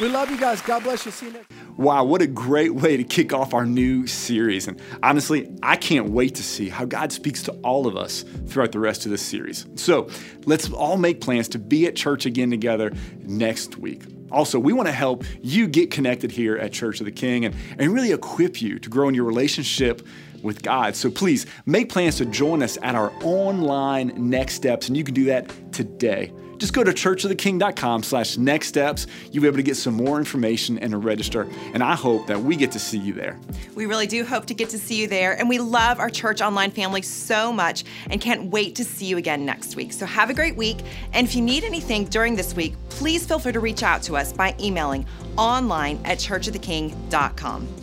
We 0.00 0.08
love 0.08 0.30
you 0.30 0.38
guys. 0.38 0.62
God 0.62 0.82
bless 0.82 1.04
you. 1.04 1.12
See 1.12 1.26
you 1.26 1.32
next. 1.32 1.52
Wow, 1.76 2.04
what 2.04 2.22
a 2.22 2.26
great 2.26 2.74
way 2.74 2.96
to 2.96 3.04
kick 3.04 3.34
off 3.34 3.52
our 3.52 3.66
new 3.66 4.06
series. 4.06 4.66
And 4.66 4.80
honestly, 5.02 5.54
I 5.62 5.76
can't 5.76 6.08
wait 6.08 6.34
to 6.36 6.42
see 6.42 6.70
how 6.70 6.86
God 6.86 7.12
speaks 7.12 7.42
to 7.44 7.52
all 7.62 7.86
of 7.86 7.96
us 7.96 8.24
throughout 8.46 8.72
the 8.72 8.78
rest 8.78 9.04
of 9.04 9.10
this 9.10 9.20
series. 9.20 9.66
So 9.74 10.08
let's 10.46 10.70
all 10.72 10.96
make 10.96 11.20
plans 11.20 11.48
to 11.48 11.58
be 11.58 11.86
at 11.86 11.96
church 11.96 12.24
again 12.24 12.50
together 12.50 12.92
next 13.24 13.76
week. 13.76 14.04
Also, 14.32 14.58
we 14.58 14.72
want 14.72 14.88
to 14.88 14.92
help 14.92 15.22
you 15.42 15.68
get 15.68 15.90
connected 15.90 16.30
here 16.30 16.56
at 16.56 16.72
Church 16.72 17.00
of 17.00 17.04
the 17.04 17.12
King 17.12 17.44
and, 17.44 17.54
and 17.78 17.92
really 17.92 18.12
equip 18.12 18.62
you 18.62 18.78
to 18.78 18.88
grow 18.88 19.08
in 19.08 19.14
your 19.14 19.24
relationship 19.24 20.06
with 20.42 20.62
God. 20.62 20.96
So 20.96 21.10
please 21.10 21.44
make 21.66 21.90
plans 21.90 22.16
to 22.16 22.24
join 22.24 22.62
us 22.62 22.78
at 22.82 22.94
our 22.94 23.12
online 23.22 24.12
next 24.16 24.54
steps, 24.54 24.88
and 24.88 24.96
you 24.96 25.04
can 25.04 25.14
do 25.14 25.24
that 25.24 25.72
today 25.72 26.32
just 26.60 26.74
go 26.74 26.84
to 26.84 26.92
churchoftheking.com 26.92 28.02
slash 28.04 28.36
next 28.36 28.68
steps. 28.68 29.06
You'll 29.32 29.42
be 29.42 29.48
able 29.48 29.56
to 29.56 29.62
get 29.64 29.76
some 29.76 29.94
more 29.94 30.18
information 30.18 30.78
and 30.78 30.92
to 30.92 30.98
register. 30.98 31.48
And 31.74 31.82
I 31.82 31.96
hope 31.96 32.26
that 32.28 32.40
we 32.40 32.54
get 32.54 32.70
to 32.72 32.78
see 32.78 32.98
you 32.98 33.14
there. 33.14 33.38
We 33.74 33.86
really 33.86 34.06
do 34.06 34.24
hope 34.24 34.46
to 34.46 34.54
get 34.54 34.68
to 34.70 34.78
see 34.78 35.00
you 35.00 35.08
there. 35.08 35.32
And 35.38 35.48
we 35.48 35.58
love 35.58 35.98
our 35.98 36.10
church 36.10 36.42
online 36.42 36.70
family 36.70 37.02
so 37.02 37.52
much 37.52 37.84
and 38.10 38.20
can't 38.20 38.50
wait 38.50 38.76
to 38.76 38.84
see 38.84 39.06
you 39.06 39.16
again 39.16 39.44
next 39.44 39.74
week. 39.74 39.92
So 39.92 40.06
have 40.06 40.30
a 40.30 40.34
great 40.34 40.56
week. 40.56 40.78
And 41.14 41.26
if 41.26 41.34
you 41.34 41.42
need 41.42 41.64
anything 41.64 42.04
during 42.04 42.36
this 42.36 42.54
week, 42.54 42.74
please 42.90 43.26
feel 43.26 43.38
free 43.38 43.52
to 43.52 43.60
reach 43.60 43.82
out 43.82 44.02
to 44.02 44.16
us 44.16 44.32
by 44.32 44.54
emailing 44.60 45.06
online 45.36 45.98
at 46.04 46.18
churchoftheking.com. 46.18 47.79